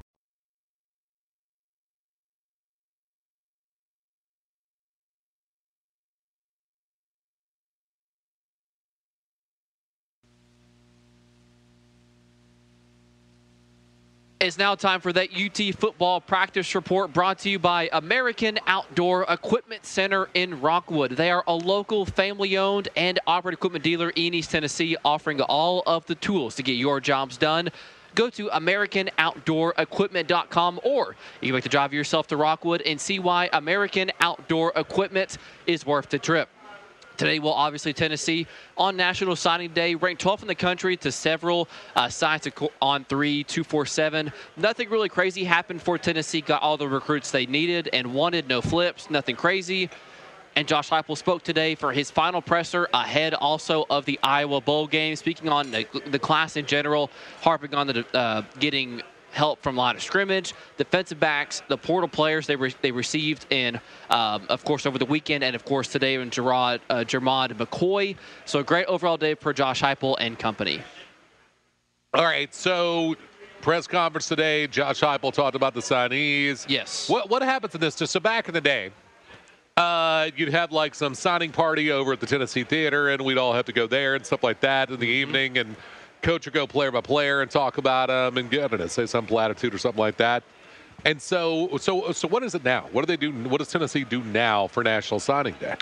It's 14.41 14.57
now 14.57 14.73
time 14.73 15.01
for 15.01 15.13
that 15.13 15.29
UT 15.35 15.75
football 15.75 16.19
practice 16.19 16.73
report 16.73 17.13
brought 17.13 17.37
to 17.39 17.49
you 17.51 17.59
by 17.59 17.91
American 17.93 18.57
Outdoor 18.65 19.21
Equipment 19.29 19.85
Center 19.85 20.29
in 20.33 20.59
Rockwood. 20.59 21.11
They 21.11 21.29
are 21.29 21.43
a 21.45 21.53
local 21.53 22.07
family 22.07 22.57
owned 22.57 22.89
and 22.95 23.19
operated 23.27 23.59
equipment 23.59 23.83
dealer 23.83 24.09
in 24.09 24.33
East 24.33 24.49
Tennessee, 24.49 24.97
offering 25.05 25.41
all 25.41 25.83
of 25.85 26.07
the 26.07 26.15
tools 26.15 26.55
to 26.55 26.63
get 26.63 26.71
your 26.71 26.99
jobs 26.99 27.37
done. 27.37 27.69
Go 28.15 28.31
to 28.31 28.47
AmericanOutdoorEquipment.com 28.47 30.79
or 30.83 31.15
you 31.39 31.49
can 31.49 31.53
make 31.53 31.63
the 31.63 31.69
drive 31.69 31.93
yourself 31.93 32.25
to 32.25 32.35
Rockwood 32.35 32.81
and 32.81 32.99
see 32.99 33.19
why 33.19 33.47
American 33.53 34.11
Outdoor 34.21 34.73
Equipment 34.75 35.37
is 35.67 35.85
worth 35.85 36.09
the 36.09 36.17
trip. 36.17 36.49
Today, 37.21 37.37
will 37.37 37.53
obviously 37.53 37.93
Tennessee 37.93 38.47
on 38.75 38.97
National 38.97 39.35
Signing 39.35 39.71
Day, 39.73 39.93
ranked 39.93 40.23
12th 40.23 40.41
in 40.41 40.47
the 40.47 40.55
country 40.55 40.97
to 40.97 41.11
several 41.11 41.69
uh, 41.95 42.09
sites 42.09 42.47
on 42.81 43.05
three, 43.05 43.43
two, 43.43 43.63
four, 43.63 43.85
seven. 43.85 44.33
Nothing 44.57 44.89
really 44.89 45.07
crazy 45.07 45.43
happened 45.43 45.83
for 45.83 45.99
Tennessee. 45.99 46.41
Got 46.41 46.63
all 46.63 46.77
the 46.77 46.87
recruits 46.87 47.29
they 47.29 47.45
needed 47.45 47.91
and 47.93 48.15
wanted. 48.15 48.49
No 48.49 48.59
flips, 48.59 49.11
nothing 49.11 49.35
crazy. 49.35 49.87
And 50.55 50.67
Josh 50.67 50.89
Heupel 50.89 51.15
spoke 51.15 51.43
today 51.43 51.75
for 51.75 51.93
his 51.93 52.09
final 52.09 52.41
presser 52.41 52.87
ahead 52.91 53.35
also 53.35 53.85
of 53.91 54.05
the 54.05 54.19
Iowa 54.23 54.59
Bowl 54.59 54.87
game, 54.87 55.15
speaking 55.15 55.47
on 55.47 55.69
the, 55.69 55.85
the 56.07 56.17
class 56.17 56.57
in 56.57 56.65
general, 56.65 57.11
harping 57.41 57.75
on 57.75 57.85
the 57.85 58.03
uh, 58.17 58.41
getting 58.59 59.03
help 59.31 59.61
from 59.61 59.75
line 59.75 59.95
of 59.95 60.01
scrimmage, 60.01 60.53
defensive 60.77 61.19
backs, 61.19 61.61
the 61.67 61.77
portal 61.77 62.07
players 62.07 62.47
they 62.47 62.55
re- 62.55 62.75
they 62.81 62.91
received 62.91 63.45
in, 63.49 63.79
um, 64.09 64.45
of 64.49 64.63
course, 64.63 64.85
over 64.85 64.97
the 64.97 65.05
weekend, 65.05 65.43
and 65.43 65.55
of 65.55 65.65
course 65.65 65.87
today 65.87 66.15
in 66.15 66.29
Gerard 66.29 66.81
uh, 66.89 66.97
Jermod 66.97 67.53
McCoy. 67.53 68.15
So 68.45 68.59
a 68.59 68.63
great 68.63 68.85
overall 68.87 69.17
day 69.17 69.35
for 69.35 69.53
Josh 69.53 69.81
Heupel 69.81 70.15
and 70.19 70.37
company. 70.37 70.81
All 72.13 72.25
right, 72.25 72.53
so 72.53 73.15
press 73.61 73.87
conference 73.87 74.27
today. 74.27 74.67
Josh 74.67 74.99
Heupel 74.99 75.31
talked 75.31 75.55
about 75.55 75.73
the 75.73 75.79
signees. 75.79 76.65
Yes. 76.67 77.09
What 77.09 77.29
what 77.29 77.41
happens 77.41 77.73
in 77.73 77.81
this? 77.81 77.95
Just 77.95 78.11
so 78.11 78.19
back 78.19 78.47
in 78.47 78.53
the 78.53 78.61
day, 78.61 78.91
uh, 79.77 80.29
you'd 80.35 80.49
have 80.49 80.71
like 80.71 80.93
some 80.93 81.15
signing 81.15 81.51
party 81.51 81.91
over 81.91 82.13
at 82.13 82.19
the 82.19 82.25
Tennessee 82.25 82.63
Theater, 82.63 83.09
and 83.09 83.23
we'd 83.23 83.37
all 83.37 83.53
have 83.53 83.65
to 83.65 83.73
go 83.73 83.87
there 83.87 84.15
and 84.15 84.25
stuff 84.25 84.43
like 84.43 84.59
that 84.59 84.89
in 84.89 84.99
the 84.99 85.07
evening, 85.07 85.57
and 85.57 85.75
coach 86.21 86.45
would 86.45 86.53
go 86.53 86.67
player 86.67 86.91
by 86.91 87.01
player 87.01 87.41
and 87.41 87.49
talk 87.49 87.77
about 87.77 88.07
them 88.07 88.37
and 88.37 88.53
I 88.53 88.67
don't 88.67 88.89
say 88.91 89.05
some 89.05 89.25
platitude 89.25 89.73
or 89.73 89.77
something 89.77 89.99
like 89.99 90.17
that. 90.17 90.43
And 91.05 91.21
so, 91.21 91.77
so, 91.77 92.11
so, 92.11 92.27
what 92.27 92.43
is 92.43 92.53
it 92.53 92.63
now? 92.63 92.87
What 92.91 93.01
do 93.01 93.07
they 93.07 93.17
do? 93.17 93.31
What 93.49 93.57
does 93.57 93.71
Tennessee 93.71 94.03
do 94.03 94.23
now 94.23 94.67
for 94.67 94.83
National 94.83 95.19
Signing 95.19 95.55
Day? 95.59 95.75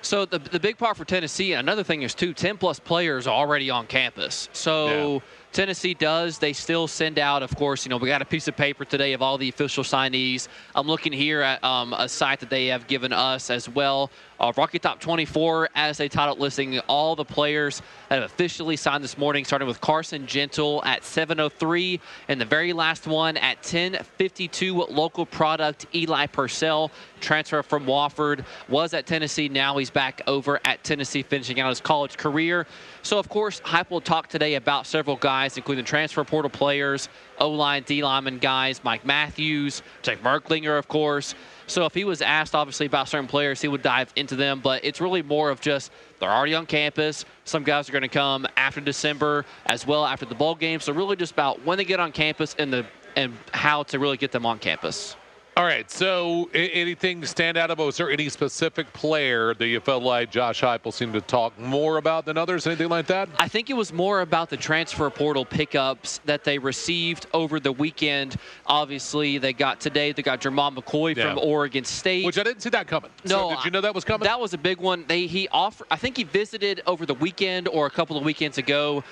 So 0.00 0.24
the 0.24 0.38
the 0.38 0.60
big 0.60 0.78
part 0.78 0.96
for 0.96 1.04
Tennessee, 1.04 1.54
another 1.54 1.82
thing 1.82 2.02
is 2.02 2.14
too, 2.14 2.32
10 2.34 2.58
plus 2.58 2.78
players 2.78 3.26
are 3.26 3.34
already 3.34 3.70
on 3.70 3.86
campus. 3.86 4.48
So. 4.52 5.14
Yeah. 5.14 5.20
Tennessee 5.54 5.94
does. 5.94 6.38
They 6.38 6.52
still 6.52 6.88
send 6.88 7.16
out, 7.16 7.44
of 7.44 7.54
course, 7.54 7.86
you 7.86 7.90
know, 7.90 7.96
we 7.96 8.08
got 8.08 8.20
a 8.20 8.24
piece 8.24 8.48
of 8.48 8.56
paper 8.56 8.84
today 8.84 9.12
of 9.12 9.22
all 9.22 9.38
the 9.38 9.48
official 9.48 9.84
signees. 9.84 10.48
I'm 10.74 10.88
looking 10.88 11.12
here 11.12 11.42
at 11.42 11.62
um, 11.62 11.92
a 11.92 12.08
site 12.08 12.40
that 12.40 12.50
they 12.50 12.66
have 12.66 12.88
given 12.88 13.12
us 13.12 13.50
as 13.50 13.68
well. 13.68 14.10
Uh, 14.40 14.52
Rocky 14.56 14.80
Top 14.80 14.98
24, 14.98 15.68
as 15.76 15.96
they 15.96 16.08
titled 16.08 16.40
listing 16.40 16.78
all 16.80 17.14
the 17.14 17.24
players 17.24 17.82
that 18.08 18.16
have 18.16 18.24
officially 18.24 18.76
signed 18.76 19.04
this 19.04 19.16
morning, 19.16 19.44
starting 19.44 19.68
with 19.68 19.80
Carson 19.80 20.26
Gentle 20.26 20.82
at 20.84 21.04
7:03, 21.04 22.00
and 22.28 22.40
the 22.40 22.44
very 22.44 22.72
last 22.72 23.06
one 23.06 23.36
at 23.36 23.62
10:52. 23.62 24.86
Local 24.90 25.24
product 25.24 25.86
Eli 25.94 26.26
Purcell, 26.26 26.90
transfer 27.20 27.62
from 27.62 27.86
Wofford, 27.86 28.44
was 28.68 28.92
at 28.92 29.06
Tennessee. 29.06 29.48
Now 29.48 29.78
he's 29.78 29.90
back 29.90 30.20
over 30.26 30.60
at 30.64 30.82
Tennessee, 30.82 31.22
finishing 31.22 31.60
out 31.60 31.68
his 31.68 31.80
college 31.80 32.16
career. 32.16 32.66
So, 33.02 33.18
of 33.18 33.28
course, 33.28 33.60
Heupel 33.60 34.02
talk 34.02 34.28
today 34.28 34.54
about 34.56 34.86
several 34.86 35.16
guys, 35.16 35.56
including 35.56 35.84
transfer 35.84 36.24
portal 36.24 36.50
players, 36.50 37.08
O 37.38 37.50
line, 37.50 37.84
D 37.84 38.02
lineman 38.02 38.38
guys, 38.38 38.82
Mike 38.82 39.04
Matthews, 39.04 39.82
Jake 40.02 40.22
Merklinger, 40.22 40.76
of 40.76 40.88
course. 40.88 41.34
So, 41.66 41.86
if 41.86 41.94
he 41.94 42.04
was 42.04 42.20
asked, 42.20 42.54
obviously, 42.54 42.86
about 42.86 43.08
certain 43.08 43.26
players, 43.26 43.60
he 43.60 43.68
would 43.68 43.82
dive 43.82 44.12
into 44.16 44.36
them. 44.36 44.60
But 44.60 44.84
it's 44.84 45.00
really 45.00 45.22
more 45.22 45.50
of 45.50 45.60
just 45.60 45.90
they're 46.20 46.30
already 46.30 46.54
on 46.54 46.66
campus. 46.66 47.24
Some 47.44 47.64
guys 47.64 47.88
are 47.88 47.92
going 47.92 48.02
to 48.02 48.08
come 48.08 48.46
after 48.56 48.80
December 48.80 49.44
as 49.66 49.86
well 49.86 50.04
after 50.04 50.26
the 50.26 50.34
bowl 50.34 50.54
game. 50.54 50.80
So, 50.80 50.92
really 50.92 51.16
just 51.16 51.32
about 51.32 51.64
when 51.64 51.78
they 51.78 51.84
get 51.84 52.00
on 52.00 52.12
campus 52.12 52.54
and 52.58 52.72
the 52.72 52.86
and 53.16 53.32
how 53.52 53.84
to 53.84 53.98
really 53.98 54.16
get 54.16 54.32
them 54.32 54.44
on 54.44 54.58
campus. 54.58 55.16
All 55.56 55.64
right. 55.64 55.88
So, 55.88 56.50
anything 56.52 57.24
stand 57.24 57.56
out 57.56 57.70
about? 57.70 57.86
Was 57.86 57.96
there 57.96 58.10
any 58.10 58.28
specific 58.28 58.92
player 58.92 59.54
that 59.54 59.68
you 59.68 59.78
felt 59.78 60.02
like 60.02 60.32
Josh 60.32 60.60
Heupel 60.60 60.92
seemed 60.92 61.12
to 61.12 61.20
talk 61.20 61.56
more 61.60 61.98
about 61.98 62.24
than 62.26 62.36
others? 62.36 62.66
Anything 62.66 62.88
like 62.88 63.06
that? 63.06 63.28
I 63.38 63.46
think 63.46 63.70
it 63.70 63.74
was 63.74 63.92
more 63.92 64.22
about 64.22 64.50
the 64.50 64.56
transfer 64.56 65.08
portal 65.10 65.44
pickups 65.44 66.18
that 66.24 66.42
they 66.42 66.58
received 66.58 67.28
over 67.32 67.60
the 67.60 67.70
weekend. 67.70 68.34
Obviously, 68.66 69.38
they 69.38 69.52
got 69.52 69.78
today. 69.80 70.10
They 70.10 70.22
got 70.22 70.40
Jermod 70.40 70.74
McCoy 70.76 71.14
Yeah. 71.14 71.28
from 71.34 71.38
Oregon 71.38 71.84
State. 71.84 72.26
Which 72.26 72.38
I 72.38 72.42
didn't 72.42 72.62
see 72.62 72.70
that 72.70 72.88
coming. 72.88 73.10
No, 73.24 73.50
So 73.50 73.56
did 73.56 73.64
you 73.66 73.70
know 73.70 73.80
that 73.80 73.94
was 73.94 74.02
coming? 74.04 74.24
That 74.24 74.40
was 74.40 74.54
a 74.54 74.58
big 74.58 74.78
one. 74.80 75.04
They 75.06 75.28
he 75.28 75.46
offered. 75.52 75.86
I 75.88 75.96
think 75.96 76.16
he 76.16 76.24
visited 76.24 76.82
over 76.84 77.06
the 77.06 77.14
weekend 77.14 77.68
or 77.68 77.86
a 77.86 77.90
couple 77.90 78.16
of 78.16 78.24
weekends 78.24 78.58
ago. 78.58 79.04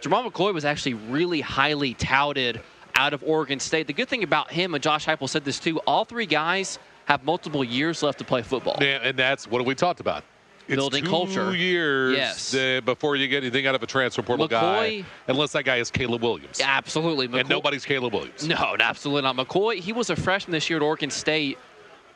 Jermod 0.00 0.32
McCoy 0.32 0.54
was 0.54 0.64
actually 0.64 0.94
really 0.94 1.42
highly 1.42 1.92
touted 1.94 2.62
out 2.94 3.12
of 3.12 3.22
Oregon 3.24 3.58
State. 3.60 3.86
The 3.86 3.92
good 3.92 4.08
thing 4.08 4.22
about 4.22 4.50
him 4.50 4.74
and 4.74 4.82
Josh 4.82 5.06
Heupel 5.06 5.28
said 5.28 5.44
this 5.44 5.58
too. 5.58 5.78
All 5.80 6.04
three 6.04 6.26
guys 6.26 6.78
have 7.06 7.24
multiple 7.24 7.64
years 7.64 8.02
left 8.02 8.18
to 8.18 8.24
play 8.24 8.42
football. 8.42 8.76
Yeah, 8.80 9.00
and 9.02 9.18
that's 9.18 9.46
what 9.48 9.64
we 9.64 9.74
talked 9.74 10.00
about. 10.00 10.24
it's 10.68 10.76
building 10.76 11.02
two 11.04 11.10
culture. 11.10 11.54
years 11.56 12.16
Yes. 12.16 12.54
uh, 12.54 12.80
before 12.84 13.16
you 13.16 13.26
get 13.28 13.42
anything 13.42 13.66
out 13.66 13.74
of 13.74 13.82
a 13.82 13.86
transfer 13.86 14.22
portal 14.22 14.46
guy, 14.46 15.04
unless 15.26 15.52
that 15.52 15.64
guy 15.64 15.76
is 15.76 15.90
Caleb 15.90 16.22
Williams. 16.22 16.60
Absolutely. 16.62 17.26
And 17.40 17.48
nobody's 17.48 17.84
Caleb 17.84 18.14
Williams. 18.14 18.46
No, 18.46 18.76
absolutely 18.78 19.22
not. 19.22 19.36
McCoy, 19.36 19.80
he 19.80 19.92
was 19.92 20.10
a 20.10 20.16
freshman 20.16 20.52
this 20.52 20.70
year 20.70 20.76
at 20.78 20.82
Oregon 20.82 21.10
State. 21.10 21.58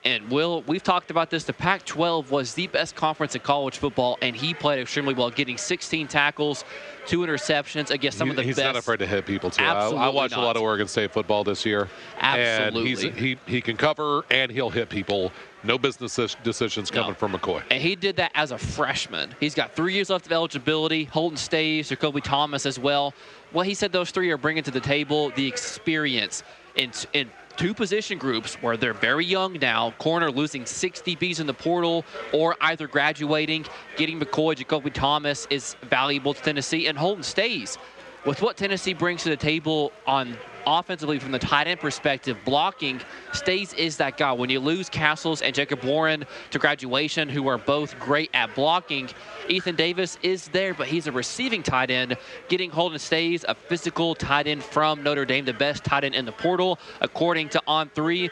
And 0.06 0.30
Will, 0.30 0.62
we've 0.68 0.84
talked 0.84 1.10
about 1.10 1.30
this. 1.30 1.42
The 1.42 1.52
Pac 1.52 1.84
12 1.84 2.30
was 2.30 2.54
the 2.54 2.68
best 2.68 2.94
conference 2.94 3.34
in 3.34 3.40
college 3.40 3.76
football, 3.78 4.18
and 4.22 4.36
he 4.36 4.54
played 4.54 4.78
extremely 4.78 5.14
well, 5.14 5.30
getting 5.30 5.58
16 5.58 6.06
tackles, 6.06 6.64
two 7.08 7.18
interceptions 7.20 7.90
against 7.90 8.16
some 8.16 8.28
He- 8.28 8.30
of 8.30 8.36
the 8.36 8.44
he's 8.44 8.54
best. 8.54 8.66
He's 8.68 8.74
not 8.74 8.78
afraid 8.78 9.00
to 9.00 9.06
hit 9.06 9.26
people 9.26 9.50
too. 9.50 9.64
I, 9.64 9.66
I 9.72 9.76
Absolutely 9.82 10.14
watch 10.14 10.32
a 10.34 10.40
lot 10.40 10.54
of 10.54 10.62
Oregon 10.62 10.86
State 10.86 11.12
football 11.12 11.42
this 11.42 11.66
year, 11.66 11.88
Absolutely. 12.20 13.04
and 13.04 13.14
he's, 13.16 13.20
he 13.20 13.36
he 13.46 13.60
can 13.60 13.76
cover 13.76 14.24
and 14.30 14.52
he'll 14.52 14.70
hit 14.70 14.88
people. 14.88 15.32
No 15.64 15.76
business 15.76 16.36
decisions 16.44 16.88
coming 16.92 17.10
No. 17.10 17.14
from 17.14 17.32
McCoy. 17.32 17.64
And 17.72 17.82
he 17.82 17.96
did 17.96 18.14
that 18.16 18.30
as 18.36 18.52
a 18.52 18.58
freshman. 18.58 19.34
He's 19.40 19.56
got 19.56 19.74
three 19.74 19.94
years 19.94 20.08
left 20.10 20.26
of 20.26 20.30
eligibility. 20.30 21.02
Holden 21.04 21.36
Staes, 21.36 21.88
Jacoby 21.88 22.20
Thomas 22.20 22.64
as 22.64 22.78
well. 22.78 23.12
Well, 23.52 23.64
he 23.64 23.74
said 23.74 23.90
those 23.90 24.12
three 24.12 24.30
are 24.30 24.38
bringing 24.38 24.62
to 24.62 24.70
the 24.70 24.78
table 24.78 25.30
the 25.34 25.48
experience 25.48 26.44
in, 26.76 26.92
in 27.14 27.28
two 27.56 27.74
position 27.74 28.18
groups 28.18 28.54
where 28.56 28.76
they're 28.76 28.92
very 28.92 29.24
young 29.24 29.54
now. 29.54 29.92
Corner 29.98 30.30
losing 30.30 30.66
60 30.66 31.16
Bs 31.16 31.40
in 31.40 31.46
the 31.46 31.54
portal 31.54 32.04
or 32.32 32.56
either 32.60 32.86
graduating. 32.86 33.64
Getting 33.96 34.20
McCoy, 34.20 34.56
Jacoby 34.56 34.90
Thomas 34.90 35.46
is 35.50 35.76
valuable 35.82 36.34
to 36.34 36.42
Tennessee. 36.42 36.86
And 36.86 36.98
Holden 36.98 37.22
Staes. 37.22 37.78
With 38.24 38.42
what 38.42 38.56
Tennessee 38.56 38.92
brings 38.92 39.22
to 39.22 39.28
the 39.28 39.36
table 39.36 39.92
on 40.06 40.36
offensively 40.66 41.18
from 41.18 41.32
the 41.32 41.38
tight 41.38 41.66
end 41.66 41.80
perspective, 41.80 42.36
blocking, 42.44 43.00
Staes 43.32 43.72
is 43.74 43.96
that 43.98 44.16
guy. 44.16 44.32
When 44.32 44.50
you 44.50 44.60
lose 44.60 44.88
Castles 44.88 45.42
and 45.42 45.54
Jacob 45.54 45.84
Warren 45.84 46.24
to 46.50 46.58
graduation, 46.58 47.28
who 47.28 47.46
are 47.48 47.58
both 47.58 47.98
great 47.98 48.30
at 48.34 48.54
blocking, 48.54 49.08
Ethan 49.48 49.76
Davis 49.76 50.18
is 50.22 50.48
there, 50.48 50.74
but 50.74 50.86
he's 50.88 51.06
a 51.06 51.12
receiving 51.12 51.62
tight 51.62 51.90
end. 51.90 52.16
Getting 52.48 52.70
Holden 52.70 52.98
Staes, 52.98 53.44
a 53.48 53.54
physical 53.54 54.14
tight 54.14 54.46
end 54.46 54.62
from 54.64 55.02
Notre 55.02 55.24
Dame, 55.24 55.44
the 55.44 55.52
best 55.52 55.84
tight 55.84 56.04
end 56.04 56.14
in 56.14 56.24
the 56.24 56.32
portal, 56.32 56.78
according 57.00 57.48
to 57.50 57.62
On 57.66 57.88
Three. 57.90 58.30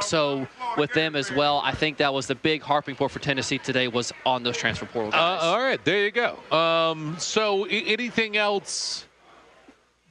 So 0.00 0.46
with 0.76 0.92
them 0.92 1.16
as 1.16 1.32
well, 1.32 1.60
I 1.64 1.72
think 1.72 1.96
that 1.98 2.12
was 2.12 2.26
the 2.26 2.34
big 2.34 2.62
harping 2.62 2.94
point 2.96 3.10
for 3.10 3.18
Tennessee 3.18 3.58
today 3.58 3.88
was 3.88 4.12
on 4.26 4.42
those 4.42 4.56
transfer 4.56 4.86
portal 4.86 5.08
Uh, 5.08 5.16
guys. 5.36 5.42
all 5.42 5.58
right, 5.60 5.84
there 5.84 6.04
you 6.04 6.10
go. 6.10 6.38
Um, 6.56 7.16
so, 7.18 7.64
anything 7.64 8.36
else 8.36 9.04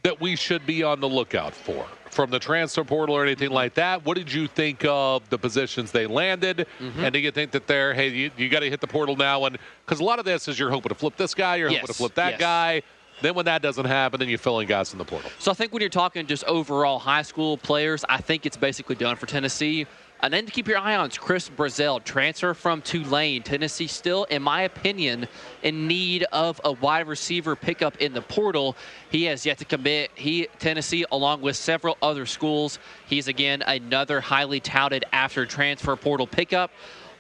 that 0.08 0.22
we 0.22 0.38
should 0.38 0.66
be 0.66 0.84
on 0.84 1.02
the 1.02 1.10
lookout 1.10 1.54
for 1.54 1.86
from 2.12 2.32
the 2.32 2.40
transfer 2.40 2.86
portal 2.86 3.14
or 3.14 3.24
anything 3.24 3.50
like 3.50 3.74
that? 3.74 4.06
What 4.06 4.16
did 4.16 4.32
you 4.32 4.48
think 4.48 4.86
of 4.86 5.30
the 5.30 5.38
positions 5.38 5.92
they 5.92 6.08
landed? 6.08 6.66
Mm-hmm. 6.80 7.04
And 7.04 7.12
do 7.12 7.20
you 7.20 7.30
think 7.30 7.52
that 7.52 7.68
they're 7.68 7.94
hey, 7.94 8.08
you, 8.08 8.32
you 8.38 8.48
got 8.48 8.62
to 8.62 8.70
hit 8.70 8.80
the 8.80 8.88
portal 8.88 9.18
now? 9.18 9.44
And 9.44 9.58
because 9.86 10.00
a 10.00 10.06
lot 10.06 10.18
of 10.18 10.24
this 10.24 10.48
is 10.48 10.58
you're 10.58 10.72
hoping 10.72 10.90
to 10.90 10.96
flip 10.96 11.18
this 11.18 11.36
guy, 11.36 11.58
you're 11.58 11.68
hoping 11.68 11.88
to 11.88 11.94
flip 11.94 12.16
that 12.16 12.32
yes. 12.32 12.40
guy. 12.40 12.84
Then 13.22 13.34
when 13.34 13.46
that 13.46 13.62
doesn't 13.62 13.84
happen, 13.84 14.22
then 14.22 14.30
you 14.30 14.38
fill 14.38 14.60
in 14.60 14.68
guys 14.68 14.94
in 14.94 14.98
the 14.98 15.04
portal. 15.04 15.30
So 15.40 15.52
I 15.52 15.56
think 15.56 15.74
when 15.74 15.82
you're 15.82 15.90
talking 15.90 16.26
just 16.26 16.46
overall 16.46 17.00
high 17.00 17.24
school 17.24 17.58
players, 17.58 18.06
I 18.08 18.22
think 18.22 18.46
it's 18.46 18.58
basically 18.58 18.96
done 18.96 19.18
for 19.18 19.26
Tennessee. 19.26 19.88
A 20.22 20.30
then 20.32 20.48
to 20.48 20.52
keep 20.52 20.68
your 20.68 20.80
eye 20.80 20.96
on 20.96 21.12
is 21.12 21.18
Chris 21.18 21.48
Brazzell, 21.48 22.04
transfer 22.04 22.56
from 22.56 22.82
Tulane. 22.82 23.44
Tennessee 23.44 23.86
still, 23.86 24.24
in 24.24 24.42
my 24.42 24.64
opinion, 24.64 25.28
in 25.62 25.88
need 25.88 26.26
of 26.32 26.60
a 26.66 26.72
wide 26.72 27.08
receiver 27.08 27.56
pickup 27.56 27.98
in 27.98 28.14
the 28.14 28.24
portal. 28.24 28.76
He 29.12 29.26
has 29.26 29.46
yet 29.46 29.60
to 29.60 29.66
commit. 29.66 30.10
He 30.16 30.48
Tennessee, 30.58 31.06
along 31.12 31.42
with 31.42 31.56
several 31.56 31.98
other 32.02 32.26
schools, 32.26 32.80
he's 33.06 33.28
again 33.28 33.62
another 33.62 34.20
highly 34.20 34.60
touted 34.60 35.06
after 35.14 35.46
transfer 35.46 35.96
portal 35.96 36.26
pickup. 36.26 36.72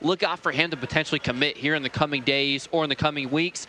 Look 0.02 0.24
out 0.24 0.40
for 0.40 0.52
him 0.52 0.72
to 0.72 0.78
potentially 0.78 1.20
commit 1.20 1.56
here 1.58 1.76
in 1.76 1.84
the 1.84 1.90
coming 1.90 2.24
days 2.24 2.68
or 2.72 2.84
in 2.84 2.90
the 2.90 2.96
coming 2.96 3.30
weeks. 3.30 3.68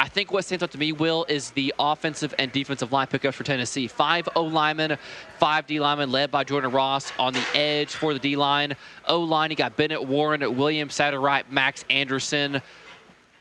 I 0.00 0.08
think 0.08 0.32
what 0.32 0.44
stands 0.44 0.62
out 0.62 0.70
to 0.72 0.78
me, 0.78 0.92
Will, 0.92 1.24
is 1.28 1.50
the 1.52 1.72
offensive 1.78 2.34
and 2.38 2.50
defensive 2.52 2.92
line 2.92 3.06
pickups 3.06 3.36
for 3.36 3.44
Tennessee. 3.44 3.86
Five 3.86 4.28
O 4.34 4.42
linemen, 4.42 4.98
five 5.38 5.66
D 5.66 5.78
linemen, 5.80 6.10
led 6.10 6.30
by 6.30 6.44
Jordan 6.44 6.72
Ross 6.72 7.12
on 7.18 7.32
the 7.32 7.44
edge 7.54 7.94
for 7.94 8.12
the 8.12 8.18
D 8.18 8.36
line. 8.36 8.74
O 9.06 9.20
line, 9.20 9.50
you 9.50 9.56
got 9.56 9.76
Bennett 9.76 10.04
Warren, 10.04 10.56
William 10.56 10.90
Satterwhite, 10.90 11.50
Max 11.50 11.84
Anderson. 11.88 12.60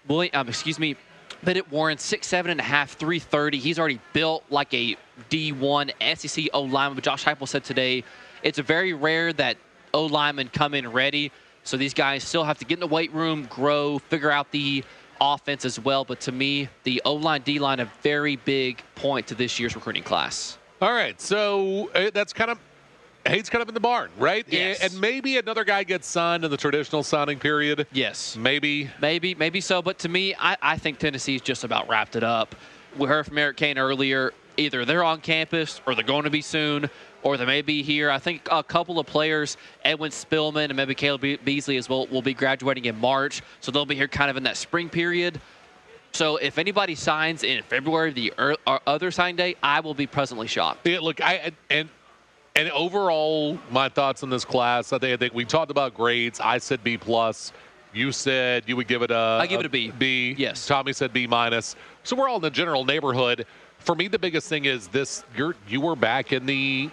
William, 0.07 0.31
um, 0.35 0.47
excuse 0.47 0.79
me, 0.79 0.95
Bennett 1.43 1.71
Warren, 1.71 1.97
six 1.97 2.27
seven 2.27 2.51
and 2.51 2.59
a 2.59 2.63
half, 2.63 2.93
three 2.97 3.19
thirty. 3.19 3.57
He's 3.57 3.79
already 3.79 3.99
built 4.13 4.43
like 4.49 4.73
a 4.73 4.95
D1 5.29 5.91
SEC 6.17 6.45
O 6.53 6.61
lineman. 6.61 6.95
But 6.95 7.03
Josh 7.03 7.25
Heupel 7.25 7.47
said 7.47 7.63
today, 7.63 8.03
it's 8.43 8.59
very 8.59 8.93
rare 8.93 9.33
that 9.33 9.57
O 9.93 10.05
linemen 10.05 10.49
come 10.49 10.73
in 10.73 10.91
ready. 10.91 11.31
So 11.63 11.77
these 11.77 11.93
guys 11.93 12.23
still 12.23 12.43
have 12.43 12.59
to 12.59 12.65
get 12.65 12.75
in 12.75 12.79
the 12.81 12.87
weight 12.87 13.13
room, 13.13 13.45
grow, 13.45 13.97
figure 13.99 14.31
out 14.31 14.51
the 14.51 14.83
offense 15.23 15.65
as 15.65 15.79
well. 15.79 16.03
But 16.03 16.19
to 16.21 16.31
me, 16.31 16.69
the 16.83 17.01
O 17.05 17.13
line, 17.13 17.41
D 17.41 17.59
line, 17.59 17.79
a 17.79 17.89
very 18.01 18.35
big 18.35 18.81
point 18.95 19.27
to 19.27 19.35
this 19.35 19.59
year's 19.59 19.75
recruiting 19.75 20.03
class. 20.03 20.57
All 20.81 20.91
right, 20.91 21.19
so 21.21 21.89
uh, 21.95 22.11
that's 22.13 22.33
kind 22.33 22.51
of 22.51 22.59
hay's 23.25 23.49
kind 23.49 23.61
of 23.61 23.69
in 23.69 23.73
the 23.73 23.79
barn, 23.79 24.09
right? 24.17 24.45
Yes. 24.49 24.81
And, 24.81 24.91
and 24.91 25.01
maybe 25.01 25.37
another 25.37 25.63
guy 25.63 25.83
gets 25.83 26.07
signed 26.07 26.43
in 26.43 26.51
the 26.51 26.57
traditional 26.57 27.03
signing 27.03 27.39
period. 27.39 27.87
Yes. 27.93 28.35
Maybe. 28.35 28.89
Maybe, 29.01 29.33
maybe 29.35 29.61
so. 29.61 29.81
But 29.81 29.97
to 29.99 30.09
me, 30.09 30.35
I, 30.37 30.57
I 30.61 30.77
think 30.77 30.99
Tennessee's 30.99 31.41
just 31.41 31.63
about 31.63 31.87
wrapped 31.87 32.15
it 32.15 32.23
up. 32.23 32.55
We 32.97 33.07
heard 33.07 33.25
from 33.25 33.37
Eric 33.37 33.57
Kane 33.57 33.77
earlier. 33.77 34.33
Either 34.57 34.85
they're 34.85 35.03
on 35.03 35.21
campus 35.21 35.81
or 35.85 35.95
they're 35.95 36.03
going 36.03 36.23
to 36.23 36.29
be 36.29 36.41
soon, 36.41 36.89
or 37.23 37.37
they 37.37 37.45
may 37.45 37.61
be 37.61 37.83
here. 37.83 38.09
I 38.09 38.19
think 38.19 38.47
a 38.51 38.63
couple 38.63 38.99
of 38.99 39.07
players, 39.07 39.57
Edwin 39.83 40.11
Spillman 40.11 40.65
and 40.65 40.75
maybe 40.75 40.93
Caleb 40.95 41.21
Beasley 41.43 41.77
as 41.77 41.89
well, 41.89 42.07
will 42.07 42.21
be 42.21 42.33
graduating 42.33 42.85
in 42.85 42.99
March. 42.99 43.41
So 43.61 43.71
they'll 43.71 43.85
be 43.85 43.95
here 43.95 44.07
kind 44.07 44.29
of 44.29 44.37
in 44.37 44.43
that 44.43 44.57
spring 44.57 44.89
period. 44.89 45.39
So 46.11 46.37
if 46.37 46.59
anybody 46.59 46.93
signs 46.93 47.43
in 47.43 47.63
February, 47.63 48.11
the 48.11 48.33
er, 48.37 48.55
other 48.67 49.09
sign 49.09 49.35
day, 49.35 49.55
I 49.63 49.79
will 49.79 49.95
be 49.95 50.05
pleasantly 50.05 50.47
shocked. 50.47 50.85
Yeah, 50.85 50.99
look, 50.99 51.21
I 51.21 51.51
and 51.71 51.89
and 52.55 52.69
overall, 52.69 53.57
my 53.71 53.89
thoughts 53.89 54.21
on 54.21 54.29
this 54.29 54.45
class. 54.45 54.93
I 54.93 54.99
think, 54.99 55.13
I 55.13 55.17
think 55.17 55.33
we 55.33 55.43
talked 55.43 55.71
about 55.71 55.95
grades. 55.95 56.39
I 56.39 56.59
said 56.59 56.83
B 56.83 56.97
plus. 56.97 57.51
You 57.93 58.11
said 58.11 58.63
you 58.67 58.75
would 58.75 58.87
give 58.87 59.01
it 59.01 59.11
a. 59.11 59.39
I 59.41 59.47
give 59.47 59.59
it 59.59 59.65
a 59.65 59.69
B. 59.69 59.91
B. 59.91 60.35
Yes. 60.37 60.67
Tommy 60.67 60.93
said 60.93 61.13
B 61.13 61.25
minus. 61.25 61.75
So 62.03 62.15
we're 62.15 62.27
all 62.27 62.37
in 62.37 62.41
the 62.41 62.49
general 62.49 62.85
neighborhood. 62.85 63.45
For 63.83 63.95
me, 63.95 64.07
the 64.07 64.19
biggest 64.19 64.47
thing 64.47 64.65
is 64.65 64.87
this: 64.87 65.23
you're 65.35 65.55
you 65.67 65.81
were 65.81 65.95
back 65.95 66.31
in 66.33 66.45
the 66.45 66.89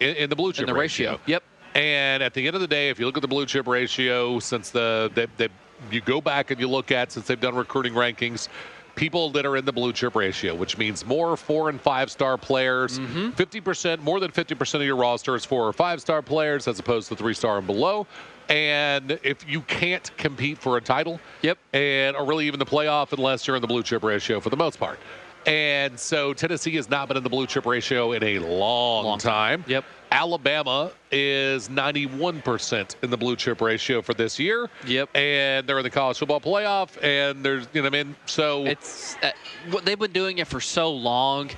in, 0.00 0.16
in 0.16 0.30
the 0.30 0.36
blue 0.36 0.52
chip 0.52 0.66
the 0.66 0.74
ratio. 0.74 1.18
Yep. 1.26 1.42
And 1.74 2.22
at 2.22 2.34
the 2.34 2.46
end 2.46 2.54
of 2.54 2.60
the 2.62 2.68
day, 2.68 2.90
if 2.90 2.98
you 3.00 3.06
look 3.06 3.16
at 3.16 3.22
the 3.22 3.28
blue 3.28 3.46
chip 3.46 3.66
ratio, 3.66 4.38
since 4.38 4.70
the 4.70 5.10
they, 5.14 5.26
they, 5.36 5.48
you 5.90 6.00
go 6.00 6.20
back 6.20 6.50
and 6.50 6.60
you 6.60 6.68
look 6.68 6.92
at 6.92 7.10
since 7.12 7.26
they've 7.26 7.40
done 7.40 7.54
recruiting 7.56 7.94
rankings, 7.94 8.48
people 8.94 9.30
that 9.30 9.44
are 9.44 9.56
in 9.56 9.64
the 9.64 9.72
blue 9.72 9.92
chip 9.92 10.14
ratio, 10.14 10.54
which 10.54 10.78
means 10.78 11.04
more 11.04 11.36
four 11.36 11.68
and 11.70 11.80
five 11.80 12.10
star 12.10 12.36
players, 12.38 12.98
Mm-hmm. 13.00 13.30
50 13.30 13.60
percent, 13.60 14.02
more 14.02 14.20
than 14.20 14.30
50 14.30 14.54
percent 14.54 14.82
of 14.82 14.86
your 14.86 14.96
roster 14.96 15.34
is 15.34 15.44
four 15.44 15.66
or 15.66 15.72
five 15.72 16.00
star 16.00 16.22
players 16.22 16.68
as 16.68 16.78
opposed 16.78 17.08
to 17.08 17.16
three 17.16 17.34
star 17.34 17.58
and 17.58 17.66
below. 17.66 18.06
And 18.50 19.18
if 19.22 19.48
you 19.48 19.62
can't 19.62 20.14
compete 20.18 20.58
for 20.58 20.76
a 20.76 20.80
title, 20.80 21.18
Yep. 21.42 21.56
and 21.72 22.14
or 22.14 22.26
really 22.26 22.46
even 22.46 22.58
the 22.58 22.66
playoff 22.66 23.12
unless 23.14 23.46
you're 23.46 23.56
in 23.56 23.62
the 23.62 23.66
blue 23.68 23.82
chip 23.82 24.02
ratio 24.04 24.38
for 24.38 24.50
the 24.50 24.56
most 24.56 24.78
part. 24.78 25.00
And 25.46 25.98
so 25.98 26.32
Tennessee 26.32 26.74
has 26.76 26.88
not 26.88 27.08
been 27.08 27.16
in 27.16 27.22
the 27.22 27.28
blue 27.30 27.46
chip 27.46 27.66
ratio 27.66 28.12
in 28.12 28.22
a 28.22 28.38
long, 28.38 29.04
Long 29.04 29.18
time. 29.18 29.62
time. 29.62 29.70
Yep. 29.70 29.84
Alabama 30.10 30.92
is 31.10 31.68
91% 31.68 32.94
in 33.02 33.10
the 33.10 33.16
blue 33.16 33.34
chip 33.36 33.60
ratio 33.60 34.00
for 34.00 34.14
this 34.14 34.38
year. 34.38 34.70
Yep. 34.86 35.10
And 35.16 35.66
they're 35.66 35.78
in 35.78 35.82
the 35.84 35.90
college 35.90 36.18
football 36.18 36.40
playoff. 36.40 37.02
And 37.02 37.44
there's, 37.44 37.66
you 37.72 37.82
know, 37.82 37.88
what 37.90 37.94
I 37.98 38.04
mean, 38.04 38.16
so 38.26 38.64
It's 38.64 39.16
uh, 39.22 39.32
they've 39.84 39.98
been 39.98 40.12
doing 40.12 40.38
it 40.38 40.46
for 40.46 40.60
so 40.60 40.92
long. 40.92 41.50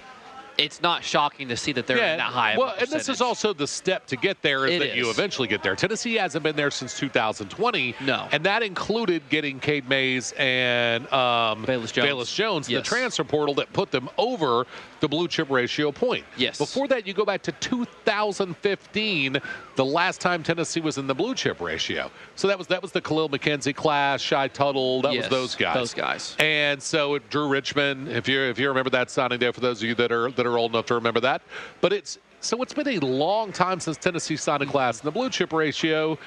It's 0.59 0.81
not 0.83 1.05
shocking 1.05 1.49
to 1.49 1.57
see 1.57 1.73
that 1.73 1.87
they're 1.87 1.97
in 1.99 2.19
that 2.19 2.21
high. 2.21 2.53
of 2.53 2.57
a 2.57 2.61
Well, 2.61 2.75
and 2.79 2.89
this 2.89 3.09
is 3.09 3.21
also 3.21 3.53
the 3.53 3.67
step 3.67 4.07
to 4.07 4.17
get 4.17 4.41
there 4.43 4.67
is 4.67 4.75
It 4.75 4.79
that 4.81 4.97
you 4.97 5.11
eventually 5.11 5.49
get 5.49 5.63
there. 5.63 5.77
Tennessee 5.77 6.15
hasn't 6.15 6.43
been 6.43 6.57
there 6.57 6.71
since 6.71 6.97
2020. 6.99 7.95
No. 8.01 8.29
And 8.33 8.45
that 8.45 8.63
included 8.63 9.23
getting 9.29 9.61
Cade 9.61 9.89
Mays 9.89 10.33
and 10.39 11.11
um, 11.13 11.65
Bayless 11.65 11.93
Jones. 11.93 12.07
Bayless 12.09 12.35
Jones 12.35 12.69
Yes. 12.69 12.83
the 12.83 12.89
transfer 12.89 13.25
portal 13.25 13.55
that 13.57 13.73
put 13.73 13.91
them 13.91 14.09
over 14.17 14.67
the 15.01 15.09
blue 15.09 15.29
chip 15.29 15.51
ratio 15.51 15.93
point. 15.93 16.25
Yes. 16.39 16.57
Before 16.59 16.89
that, 16.89 17.07
you 17.07 17.13
go 17.13 17.25
back 17.27 17.43
to 17.43 17.53
2015, 17.53 19.37
the 19.77 19.85
last 19.85 20.21
time 20.21 20.43
Tennessee 20.43 20.81
was 20.81 20.99
in 20.99 21.07
the 21.07 21.15
blue 21.15 21.35
chip 21.35 21.61
ratio. 21.61 22.11
So 22.35 22.49
that 22.49 22.57
was 22.59 22.67
that 22.69 22.81
was 22.83 22.93
the 22.93 23.01
Kahlil 23.03 23.29
McKenzie 23.31 23.75
class, 23.75 24.21
Shy 24.23 24.49
Tuttle, 24.49 25.03
that 25.03 25.13
Yes, 25.13 25.25
was 25.25 25.31
those 25.31 25.55
guys. 25.55 25.75
those 25.75 25.95
guys. 25.95 26.37
And 26.39 26.83
so 26.83 27.19
Drew 27.31 27.49
Richmond, 27.49 28.09
if 28.09 28.27
you 28.29 28.41
if 28.41 28.59
you 28.59 28.69
remember 28.69 28.91
that 28.91 29.11
signing 29.11 29.39
day, 29.39 29.53
for 29.53 29.61
those 29.61 29.83
of 29.83 29.89
you 29.89 29.95
that 29.97 30.11
are 30.13 30.31
that 30.31 30.46
are 30.47 30.59
old 30.59 30.73
enough 30.73 30.87
to 30.87 30.95
remember 30.95 31.21
that, 31.21 31.43
but 31.81 31.93
it's 31.93 32.19
so 32.41 32.63
it's 32.63 32.73
been 32.75 32.89
a 32.89 32.99
long 33.01 33.53
time 33.53 33.81
since 33.81 33.97
Tennessee 33.97 34.37
signed 34.37 34.63
a 34.63 34.67
class 34.67 35.01
in 35.01 35.05
the 35.05 35.11
blue 35.11 35.29
chip 35.31 35.53
ratio. 35.53 36.19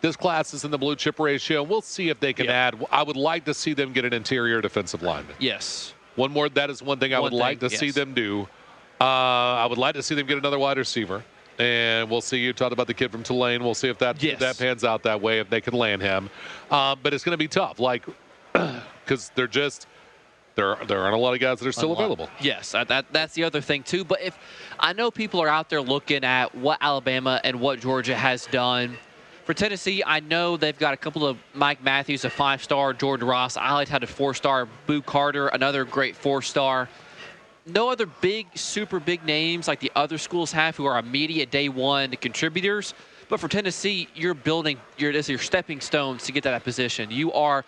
This 0.00 0.16
class 0.16 0.54
is 0.54 0.64
in 0.64 0.70
the 0.70 0.78
blue 0.78 0.94
chip 0.96 1.18
ratio. 1.18 1.62
We'll 1.62 1.80
see 1.82 2.08
if 2.10 2.20
they 2.20 2.32
can 2.32 2.46
Yep. 2.46 2.54
add. 2.54 2.86
I 2.92 3.02
would 3.02 3.16
like 3.16 3.44
to 3.46 3.54
see 3.54 3.72
them 3.74 3.92
get 3.92 4.04
an 4.04 4.12
interior 4.12 4.60
defensive 4.60 5.02
lineman. 5.02 5.36
yes. 5.38 5.92
One 6.16 6.30
more. 6.32 6.48
That 6.48 6.70
is 6.70 6.82
one 6.82 6.98
thing 6.98 7.12
I 7.12 7.18
One 7.18 7.32
would 7.32 7.38
like 7.38 7.60
thing, 7.60 7.68
to 7.68 7.76
see 7.76 7.90
them 7.90 8.14
do. 8.14 8.48
Uh, 8.98 9.04
I 9.04 9.66
would 9.66 9.76
like 9.76 9.94
to 9.96 10.02
see 10.02 10.14
them 10.14 10.26
get 10.26 10.38
another 10.38 10.58
wide 10.58 10.78
receiver. 10.78 11.22
And 11.58 12.08
we'll 12.10 12.22
see. 12.22 12.38
You 12.38 12.52
talked 12.54 12.72
about 12.72 12.86
the 12.86 12.94
kid 12.94 13.10
from 13.12 13.22
Tulane. 13.22 13.62
We'll 13.62 13.74
see 13.74 13.88
if 13.88 13.98
that 13.98 14.22
Yes. 14.22 14.38
that 14.40 14.56
pans 14.58 14.82
out 14.84 15.02
that 15.02 15.20
way 15.20 15.40
if 15.40 15.50
they 15.50 15.60
can 15.60 15.74
land 15.74 16.00
him. 16.00 16.30
Uh, 16.70 16.94
but 16.94 17.12
it's 17.12 17.22
going 17.24 17.32
to 17.34 17.36
be 17.38 17.48
tough. 17.48 17.78
Like 17.80 18.04
because 18.52 19.30
they're 19.34 19.46
just 19.46 19.86
there. 20.56 20.76
There 20.86 21.00
aren't 21.00 21.14
a 21.14 21.18
lot 21.18 21.34
of 21.34 21.40
guys 21.40 21.60
that 21.60 21.68
are 21.68 21.72
still 21.72 21.92
available. 21.92 22.28
Yes, 22.40 22.72
that, 22.72 22.88
that, 22.88 23.06
that's 23.12 23.34
the 23.34 23.44
other 23.44 23.60
thing 23.60 23.82
too. 23.82 24.04
But 24.04 24.22
if 24.22 24.36
I 24.80 24.92
know 24.92 25.10
people 25.10 25.40
are 25.40 25.48
out 25.48 25.70
there 25.70 25.80
looking 25.80 26.24
at 26.24 26.54
what 26.54 26.78
Alabama 26.80 27.40
and 27.44 27.60
what 27.60 27.80
Georgia 27.80 28.16
has 28.16 28.46
done. 28.46 28.96
For 29.44 29.54
Tennessee, 29.54 30.02
I 30.04 30.18
know 30.18 30.56
they've 30.56 30.76
got 30.76 30.92
a 30.92 30.96
couple 30.96 31.24
of 31.24 31.38
Mike 31.54 31.80
Matthews, 31.80 32.24
a 32.24 32.30
five-star, 32.30 32.94
Jordan 32.94 33.28
Ross. 33.28 33.56
I 33.56 33.84
had 33.84 34.02
a 34.02 34.06
four-star, 34.06 34.66
Boo 34.88 35.00
Carter, 35.00 35.46
another 35.46 35.84
great 35.84 36.16
four-star. 36.16 36.88
No 37.64 37.88
other 37.88 38.06
big, 38.06 38.46
super 38.56 38.98
big 38.98 39.24
names 39.24 39.68
like 39.68 39.78
the 39.78 39.92
other 39.94 40.18
schools 40.18 40.50
have 40.50 40.76
who 40.76 40.84
are 40.84 40.98
immediate 40.98 41.52
day 41.52 41.68
one 41.68 42.10
contributors. 42.12 42.92
But 43.28 43.38
for 43.38 43.48
Tennessee, 43.48 44.08
you're 44.14 44.34
building 44.34 44.78
your 44.98 45.12
your 45.12 45.38
stepping 45.38 45.80
stones 45.80 46.24
to 46.24 46.32
get 46.32 46.42
to 46.44 46.50
that 46.50 46.64
position. 46.64 47.10
You 47.10 47.32
are 47.32 47.64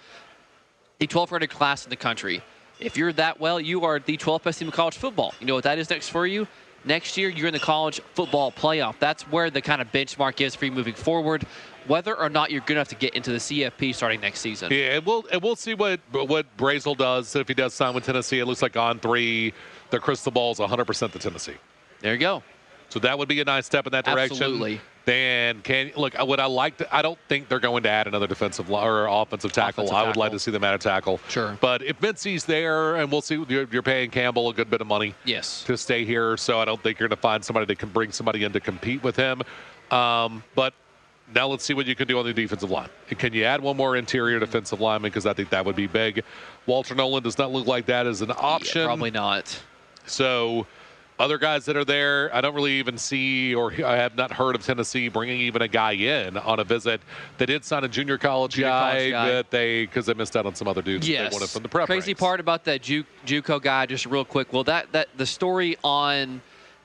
the 0.99 1.07
12th 1.07 1.32
rated 1.32 1.51
class 1.51 1.84
in 1.84 1.91
the 1.91 1.97
country. 1.97 2.43
If 2.81 2.97
you're 2.97 3.12
that 3.14 3.41
well, 3.41 3.61
you 3.61 3.85
are 3.85 3.99
the 3.99 4.16
12th 4.16 4.45
best 4.45 4.59
team 4.59 4.68
in 4.68 4.72
college 4.72 4.97
football. 4.97 5.35
You 5.41 5.47
know 5.47 5.55
what 5.55 5.64
that 5.64 5.79
is 5.79 5.91
next 5.91 6.11
for 6.11 6.26
you? 6.26 6.47
Next 6.85 7.16
year, 7.16 7.29
you're 7.29 7.49
in 7.49 7.53
the 7.53 7.59
college 7.59 8.01
football 8.14 8.53
playoff. 8.53 8.95
That's 9.01 9.24
where 9.24 9.51
the 9.51 9.61
kind 9.61 9.83
of 9.83 9.91
benchmark 9.91 10.41
is 10.41 10.55
for 10.55 10.64
you 10.64 10.72
moving 10.72 10.95
forward, 10.95 11.45
whether 11.89 12.16
or 12.16 12.29
not 12.29 12.53
you're 12.53 12.61
good 12.61 12.76
enough 12.76 12.89
to 12.89 12.95
get 12.95 13.14
into 13.14 13.33
the 13.33 13.39
CFP 13.39 13.95
starting 13.95 14.20
next 14.20 14.41
season. 14.41 14.72
Yeah, 14.72 14.97
and 14.97 15.05
we'll 15.05 15.24
and 15.33 15.43
we'll 15.43 15.57
see 15.57 15.74
what 15.74 16.01
what 16.12 16.57
Brazzell 16.57 16.97
does 16.97 17.35
if 17.35 17.49
he 17.49 17.55
does 17.55 17.74
sign 17.74 17.95
with 17.95 18.05
Tennessee. 18.05 18.39
It 18.39 18.47
looks 18.47 18.62
like 18.62 18.76
on 18.76 19.01
three, 19.01 19.53
the 19.91 19.99
crystal 19.99 20.31
ball 20.31 20.53
is 20.53 20.61
100 20.61 20.85
percent 20.85 21.12
to 21.14 21.18
Tennessee. 21.18 21.57
There 22.01 22.12
you 22.12 22.20
go. 22.20 22.43
So 22.91 23.01
that 23.01 23.18
would 23.18 23.29
be 23.29 23.41
a 23.41 23.45
nice 23.45 23.66
step 23.66 23.87
in 23.87 23.93
that 23.93 24.05
direction. 24.05 24.37
Absolutely. 24.37 24.81
Then 25.09 25.63
can 25.63 25.91
look 25.97 26.13
what 26.19 26.39
I 26.39 26.45
like. 26.45 26.77
To, 26.77 26.95
I 26.95 27.01
don't 27.01 27.19
think 27.29 27.49
they're 27.49 27.61
going 27.61 27.83
to 27.85 27.89
add 27.89 28.07
another 28.07 28.27
defensive 28.27 28.71
or 28.71 29.07
offensive 29.07 29.53
tackle. 29.53 29.85
Offensive 29.85 29.97
I 29.97 30.07
would 30.07 30.19
like 30.19 30.33
to 30.33 30.39
see 30.39 30.51
them 30.51 30.63
add 30.65 30.75
a 30.75 30.79
tackle. 30.79 31.19
Sure. 31.31 31.57
But 31.63 31.83
if 31.83 31.99
Mincey's 32.03 32.45
there, 32.45 32.97
and 32.97 33.11
we'll 33.11 33.23
see, 33.23 33.43
you're, 33.49 33.67
you're 33.73 33.83
paying 33.83 34.11
Campbell 34.11 34.51
a 34.51 34.53
good 34.53 34.69
bit 34.69 34.83
of 34.83 34.87
money. 34.87 35.15
Yes. 35.25 35.65
To 35.65 35.79
stay 35.79 36.05
here, 36.05 36.37
so 36.37 36.61
I 36.61 36.67
don't 36.67 36.83
think 36.83 36.99
you're 36.99 37.09
going 37.09 37.17
to 37.17 37.23
find 37.23 37.43
somebody 37.43 37.65
that 37.65 37.79
can 37.79 37.89
bring 37.89 38.13
somebody 38.13 38.45
in 38.45 38.53
to 38.53 38.61
compete 38.61 39.03
with 39.03 39.17
him. 39.17 39.41
Um, 39.91 40.45
but 40.55 40.75
now 41.35 41.47
let's 41.47 41.65
see 41.65 41.73
what 41.73 41.87
you 41.87 41.97
can 41.97 42.07
do 42.07 42.19
on 42.19 42.27
the 42.27 42.35
defensive 42.35 42.71
line. 42.71 42.91
Can 43.09 43.33
you 43.33 43.45
add 43.45 43.63
one 43.63 43.79
more 43.79 43.97
interior 43.97 44.39
defensive 44.39 44.79
lineman? 44.79 45.11
Because 45.11 45.25
I 45.25 45.33
think 45.33 45.49
that 45.49 45.65
would 45.65 45.77
be 45.77 45.87
big. 45.87 46.23
Walter 46.67 46.95
Nolen 46.95 47.23
does 47.23 47.39
not 47.39 47.51
look 47.51 47.67
like 47.67 47.87
that 47.87 48.07
as 48.07 48.21
an 48.21 48.31
option. 48.37 48.83
Yeah, 48.83 48.89
probably 48.89 49.11
not. 49.11 49.59
So, 50.05 50.67
other 51.19 51.39
guys 51.39 51.64
that 51.64 51.77
are 51.77 51.85
there, 51.85 52.35
I 52.35 52.41
don't 52.41 52.55
really 52.55 52.75
even 52.75 52.97
see, 52.97 53.55
or 53.55 53.73
I 53.85 53.97
have 53.97 54.14
not 54.16 54.33
heard 54.33 54.55
of 54.55 54.64
Tennessee 54.64 55.09
bringing 55.09 55.41
even 55.41 55.62
a 55.62 55.69
guy 55.69 55.93
in 55.93 56.37
on 56.37 56.61
a 56.61 56.64
visit. 56.64 57.01
They 57.39 57.47
did 57.47 57.64
sign 57.64 57.85
a 57.85 57.89
junior 57.89 58.19
college 58.19 58.53
Junior 58.55 58.69
guy, 58.71 58.91
college 58.93 59.11
guy. 59.12 59.29
that 59.31 59.51
they 59.51 59.87
because 59.87 60.07
they 60.07 60.14
missed 60.14 60.37
out 60.37 60.47
on 60.47 60.55
some 60.55 60.69
other 60.69 60.83
dudes 60.83 61.09
Yes. 61.09 61.31
they 61.31 61.35
wanted 61.37 61.51
from 61.51 61.62
the 61.64 61.69
prep. 61.69 61.87
Crazy 61.87 62.11
ranks. 62.12 62.21
part 62.21 62.41
about 62.41 62.64
that 62.64 62.83
Ju- 62.83 63.05
JUCO 63.27 63.61
guy, 63.61 63.87
just 63.87 64.07
real 64.07 64.25
quick. 64.25 64.53
Well, 64.53 64.64
that 64.64 64.93
that 64.93 65.09
the 65.16 65.27
story 65.27 65.77
on 65.83 66.41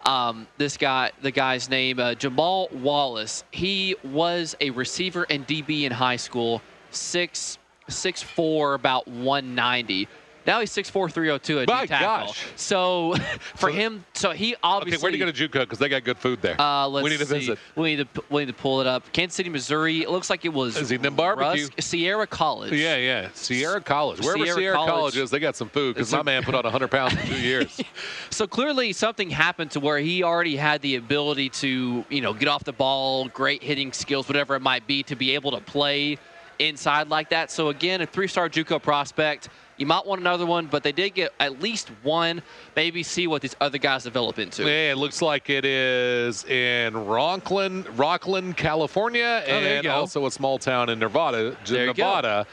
um, 0.05 0.47
this 0.57 0.75
guy, 0.77 1.11
the 1.21 1.31
guy's 1.31 1.69
name, 1.69 1.99
uh, 1.99 2.13
Jamal 2.15 2.67
Wallace. 2.71 3.43
He 3.51 3.95
was 4.03 4.55
a 4.59 4.69
receiver 4.71 5.25
and 5.29 5.47
DB 5.47 5.83
in 5.83 5.91
high 5.91 6.17
school, 6.17 6.61
six 6.91 7.57
six 7.87 8.21
four, 8.23 8.73
about 8.73 9.07
one 9.07 9.53
ninety. 9.55 10.07
Now 10.45 10.59
he's 10.59 10.71
6'4", 10.71 11.11
302 11.11 11.59
at 11.61 11.67
My 11.67 11.85
tackle. 11.85 12.27
gosh. 12.27 12.45
So 12.55 13.15
for 13.55 13.69
So- 13.69 13.75
him, 13.75 14.05
so 14.13 14.31
he 14.31 14.55
obviously. 14.61 14.97
Okay, 14.97 15.01
where 15.03 15.11
do 15.11 15.17
you 15.17 15.25
go 15.25 15.31
to 15.31 15.59
JUCO? 15.59 15.61
Because 15.61 15.79
they 15.79 15.87
got 15.89 16.03
good 16.03 16.17
food 16.17 16.41
there. 16.41 16.59
Uh, 16.59 16.87
let's 16.87 17.03
we 17.03 17.09
need 17.11 17.19
to 17.19 17.25
see. 17.25 17.39
visit. 17.39 17.59
We 17.75 17.95
need 17.95 18.07
to 18.13 18.23
we 18.29 18.41
need 18.45 18.51
to 18.55 18.61
pull 18.61 18.81
it 18.81 18.87
up. 18.87 19.11
Kansas 19.13 19.35
City, 19.35 19.49
Missouri. 19.49 20.01
It 20.01 20.09
looks 20.09 20.29
like 20.29 20.43
it 20.45 20.53
was. 20.53 20.75
Is 20.77 20.89
he 20.89 20.95
in 20.95 21.15
barbecue? 21.15 21.63
Rusk- 21.63 21.73
Sierra 21.81 22.27
College. 22.27 22.73
Yeah, 22.73 22.97
yeah. 22.97 23.29
Sierra 23.33 23.79
College. 23.81 24.19
Wherever 24.19 24.43
Sierra 24.43 24.57
Sierra, 24.57 24.75
College. 24.75 24.91
College. 24.93 25.17
is, 25.17 25.29
they 25.31 25.39
got 25.39 25.55
some 25.55 25.69
food 25.69 25.95
because 25.95 26.11
a- 26.11 26.17
my 26.17 26.23
man 26.23 26.43
put 26.43 26.55
on 26.55 26.63
100 26.63 26.89
pounds 26.89 27.13
in 27.13 27.19
two 27.27 27.35
years. 27.41 27.79
So 28.29 28.47
clearly 28.47 28.93
something 28.93 29.29
happened 29.29 29.71
to 29.71 29.79
where 29.79 29.99
he 29.99 30.23
already 30.23 30.55
had 30.55 30.81
the 30.81 30.95
ability 30.95 31.49
to, 31.49 32.03
you 32.09 32.21
know, 32.21 32.33
get 32.33 32.47
off 32.47 32.63
the 32.63 32.73
ball, 32.73 33.27
great 33.27 33.61
hitting 33.61 33.93
skills, 33.93 34.27
whatever 34.27 34.55
it 34.55 34.61
might 34.61 34.87
be, 34.87 35.03
to 35.03 35.15
be 35.15 35.35
able 35.35 35.51
to 35.51 35.59
play 35.61 36.17
inside 36.57 37.09
like 37.09 37.29
that. 37.29 37.51
So 37.51 37.69
again, 37.69 38.01
a 38.01 38.05
three-star 38.07 38.49
JUCO 38.49 38.81
prospect. 38.81 39.49
You 39.83 39.87
might 39.87 40.05
want 40.05 40.21
another 40.21 40.45
one, 40.45 40.67
but 40.67 40.81
they 40.81 40.93
did 40.93 41.13
get 41.13 41.33
at 41.41 41.61
least 41.61 41.89
one. 42.03 42.41
Maybe 42.73 43.03
see 43.03 43.27
what 43.27 43.41
these 43.41 43.53
other 43.59 43.77
guys 43.77 44.05
develop 44.05 44.39
into. 44.39 44.63
Yeah, 44.63 44.93
it 44.93 44.97
looks 44.97 45.21
like 45.21 45.49
it 45.49 45.65
is 45.65 46.45
in 46.45 46.93
Rocklin, 46.93 47.83
Rocklin, 47.97 48.55
California, 48.55 49.43
Oh, 49.45 49.51
and 49.51 49.85
also 49.87 50.25
a 50.25 50.31
small 50.31 50.57
town 50.57 50.87
in 50.87 50.99
Nevada, 50.99 51.57
go. 51.65 51.85
Nevada, 51.87 52.47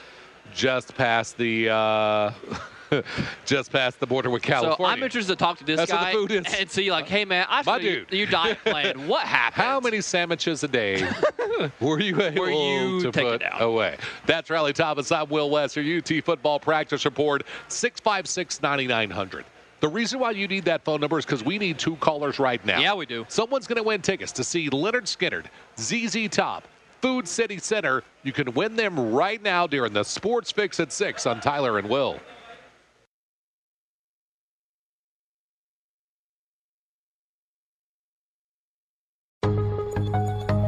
just 0.52 0.96
past 0.96 1.38
the 1.38 1.68
uh, 1.68 2.32
just 3.46 3.72
past 3.72 4.00
the 4.00 4.06
border 4.06 4.30
with 4.30 4.42
California. 4.42 4.76
So 4.78 4.84
I'm 4.84 5.02
interested 5.02 5.32
to 5.32 5.36
talk 5.36 5.58
to 5.58 5.64
this 5.64 5.76
That's 5.78 5.92
guy 5.92 6.12
food 6.12 6.30
is. 6.32 6.44
and 6.58 6.70
see, 6.70 6.90
like, 6.90 7.08
hey 7.08 7.24
man, 7.24 7.46
I 7.48 7.62
feel 7.62 7.80
you- 7.80 8.06
your 8.10 8.26
diet 8.26 8.58
plan. 8.64 9.06
What 9.10 9.26
happened? 9.26 9.64
How 9.64 9.80
many 9.80 10.00
sandwiches 10.00 10.62
a 10.62 10.68
day 10.68 11.08
were 11.80 12.00
you 12.00 12.20
able 12.20 12.48
you 12.50 13.00
to 13.02 13.12
put 13.12 13.42
away? 13.58 13.96
That's 14.26 14.50
Riley 14.50 14.72
Thomas. 14.72 15.10
I'm 15.10 15.28
Will 15.28 15.50
West, 15.50 15.76
your 15.76 15.98
UT 15.98 16.24
football 16.24 16.60
practice 16.60 17.04
report, 17.04 17.44
six 17.68 18.00
five 18.00 18.28
six 18.28 18.62
ninety 18.62 18.86
nine 18.86 19.10
hundred. 19.10 19.44
The 19.80 19.88
reason 19.88 20.18
why 20.20 20.32
you 20.32 20.46
need 20.46 20.66
that 20.66 20.84
phone 20.84 21.00
number 21.00 21.18
is 21.18 21.24
because 21.24 21.42
we 21.42 21.58
need 21.58 21.78
two 21.78 21.96
callers 21.96 22.38
right 22.38 22.64
now. 22.66 22.80
Yeah, 22.80 22.94
we 22.94 23.06
do. 23.06 23.24
Someone's 23.28 23.66
going 23.66 23.78
to 23.78 23.82
win 23.82 24.02
tickets 24.02 24.30
to 24.32 24.44
see 24.44 24.68
Lynyrd 24.68 25.06
Skynyrd, 25.06 25.46
ZZ 25.78 26.28
Top, 26.28 26.68
Food 27.00 27.26
City 27.26 27.56
Center. 27.58 28.04
You 28.22 28.32
can 28.32 28.52
win 28.52 28.76
them 28.76 29.12
right 29.12 29.42
now 29.42 29.66
during 29.66 29.94
the 29.94 30.04
Sports 30.04 30.52
Fix 30.52 30.78
at 30.80 30.92
6 30.92 31.24
on 31.24 31.40
Tyler 31.40 31.78
and 31.78 31.88
Will. 31.88 32.20